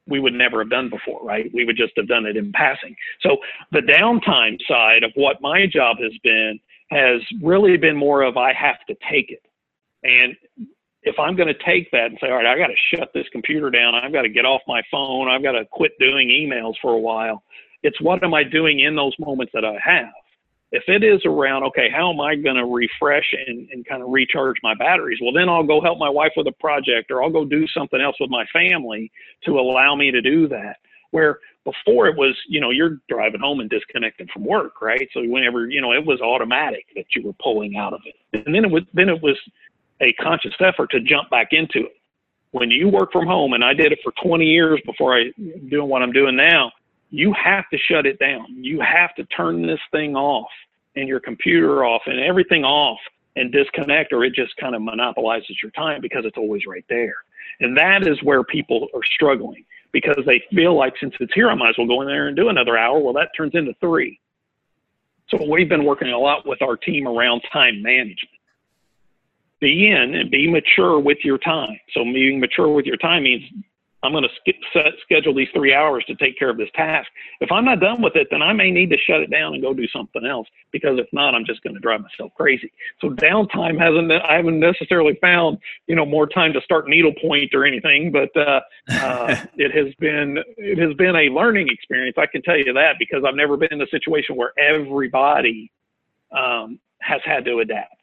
we 0.08 0.20
would 0.20 0.34
never 0.34 0.60
have 0.60 0.70
done 0.70 0.90
before, 0.90 1.22
right? 1.22 1.50
We 1.52 1.64
would 1.64 1.76
just 1.76 1.92
have 1.96 2.08
done 2.08 2.26
it 2.26 2.36
in 2.36 2.52
passing. 2.52 2.96
So 3.20 3.38
the 3.72 3.80
downtime 3.80 4.58
side 4.66 5.04
of 5.04 5.12
what 5.14 5.40
my 5.40 5.66
job 5.66 5.98
has 6.00 6.12
been 6.22 6.58
has 6.90 7.20
really 7.42 7.76
been 7.76 7.96
more 7.96 8.22
of 8.22 8.36
I 8.36 8.52
have 8.54 8.84
to 8.88 8.96
take 9.10 9.30
it. 9.30 9.42
And 10.02 10.34
if 11.02 11.18
I'm 11.18 11.36
going 11.36 11.48
to 11.48 11.64
take 11.64 11.90
that 11.92 12.06
and 12.06 12.18
say, 12.20 12.28
all 12.28 12.36
right, 12.36 12.46
I 12.46 12.58
got 12.58 12.68
to 12.68 12.96
shut 12.96 13.10
this 13.14 13.26
computer 13.30 13.70
down, 13.70 13.94
I've 13.94 14.12
got 14.12 14.22
to 14.22 14.28
get 14.28 14.44
off 14.44 14.62
my 14.66 14.82
phone, 14.90 15.28
I've 15.28 15.42
got 15.42 15.52
to 15.52 15.64
quit 15.66 15.92
doing 15.98 16.28
emails 16.28 16.74
for 16.80 16.92
a 16.92 16.98
while, 16.98 17.42
it's 17.82 18.00
what 18.00 18.22
am 18.24 18.34
I 18.34 18.42
doing 18.42 18.80
in 18.80 18.96
those 18.96 19.14
moments 19.18 19.52
that 19.54 19.64
I 19.64 19.78
have? 19.84 20.12
If 20.70 20.84
it 20.86 21.02
is 21.02 21.22
around, 21.24 21.64
okay, 21.64 21.88
how 21.90 22.12
am 22.12 22.20
I 22.20 22.34
going 22.34 22.56
to 22.56 22.66
refresh 22.66 23.24
and, 23.46 23.68
and 23.70 23.86
kind 23.86 24.02
of 24.02 24.10
recharge 24.10 24.56
my 24.62 24.74
batteries? 24.74 25.18
Well, 25.22 25.32
then 25.32 25.48
I'll 25.48 25.62
go 25.62 25.80
help 25.80 25.98
my 25.98 26.10
wife 26.10 26.32
with 26.36 26.46
a 26.46 26.52
project 26.52 27.10
or 27.10 27.22
I'll 27.22 27.30
go 27.30 27.44
do 27.44 27.66
something 27.68 28.00
else 28.00 28.16
with 28.20 28.30
my 28.30 28.44
family 28.52 29.10
to 29.46 29.58
allow 29.58 29.94
me 29.94 30.10
to 30.10 30.20
do 30.20 30.46
that. 30.48 30.76
Where 31.10 31.38
before 31.64 32.06
it 32.06 32.16
was, 32.16 32.36
you 32.48 32.60
know, 32.60 32.70
you're 32.70 32.98
driving 33.08 33.40
home 33.40 33.60
and 33.60 33.70
disconnecting 33.70 34.28
from 34.32 34.44
work, 34.44 34.82
right? 34.82 35.08
So 35.14 35.22
whenever, 35.24 35.68
you 35.68 35.80
know, 35.80 35.92
it 35.92 36.04
was 36.04 36.20
automatic 36.20 36.84
that 36.96 37.06
you 37.16 37.22
were 37.22 37.32
pulling 37.42 37.76
out 37.76 37.94
of 37.94 38.00
it. 38.04 38.14
And 38.46 38.54
then 38.54 38.64
it 38.64 38.70
was, 38.70 38.82
then 38.92 39.08
it 39.08 39.22
was 39.22 39.38
a 40.00 40.12
conscious 40.14 40.54
effort 40.60 40.90
to 40.90 41.00
jump 41.00 41.30
back 41.30 41.48
into 41.52 41.86
it. 41.86 41.96
When 42.50 42.70
you 42.70 42.88
work 42.88 43.12
from 43.12 43.26
home, 43.26 43.52
and 43.52 43.62
I 43.62 43.74
did 43.74 43.92
it 43.92 43.98
for 44.02 44.12
20 44.22 44.44
years 44.44 44.80
before 44.86 45.18
I 45.18 45.24
doing 45.68 45.88
what 45.88 46.02
I'm 46.02 46.12
doing 46.12 46.36
now, 46.36 46.72
you 47.10 47.32
have 47.32 47.64
to 47.70 47.78
shut 47.78 48.06
it 48.06 48.18
down. 48.18 48.46
You 48.50 48.80
have 48.80 49.14
to 49.16 49.24
turn 49.24 49.66
this 49.66 49.80
thing 49.90 50.14
off 50.14 50.48
and 50.96 51.08
your 51.08 51.20
computer 51.20 51.84
off 51.84 52.02
and 52.06 52.18
everything 52.20 52.64
off 52.64 52.98
and 53.36 53.52
disconnect, 53.52 54.12
or 54.12 54.24
it 54.24 54.34
just 54.34 54.56
kind 54.56 54.74
of 54.74 54.82
monopolizes 54.82 55.56
your 55.62 55.70
time 55.72 56.00
because 56.00 56.24
it's 56.24 56.36
always 56.36 56.66
right 56.66 56.84
there. 56.88 57.14
And 57.60 57.76
that 57.76 58.06
is 58.06 58.22
where 58.22 58.42
people 58.42 58.88
are 58.94 59.04
struggling 59.04 59.64
because 59.92 60.18
they 60.26 60.42
feel 60.54 60.76
like 60.76 60.94
since 61.00 61.14
it's 61.20 61.32
here, 61.34 61.50
I 61.50 61.54
might 61.54 61.70
as 61.70 61.78
well 61.78 61.86
go 61.86 62.02
in 62.02 62.08
there 62.08 62.28
and 62.28 62.36
do 62.36 62.48
another 62.48 62.76
hour. 62.76 62.98
Well, 62.98 63.14
that 63.14 63.30
turns 63.36 63.52
into 63.54 63.74
three. 63.80 64.20
So 65.28 65.38
we've 65.48 65.68
been 65.68 65.84
working 65.84 66.08
a 66.08 66.18
lot 66.18 66.46
with 66.46 66.62
our 66.62 66.76
team 66.76 67.06
around 67.06 67.42
time 67.52 67.82
management 67.82 68.38
be 69.60 69.88
in 69.88 70.14
and 70.14 70.30
be 70.30 70.48
mature 70.48 70.98
with 70.98 71.18
your 71.24 71.38
time. 71.38 71.78
So 71.92 72.04
being 72.04 72.40
mature 72.40 72.68
with 72.68 72.86
your 72.86 72.96
time 72.96 73.24
means 73.24 73.42
I'm 74.02 74.12
going 74.12 74.24
to 74.24 74.52
set, 74.72 74.92
schedule 75.02 75.34
these 75.34 75.48
three 75.52 75.74
hours 75.74 76.04
to 76.06 76.14
take 76.14 76.38
care 76.38 76.50
of 76.50 76.56
this 76.56 76.68
task. 76.74 77.08
If 77.40 77.50
I'm 77.50 77.64
not 77.64 77.80
done 77.80 78.00
with 78.00 78.14
it, 78.14 78.28
then 78.30 78.42
I 78.42 78.52
may 78.52 78.70
need 78.70 78.90
to 78.90 78.96
shut 78.96 79.20
it 79.20 79.30
down 79.30 79.54
and 79.54 79.62
go 79.62 79.74
do 79.74 79.88
something 79.88 80.24
else 80.24 80.46
because 80.70 80.98
if 80.98 81.06
not, 81.12 81.34
I'm 81.34 81.44
just 81.44 81.62
going 81.62 81.74
to 81.74 81.80
drive 81.80 82.02
myself 82.02 82.32
crazy. 82.36 82.72
So 83.00 83.10
downtime 83.10 83.78
hasn't, 83.78 84.12
I 84.12 84.36
haven't 84.36 84.60
necessarily 84.60 85.18
found, 85.20 85.58
you 85.88 85.96
know, 85.96 86.06
more 86.06 86.26
time 86.28 86.52
to 86.52 86.60
start 86.60 86.88
needlepoint 86.88 87.54
or 87.54 87.64
anything, 87.64 88.12
but 88.12 88.30
uh, 88.36 88.60
uh, 88.90 89.44
it 89.56 89.74
has 89.74 89.92
been, 89.98 90.38
it 90.56 90.78
has 90.78 90.94
been 90.96 91.16
a 91.16 91.32
learning 91.32 91.68
experience. 91.68 92.16
I 92.18 92.26
can 92.26 92.42
tell 92.42 92.56
you 92.56 92.72
that 92.72 92.96
because 92.98 93.24
I've 93.26 93.34
never 93.34 93.56
been 93.56 93.72
in 93.72 93.82
a 93.82 93.88
situation 93.88 94.36
where 94.36 94.52
everybody 94.58 95.72
um, 96.30 96.78
has 97.00 97.20
had 97.24 97.44
to 97.46 97.58
adapt 97.58 97.98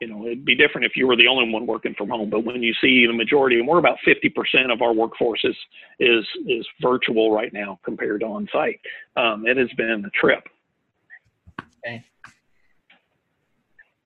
you 0.00 0.06
know, 0.08 0.24
it'd 0.26 0.44
be 0.44 0.54
different 0.54 0.84
if 0.84 0.92
you 0.96 1.06
were 1.06 1.16
the 1.16 1.26
only 1.26 1.52
one 1.52 1.66
working 1.66 1.94
from 1.94 2.08
home. 2.08 2.30
But 2.30 2.44
when 2.44 2.62
you 2.62 2.72
see 2.80 3.06
the 3.06 3.12
majority, 3.12 3.58
and 3.58 3.66
we're 3.66 3.78
about 3.78 3.98
50% 4.06 4.72
of 4.72 4.82
our 4.82 4.92
workforce 4.92 5.40
is 5.44 5.56
is, 5.98 6.24
is 6.46 6.66
virtual 6.80 7.32
right 7.32 7.52
now 7.52 7.78
compared 7.84 8.20
to 8.20 8.26
on 8.26 8.48
site, 8.52 8.80
um, 9.16 9.46
it 9.46 9.56
has 9.56 9.70
been 9.76 10.04
a 10.04 10.10
trip. 10.10 10.48
Okay. 11.84 12.04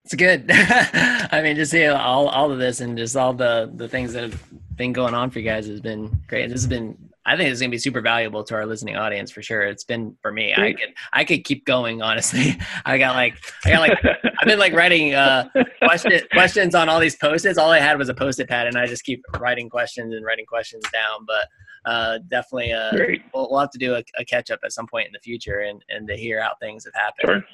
It's 0.04 0.14
good. 0.14 0.46
I 0.50 1.40
mean, 1.42 1.56
just 1.56 1.70
see 1.70 1.86
all, 1.86 2.28
all 2.28 2.50
of 2.50 2.58
this 2.58 2.80
and 2.80 2.96
just 2.98 3.16
all 3.16 3.32
the, 3.32 3.70
the 3.74 3.88
things 3.88 4.14
that 4.14 4.24
have 4.24 4.42
been 4.76 4.92
going 4.92 5.14
on 5.14 5.30
for 5.30 5.38
you 5.38 5.44
guys 5.44 5.66
has 5.66 5.80
been 5.80 6.22
great. 6.26 6.48
This 6.48 6.62
has 6.62 6.66
been 6.66 7.11
I 7.24 7.36
think 7.36 7.50
it's 7.50 7.60
gonna 7.60 7.70
be 7.70 7.78
super 7.78 8.00
valuable 8.00 8.42
to 8.44 8.54
our 8.54 8.66
listening 8.66 8.96
audience 8.96 9.30
for 9.30 9.42
sure. 9.42 9.62
It's 9.62 9.84
been 9.84 10.16
for 10.20 10.32
me. 10.32 10.52
I 10.56 10.72
could 10.72 10.94
I 11.12 11.24
could 11.24 11.44
keep 11.44 11.64
going 11.64 12.02
honestly. 12.02 12.58
I 12.84 12.98
got 12.98 13.14
like 13.14 13.36
I 13.64 13.70
got 13.70 13.80
like 13.80 13.98
I've 14.04 14.46
been 14.46 14.58
like 14.58 14.72
writing 14.72 15.14
uh 15.14 15.48
question, 15.84 16.12
questions 16.32 16.74
on 16.74 16.88
all 16.88 16.98
these 16.98 17.16
post-its. 17.16 17.58
All 17.58 17.70
I 17.70 17.78
had 17.78 17.96
was 17.96 18.08
a 18.08 18.14
post-it 18.14 18.48
pad, 18.48 18.66
and 18.66 18.76
I 18.76 18.86
just 18.86 19.04
keep 19.04 19.22
writing 19.38 19.68
questions 19.68 20.14
and 20.14 20.24
writing 20.24 20.46
questions 20.46 20.82
down. 20.92 21.24
But 21.26 21.48
uh, 21.84 22.18
definitely, 22.28 22.72
uh, 22.72 22.90
we'll, 23.34 23.50
we'll, 23.50 23.60
have 23.60 23.70
to 23.70 23.78
do 23.78 23.94
a, 23.94 24.02
a, 24.16 24.24
catch 24.24 24.50
up 24.50 24.60
at 24.64 24.72
some 24.72 24.86
point 24.86 25.06
in 25.06 25.12
the 25.12 25.18
future 25.20 25.60
and 25.60 25.84
and 25.88 26.06
to 26.08 26.16
hear 26.16 26.40
how 26.42 26.54
things 26.60 26.84
have 26.84 26.94
happened. 26.94 27.24
Sure. 27.24 27.44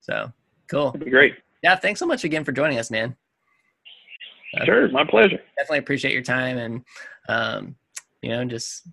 So 0.00 0.32
cool. 0.68 0.92
That'd 0.92 1.04
be 1.04 1.10
great. 1.10 1.34
Yeah, 1.62 1.76
thanks 1.76 2.00
so 2.00 2.06
much 2.06 2.24
again 2.24 2.44
for 2.44 2.52
joining 2.52 2.78
us, 2.78 2.90
man. 2.90 3.16
Sure, 4.64 4.88
my 4.90 5.04
pleasure. 5.04 5.38
Definitely 5.56 5.78
appreciate 5.78 6.12
your 6.12 6.22
time 6.22 6.58
and 6.58 6.84
um, 7.28 7.76
you 8.22 8.30
know, 8.30 8.44
just 8.44 8.88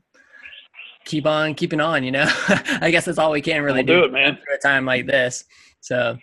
keep 1.06 1.26
on 1.26 1.56
keeping 1.56 1.80
on, 1.80 2.04
you 2.04 2.12
know. 2.12 2.26
I 2.48 2.92
guess 2.92 3.06
that's 3.06 3.18
all 3.18 3.32
we 3.32 3.42
can 3.42 3.64
really 3.64 3.84
do, 3.84 4.02
do, 4.02 4.04
it, 4.06 4.12
man. 4.12 4.38
For 4.46 4.54
a 4.54 4.60
time 4.60 4.86
like 4.86 5.06
this. 5.06 5.46
So 5.80 6.18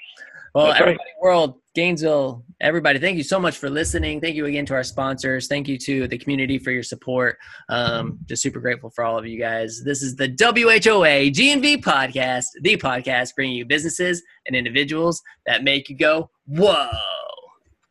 well, 0.54 0.66
that's 0.66 0.80
everybody 0.80 1.04
right. 1.04 1.22
world, 1.22 1.60
Gainesville, 1.74 2.44
everybody, 2.60 3.00
thank 3.00 3.16
you 3.16 3.24
so 3.24 3.40
much 3.40 3.56
for 3.58 3.68
listening. 3.68 4.20
Thank 4.20 4.36
you 4.36 4.46
again 4.46 4.64
to 4.66 4.74
our 4.74 4.84
sponsors. 4.84 5.48
Thank 5.48 5.66
you 5.66 5.76
to 5.78 6.06
the 6.06 6.16
community 6.16 6.58
for 6.58 6.70
your 6.70 6.84
support. 6.84 7.38
Um, 7.68 8.20
just 8.26 8.40
super 8.40 8.60
grateful 8.60 8.90
for 8.90 9.02
all 9.02 9.18
of 9.18 9.26
you 9.26 9.36
guys. 9.36 9.82
This 9.84 10.00
is 10.00 10.14
the 10.14 10.28
WHOA 10.28 11.32
GNV 11.32 11.82
podcast, 11.82 12.46
the 12.60 12.76
podcast 12.76 13.34
bringing 13.34 13.56
you 13.56 13.64
businesses 13.64 14.22
and 14.46 14.54
individuals 14.54 15.20
that 15.46 15.64
make 15.64 15.88
you 15.88 15.96
go, 15.96 16.30
whoa. 16.46 16.88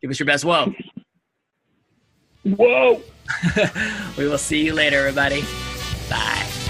Give 0.01 0.09
us 0.09 0.19
your 0.19 0.27
best 0.27 0.45
whoa. 0.45 0.73
Whoa. 2.43 3.01
we 4.17 4.27
will 4.27 4.37
see 4.37 4.65
you 4.65 4.73
later, 4.73 4.99
everybody. 4.99 5.43
Bye. 6.09 6.62